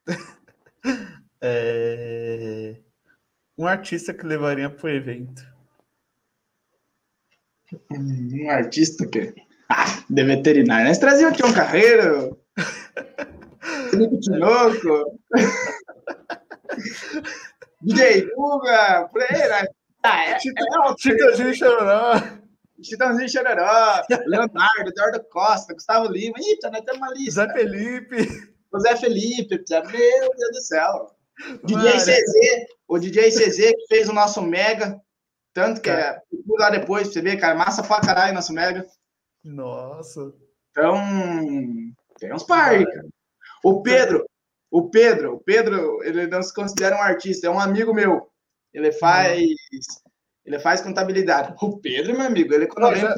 É... 1.47 2.77
Um 3.59 3.67
artista 3.67 4.15
que 4.15 4.25
levaria 4.25 4.71
pro 4.71 4.89
evento. 4.89 5.47
Um 7.91 8.49
artista 8.49 9.07
que. 9.07 9.35
Ah, 9.69 10.03
de 10.09 10.25
veterinário. 10.25 10.89
Nós 10.89 10.97
trazíamos 10.97 11.35
aqui 11.35 11.45
um 11.45 11.53
carreiro. 11.53 12.41
Felipe 13.95 14.19
Tinoco. 14.19 15.21
DJ 17.81 18.29
Guga, 18.35 19.09
né? 19.15 19.67
Ah, 20.03 20.25
é, 20.31 20.41
Chitãozinho 20.41 21.55
Chororó. 21.55 22.15
Chitãozinho 22.83 23.29
Chororó, 23.29 24.03
Leonardo, 24.27 24.89
Eduardo 24.89 25.25
Costa, 25.31 25.75
Gustavo 25.75 26.09
Lima. 26.09 26.35
Eita, 26.39 26.71
nós 26.71 26.83
temos 26.83 26.99
uma 26.99 27.13
lista. 27.13 27.47
Zé 27.47 27.53
Felipe. 27.53 28.17
José 28.73 28.97
Felipe, 28.97 29.65
meu 29.71 30.31
Deus 30.37 30.51
do 30.53 30.61
céu. 30.63 31.11
DJ 31.65 31.93
CZ, 31.93 32.67
o 32.89 32.99
DJ 32.99 33.31
CZ 33.31 33.57
que 33.57 33.87
fez 33.89 34.09
o 34.09 34.13
nosso 34.13 34.43
Mega. 34.43 35.01
Tanto 35.53 35.81
que 35.81 35.89
é, 35.89 36.21
lá 36.59 36.71
depois 36.71 37.05
pra 37.05 37.13
você 37.13 37.23
ver, 37.23 37.37
cara, 37.37 37.55
massa 37.55 37.83
pra 37.83 38.01
caralho 38.01 38.35
nosso 38.35 38.53
Mega. 38.53 38.85
Nossa. 39.45 40.33
Então, 40.73 40.97
tem 42.19 42.35
uns 42.35 42.43
par 42.43 42.85
cara. 42.85 43.14
O 43.65 43.83
Pedro, 43.83 44.27
o 44.71 44.91
Pedro, 44.91 45.35
o 45.37 45.41
Pedro, 45.41 46.03
ele 46.05 46.27
não 46.27 46.43
se 46.43 46.53
considera 46.53 46.97
um 46.97 47.03
artista, 47.03 47.47
é 47.47 47.51
um 47.51 47.59
amigo 47.59 47.95
meu. 47.95 48.31
Ele 48.73 48.93
faz 48.93 49.41
Ele 50.45 50.59
faz 50.59 50.83
contabilidade. 50.83 51.55
O 51.63 51.79
Pedro, 51.79 52.13
meu 52.13 52.27
amigo, 52.27 52.53
ele 52.53 52.65
economiza. 52.65 53.15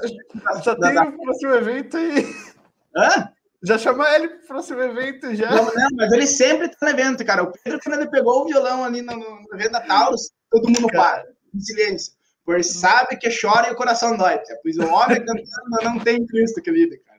Já, 0.55 0.61
já 0.61 0.77
tem 0.77 0.99
o 0.99 1.19
próximo 1.19 1.53
evento 1.55 1.97
aí. 1.97 2.25
Hã? 2.97 3.33
Já 3.63 3.79
chamar 3.79 4.15
ele 4.15 4.29
pro 4.29 4.47
próximo 4.47 4.81
evento 4.81 5.35
já. 5.35 5.51
Não, 5.51 5.65
não, 5.65 5.89
mas 5.95 6.13
ele 6.13 6.27
sempre 6.27 6.69
tá 6.69 6.77
no 6.83 6.89
evento, 6.91 7.25
cara. 7.25 7.43
O 7.43 7.51
Pedro, 7.51 7.81
quando 7.83 8.01
ele 8.01 8.11
pegou 8.11 8.43
o 8.43 8.47
violão 8.47 8.85
ali 8.85 9.03
no, 9.03 9.17
no 9.17 9.55
evento 9.55 9.73
da 9.73 9.81
Taurus, 9.81 10.31
todo 10.51 10.69
mundo 10.69 10.87
cara. 10.89 11.23
para, 11.23 11.33
em 11.53 11.61
silêncio. 11.61 12.13
Porque 12.45 12.63
sabe 12.63 13.17
que 13.17 13.29
chora 13.29 13.69
e 13.69 13.73
o 13.73 13.77
coração 13.77 14.17
dói. 14.17 14.39
Pois 14.63 14.79
o 14.79 14.87
homem 14.87 15.19
cantando 15.27 15.83
não 15.83 15.99
tem 15.99 16.25
Cristo 16.27 16.63
que 16.63 16.71
lida, 16.71 16.97
cara. 17.05 17.16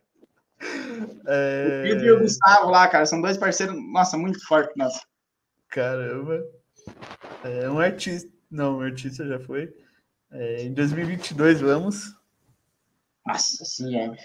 É... 1.28 1.80
O 1.80 1.84
Pedro 1.84 2.06
e 2.06 2.12
o 2.12 2.20
Gustavo 2.20 2.70
lá, 2.70 2.88
cara, 2.88 3.06
são 3.06 3.22
dois 3.22 3.38
parceiros, 3.38 3.76
nossa, 3.92 4.18
muito 4.18 4.44
fortes, 4.48 4.74
nossa. 4.76 5.02
Caramba. 5.70 6.44
É 7.44 7.70
um 7.70 7.80
artista. 7.80 8.30
Não, 8.50 8.78
um 8.78 8.82
artista 8.82 9.28
já 9.28 9.40
foi. 9.40 9.74
É, 10.32 10.64
em 10.64 10.74
2022, 10.74 11.62
vamos. 11.62 12.16
Nossa 13.26 13.66
senhora. 13.66 14.18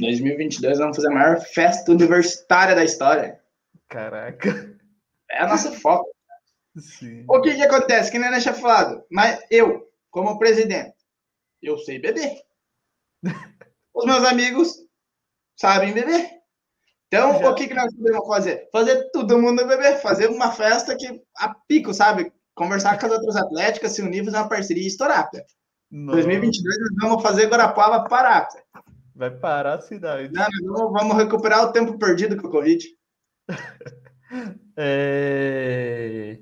Em 0.00 0.04
2022, 0.04 0.78
vamos 0.78 0.96
fazer 0.96 1.08
a 1.08 1.14
maior 1.14 1.40
festa 1.40 1.90
universitária 1.90 2.74
da 2.74 2.84
história. 2.84 3.40
Caraca. 3.88 4.78
É 5.30 5.42
a 5.42 5.48
nossa 5.48 5.72
foto. 5.72 6.08
Sim. 6.76 7.24
O 7.28 7.40
que 7.40 7.54
que 7.54 7.62
acontece? 7.62 8.10
Que 8.10 8.18
nem 8.18 8.30
deixa 8.30 8.54
falado. 8.54 9.04
Mas 9.10 9.44
eu, 9.50 9.90
como 10.10 10.38
presidente, 10.38 10.94
eu 11.60 11.76
sei 11.78 11.98
beber. 11.98 12.42
Os 13.92 14.06
meus 14.06 14.24
amigos 14.24 14.76
sabem 15.60 15.92
beber. 15.92 16.40
Então, 17.06 17.38
Já. 17.38 17.50
o 17.50 17.54
que, 17.54 17.68
que 17.68 17.74
nós 17.74 17.94
podemos 17.94 18.26
fazer? 18.26 18.68
Fazer 18.72 19.10
todo 19.10 19.38
mundo 19.38 19.66
beber, 19.66 20.00
fazer 20.00 20.28
uma 20.28 20.52
festa 20.52 20.96
que 20.96 21.22
a 21.36 21.54
pico, 21.68 21.92
sabe? 21.92 22.32
Conversar 22.54 22.98
com 22.98 23.06
as 23.06 23.12
outras 23.12 23.36
atléticas, 23.36 23.92
se 23.92 24.00
unir, 24.00 24.24
fazer 24.24 24.38
uma 24.38 24.48
parceria 24.48 24.84
e 24.84 24.86
estourar. 24.86 25.28
Em 25.92 26.06
2022, 26.06 26.76
nós 26.78 27.10
vamos 27.10 27.22
fazer 27.22 27.48
Guarapava 27.48 28.08
parar. 28.08 28.48
Vai 29.14 29.30
parar 29.30 29.78
a 29.78 29.80
cidade. 29.82 30.32
Não, 30.32 30.92
vamos 30.92 31.16
recuperar 31.16 31.64
o 31.64 31.72
tempo 31.72 31.98
perdido 31.98 32.40
com 32.40 32.46
o 32.46 32.50
Covid. 32.50 32.86
é... 34.78 36.38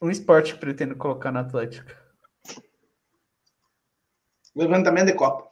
Um 0.00 0.10
esporte 0.10 0.54
que 0.54 0.60
pretendo 0.60 0.96
colocar 0.96 1.32
na 1.32 1.40
Atlética. 1.40 1.96
Levantamento 4.54 5.06
de 5.06 5.14
copo. 5.14 5.51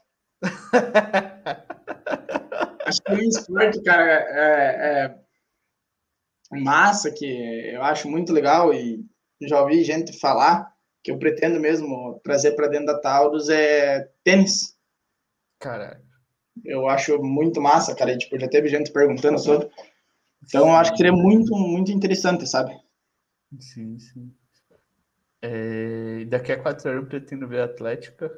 Acho 2.87 3.03
que 3.03 3.13
um 3.13 3.19
esporte, 3.19 3.83
cara, 3.83 4.05
é, 4.11 5.05
é, 5.05 6.59
massa, 6.59 7.11
que 7.11 7.27
eu 7.27 7.83
acho 7.83 8.09
muito 8.09 8.33
legal 8.33 8.73
e 8.75 9.05
já 9.43 9.61
ouvi 9.61 9.85
gente 9.85 10.19
falar, 10.19 10.73
que 11.03 11.11
eu 11.11 11.19
pretendo 11.19 11.59
mesmo 11.61 12.21
trazer 12.23 12.53
para 12.53 12.69
dentro 12.69 12.87
da 12.87 13.01
Taurus, 13.01 13.49
é 13.49 14.09
tênis. 14.25 14.77
Caraca. 15.59 16.03
Eu 16.65 16.89
acho 16.89 17.23
muito 17.23 17.61
massa, 17.61 17.95
cara. 17.95 18.13
E, 18.13 18.19
tipo, 18.19 18.39
já 18.39 18.49
teve 18.49 18.69
gente 18.69 18.93
perguntando 18.93 19.39
sobre. 19.39 19.71
Então, 20.47 20.69
eu 20.69 20.75
acho 20.75 20.91
que 20.93 20.99
seria 20.99 21.13
muito, 21.13 21.55
muito 21.55 21.91
interessante, 21.93 22.47
sabe? 22.47 22.75
Sim, 23.59 23.99
sim. 23.99 24.33
É, 25.43 26.25
daqui 26.27 26.53
a 26.53 26.61
quatro 26.61 26.91
anos 26.91 27.05
eu 27.05 27.09
pretendo 27.09 27.49
ver 27.49 27.61
a 27.61 27.65
Atlética. 27.65 28.31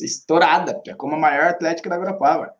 Estourada, 0.00 0.80
é 0.86 0.94
como 0.94 1.14
a 1.14 1.18
maior 1.18 1.48
Atlética 1.48 1.88
da 1.88 1.96
Guarapava. 1.96 2.54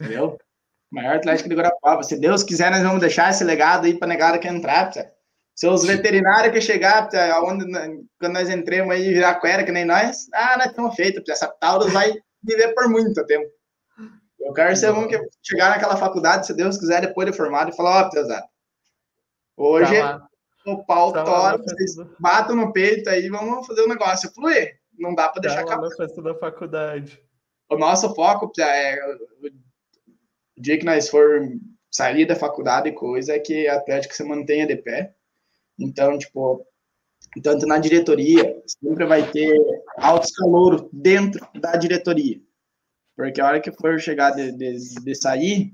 Entendeu? 0.00 0.38
maior 0.90 1.16
Atlética 1.16 1.48
de 1.48 1.54
Guarapava. 1.54 2.02
Se 2.02 2.18
Deus 2.18 2.42
quiser, 2.42 2.70
nós 2.70 2.82
vamos 2.82 3.00
deixar 3.00 3.30
esse 3.30 3.44
legado 3.44 3.86
aí 3.86 3.98
para 3.98 4.08
negada 4.08 4.38
que 4.38 4.48
entrar. 4.48 4.92
Pia. 4.92 5.12
Se 5.54 5.66
os 5.66 5.84
veterinários 5.84 6.52
que 6.52 6.60
chegar, 6.60 7.08
pia, 7.08 7.40
onde, 7.42 7.64
quando 8.18 8.32
nós 8.32 8.48
entremos 8.48 8.94
aí 8.94 9.12
virar 9.12 9.40
cuera, 9.40 9.64
que 9.64 9.72
nem 9.72 9.84
nós, 9.84 10.28
ah, 10.32 10.56
nós 10.56 10.68
estamos 10.68 10.94
feitos. 10.94 11.28
Essa 11.28 11.48
Taurus 11.48 11.92
vai 11.92 12.12
viver 12.42 12.74
por 12.74 12.88
muito 12.88 13.24
tempo. 13.26 13.50
Eu 14.40 14.52
quero 14.52 14.74
ser 14.76 14.92
um 14.92 15.08
que 15.08 15.20
chegar 15.42 15.70
naquela 15.70 15.96
faculdade, 15.96 16.46
se 16.46 16.54
Deus 16.54 16.78
quiser, 16.78 17.00
depois 17.00 17.30
de 17.30 17.36
formado, 17.36 17.70
e 17.70 17.76
falar, 17.76 18.04
ó, 18.04 18.10
oh, 19.56 19.72
hoje 19.72 20.00
tá 20.00 20.28
o 20.64 20.84
pau 20.84 21.12
tá 21.12 21.24
tora, 21.24 21.58
vocês 21.58 21.96
batam 22.18 22.54
no 22.54 22.72
peito 22.72 23.08
aí, 23.08 23.28
vamos 23.28 23.66
fazer 23.66 23.82
o 23.82 23.84
um 23.86 23.88
negócio 23.88 24.32
fluir. 24.32 24.77
Não 24.98 25.14
dá 25.14 25.28
para 25.28 25.42
deixar 25.42 25.60
acabar. 25.60 25.88
festa 25.96 26.20
da 26.20 26.34
faculdade. 26.34 27.22
O 27.70 27.76
nosso 27.76 28.14
foco 28.14 28.50
é 28.60 28.98
o 29.42 30.60
dia 30.60 30.78
que 30.78 30.84
nós 30.84 31.08
for 31.08 31.40
sair 31.90 32.26
da 32.26 32.34
faculdade 32.34 32.88
e 32.88 32.92
coisa, 32.92 33.34
é 33.34 33.38
que 33.38 33.68
a 33.68 33.76
Atlético 33.76 34.14
se 34.14 34.24
mantenha 34.24 34.66
de 34.66 34.76
pé. 34.76 35.14
Então, 35.78 36.18
tipo, 36.18 36.66
tanto 37.42 37.66
na 37.66 37.78
diretoria, 37.78 38.60
sempre 38.66 39.04
vai 39.04 39.30
ter 39.30 39.56
altos 39.96 40.30
calouros 40.32 40.88
dentro 40.92 41.46
da 41.54 41.76
diretoria. 41.76 42.40
Porque 43.16 43.40
a 43.40 43.46
hora 43.46 43.60
que 43.60 43.72
for 43.72 43.98
chegar 44.00 44.30
de, 44.30 44.52
de, 44.52 44.94
de 45.02 45.14
sair, 45.14 45.72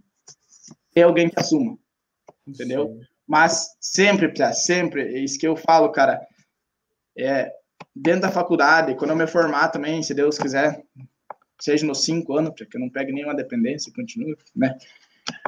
tem 0.92 1.02
alguém 1.02 1.28
que 1.28 1.38
assuma. 1.38 1.78
Entendeu? 2.46 2.88
Sim. 2.88 3.00
Mas 3.26 3.76
sempre, 3.80 4.32
sempre, 4.54 5.14
é 5.14 5.18
isso 5.18 5.38
que 5.38 5.46
eu 5.46 5.56
falo, 5.56 5.90
cara. 5.90 6.26
É, 7.16 7.50
dentro 7.94 8.22
da 8.22 8.30
faculdade, 8.30 8.94
quando 8.94 9.10
eu 9.10 9.16
me 9.16 9.26
formar 9.26 9.68
também, 9.68 10.02
se 10.02 10.14
Deus 10.14 10.38
quiser, 10.38 10.82
seja 11.60 11.86
nos 11.86 12.04
cinco 12.04 12.36
anos, 12.36 12.52
porque 12.56 12.76
eu 12.76 12.80
não 12.80 12.90
pego 12.90 13.12
nenhuma 13.12 13.34
dependência, 13.34 13.92
continua, 13.94 14.36
né? 14.54 14.76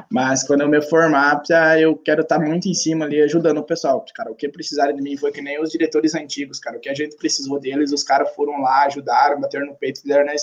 Mas 0.09 0.43
quando 0.43 0.61
eu 0.61 0.69
me 0.69 0.81
formar, 0.81 1.43
eu 1.79 1.95
quero 1.97 2.21
estar 2.21 2.39
muito 2.39 2.67
em 2.67 2.73
cima 2.73 3.05
ali, 3.05 3.21
ajudando 3.21 3.59
o 3.59 3.63
pessoal. 3.63 4.03
Cara, 4.15 4.31
o 4.31 4.35
que 4.35 4.49
precisaram 4.49 4.95
de 4.95 5.01
mim 5.01 5.15
foi 5.17 5.31
que 5.31 5.41
nem 5.41 5.61
os 5.61 5.69
diretores 5.69 6.15
antigos, 6.15 6.59
cara. 6.59 6.77
O 6.77 6.79
que 6.79 6.89
a 6.89 6.95
gente 6.95 7.15
precisou 7.15 7.59
deles, 7.59 7.91
os 7.91 8.03
caras 8.03 8.33
foram 8.33 8.59
lá, 8.61 8.85
ajudaram, 8.85 9.39
bateram 9.39 9.67
no 9.67 9.75
peito, 9.75 10.01
deram, 10.03 10.33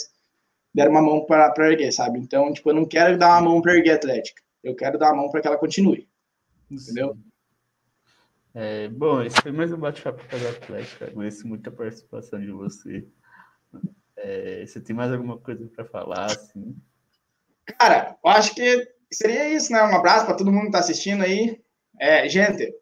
deram 0.72 0.90
uma 0.92 1.02
mão 1.02 1.24
para 1.24 1.52
erguer, 1.70 1.92
sabe? 1.92 2.18
Então, 2.18 2.52
tipo, 2.52 2.70
eu 2.70 2.74
não 2.74 2.86
quero 2.86 3.18
dar 3.18 3.30
uma 3.30 3.50
mão 3.50 3.60
para 3.60 3.74
erguer 3.74 3.92
a 3.92 3.94
Atlética. 3.96 4.42
Eu 4.62 4.76
quero 4.76 4.98
dar 4.98 5.12
uma 5.12 5.22
mão 5.22 5.30
para 5.30 5.40
que 5.40 5.48
ela 5.48 5.58
continue. 5.58 6.08
Entendeu? 6.70 7.16
É, 8.56 8.86
bom, 8.86 9.20
esse 9.20 9.36
foi 9.42 9.50
mais 9.50 9.72
um 9.72 9.76
bate-papo 9.76 10.22
para 10.28 10.38
a 10.38 10.50
Atlética. 10.52 11.06
Agradeço 11.06 11.48
muito 11.48 11.68
a 11.68 11.72
participação 11.72 12.40
de 12.40 12.52
você. 12.52 13.04
É, 14.16 14.64
você 14.64 14.80
tem 14.80 14.94
mais 14.94 15.12
alguma 15.12 15.36
coisa 15.38 15.68
para 15.74 15.84
falar, 15.84 16.26
assim? 16.26 16.76
Cara, 17.80 18.16
eu 18.24 18.30
acho 18.30 18.54
que 18.54 18.88
seria 19.12 19.48
isso, 19.48 19.72
né? 19.72 19.82
Um 19.82 19.96
abraço 19.96 20.24
para 20.24 20.36
todo 20.36 20.52
mundo 20.52 20.62
que 20.62 20.66
está 20.68 20.78
assistindo 20.78 21.24
aí. 21.24 21.60
É, 21.98 22.28
gente, 22.28 22.72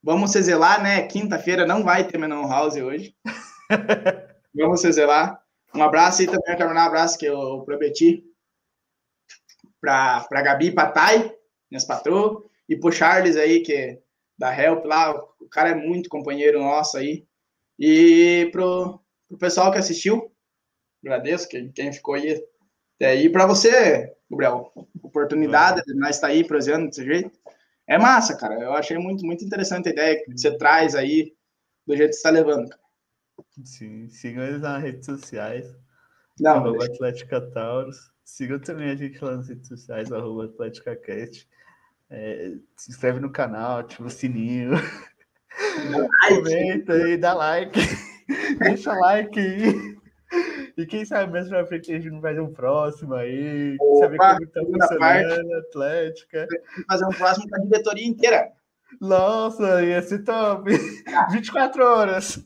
vamos 0.00 0.30
se 0.30 0.40
zelar, 0.42 0.80
né? 0.80 1.08
Quinta-feira 1.08 1.66
não 1.66 1.82
vai 1.82 2.06
ter 2.06 2.18
Menon 2.18 2.48
House 2.48 2.76
hoje. 2.76 3.12
vamos 4.54 4.80
se 4.80 4.92
zelar. 4.92 5.42
Um 5.74 5.82
abraço 5.82 6.22
aí 6.22 6.26
também, 6.26 6.56
quero 6.56 6.68
mandar 6.68 6.84
um 6.84 6.86
abraço 6.86 7.18
que 7.18 7.26
eu 7.26 7.62
prometi 7.62 8.24
para 9.80 10.24
a 10.30 10.42
Gabi, 10.42 10.70
para 10.70 10.92
Thay, 10.92 11.36
minhas 11.68 11.84
patroas, 11.84 12.44
e 12.68 12.76
pro 12.76 12.92
Charles 12.92 13.36
aí, 13.36 13.60
que 13.60 14.00
da 14.38 14.54
Help 14.56 14.84
lá, 14.84 15.14
o 15.40 15.48
cara 15.48 15.70
é 15.70 15.74
muito 15.74 16.08
companheiro 16.08 16.60
nosso 16.60 16.96
aí. 16.96 17.26
E 17.78 18.48
pro, 18.52 19.00
pro 19.28 19.38
pessoal 19.38 19.72
que 19.72 19.78
assistiu, 19.78 20.32
agradeço 21.02 21.48
quem, 21.48 21.70
quem 21.72 21.92
ficou 21.92 22.14
aí 22.14 22.42
até 22.96 23.08
aí. 23.08 23.30
Para 23.30 23.46
você, 23.46 24.14
Gabriel, 24.30 24.72
oportunidade 25.02 25.82
de 25.84 25.94
nós 25.94 26.16
estar 26.16 26.28
tá 26.28 26.32
aí 26.32 26.44
prosseando 26.44 26.86
desse 26.86 27.04
jeito. 27.04 27.30
É 27.86 27.98
massa, 27.98 28.36
cara. 28.36 28.54
Eu 28.60 28.72
achei 28.72 28.98
muito, 28.98 29.24
muito 29.24 29.44
interessante 29.44 29.88
a 29.88 29.92
ideia 29.92 30.24
que 30.24 30.32
você 30.32 30.56
traz 30.56 30.94
aí 30.94 31.32
do 31.86 31.96
jeito 31.96 32.10
que 32.10 32.16
você 32.16 32.18
está 32.18 32.30
levando, 32.30 32.68
cara. 32.68 32.82
Sim, 33.64 34.08
sigam 34.08 34.44
eles 34.44 34.60
nas 34.60 34.82
redes 34.82 35.06
sociais. 35.06 35.74
Não, 36.40 36.56
arroba 36.56 36.84
Atlética 36.84 37.40
Taurus. 37.40 38.10
Sigam 38.24 38.58
também 38.58 38.90
a 38.90 38.96
gente 38.96 39.22
lá 39.24 39.36
nas 39.36 39.48
redes 39.48 39.68
sociais, 39.68 40.10
arroba 40.10 40.46
Atlética 40.46 40.96
Cast. 40.96 41.48
É, 42.10 42.52
se 42.76 42.90
inscreve 42.90 43.20
no 43.20 43.30
canal, 43.30 43.78
ativa 43.78 44.06
o 44.06 44.10
sininho. 44.10 44.72
Comenta 46.28 46.92
aí, 46.92 47.16
dá 47.16 47.34
like. 47.34 47.78
Deixa 48.60 48.92
like 48.92 49.38
aí. 49.38 49.96
E 50.76 50.86
quem 50.86 51.04
sabe 51.04 51.32
mais 51.32 51.48
pra 51.48 51.64
frente 51.64 51.90
a 51.90 51.94
gente 51.94 52.10
não 52.10 52.20
faz 52.20 52.38
um 52.38 52.52
próximo 52.52 53.14
aí. 53.14 53.76
Opa, 53.80 54.00
saber 54.00 54.18
como 54.18 54.46
tá 54.46 54.60
funcionando, 54.60 54.98
parte, 54.98 55.54
Atlética. 55.54 56.46
Fazer 56.88 57.06
um 57.06 57.10
próximo 57.10 57.48
com 57.48 57.56
a 57.56 57.64
diretoria 57.64 58.06
inteira. 58.06 58.52
Nossa, 59.00 59.82
ia 59.82 60.02
ser 60.02 60.24
top. 60.24 60.70
Ah. 61.08 61.28
24 61.32 61.84
horas. 61.84 62.44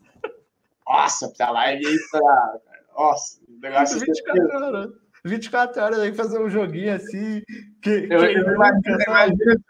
Nossa, 0.86 1.32
pra 1.36 1.50
live 1.50 1.86
aí 1.86 1.96
pra. 2.10 2.60
Nossa, 2.96 3.40
o 3.48 3.60
negócio 3.60 4.00
24 4.00 4.42
é 4.42 4.56
horas. 4.56 4.90
24 5.24 5.82
horas 5.82 5.98
aí 6.00 6.14
fazer 6.14 6.38
um 6.38 6.50
joguinho 6.50 6.94
assim. 6.94 7.42
Que, 7.82 7.90
eu, 7.90 8.08
que 8.08 8.14
eu, 8.14 8.54
imagino, 8.54 8.82
eu, 8.86 9.00
imagino, 9.06 9.64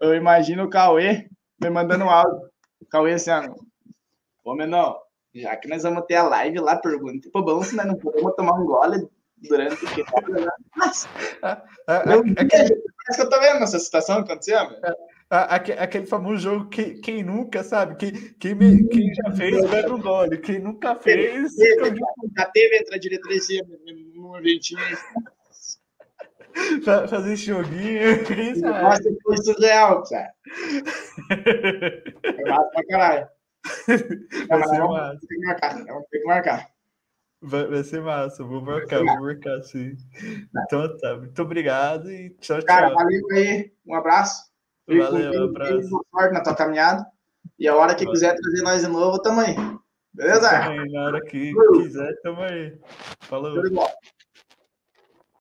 eu 0.00 0.14
imagino 0.14 0.64
o 0.64 0.70
Cauê 0.70 1.28
me 1.60 1.70
mandando 1.70 2.04
um 2.04 2.10
áudio. 2.10 2.48
O 2.80 2.86
Cauê 2.86 3.14
assim, 3.14 3.30
ó. 3.30 3.54
Ô, 4.44 4.54
menor, 4.54 5.00
já 5.34 5.56
que 5.56 5.68
nós 5.68 5.82
vamos 5.82 6.04
ter 6.06 6.16
a 6.16 6.24
live 6.24 6.60
lá, 6.60 6.76
pergunta 6.76 7.30
pro 7.32 7.44
Balanço, 7.44 7.74
nós 7.74 7.86
não 7.86 7.96
podemos 7.96 8.36
tomar 8.36 8.54
um 8.54 8.66
gole 8.66 9.08
durante 9.48 9.82
o 9.84 9.88
que 9.88 10.04
Mas, 10.76 11.08
é, 11.42 11.48
é, 11.48 11.94
é, 11.94 12.18
é 12.36 12.44
que... 12.44 12.64
que 13.14 13.20
eu 13.20 13.28
tô 13.28 13.40
vendo 13.40 13.62
essa 13.62 13.78
situação 13.78 14.18
acontecendo, 14.18 14.76
aquele 15.30 16.06
famoso 16.06 16.38
jogo 16.38 16.68
que 16.68 16.94
quem 17.00 17.22
nunca, 17.22 17.62
sabe? 17.64 17.96
Quem, 17.96 18.12
quem, 18.34 18.54
me, 18.54 18.86
quem 18.88 19.14
já 19.14 19.32
fez, 19.32 19.70
leva 19.70 19.94
um 19.94 20.00
gole. 20.00 20.38
Quem 20.38 20.58
nunca 20.58 20.94
fez. 20.96 21.54
Teve, 21.54 21.96
já 22.36 22.46
teve 22.46 22.76
entre 22.78 22.94
a 22.94 22.98
diretoria 22.98 23.40
num 24.14 24.36
eventinho. 24.36 24.80
Fazer 26.84 27.32
esse 27.32 27.46
joguinho. 27.46 28.00
Nossa, 28.60 29.02
foi 29.22 29.36
surreal, 29.38 30.02
cara. 30.04 30.32
É 32.24 32.48
massa 32.48 32.70
pra 32.70 32.86
caralho. 32.86 33.28
Não, 34.48 34.58
mas 34.58 34.78
vamos 34.78 35.20
ter 35.20 35.26
que 35.26 35.46
marcar, 35.46 35.84
vamos 35.84 36.08
ter 36.10 36.18
que 36.18 36.26
marcar. 36.26 36.68
Vai, 37.40 37.66
vai 37.66 37.84
ser 37.84 38.00
massa, 38.00 38.44
vou 38.44 38.62
marcar, 38.62 38.98
vou 39.04 39.20
marcar 39.20 39.62
sim. 39.62 39.96
Então 40.64 40.96
tá, 40.98 41.16
muito 41.16 41.42
obrigado 41.42 42.10
e 42.10 42.30
tchau, 42.40 42.58
tchau. 42.58 42.66
Cara, 42.66 42.94
valeu 42.94 43.20
aí, 43.32 43.72
um 43.86 43.94
abraço. 43.94 44.53
Valeu, 44.86 45.42
um 45.42 45.44
abraço. 45.44 45.88
sorte 46.10 46.34
na 46.34 46.42
tua 46.42 46.54
caminhada. 46.54 47.06
E 47.58 47.68
a 47.68 47.74
hora 47.74 47.94
que 47.94 48.04
valeu. 48.04 48.12
quiser 48.12 48.34
trazer 48.34 48.62
nós 48.62 48.82
de 48.82 48.88
novo, 48.88 49.20
tamo 49.20 49.40
aí. 49.40 49.54
Beleza? 50.12 50.48
Também, 50.48 50.92
na 50.92 51.04
hora 51.04 51.20
que 51.24 51.52
quiser, 51.82 52.20
tamo 52.22 52.42
aí. 52.42 52.78
Falou. 53.20 53.62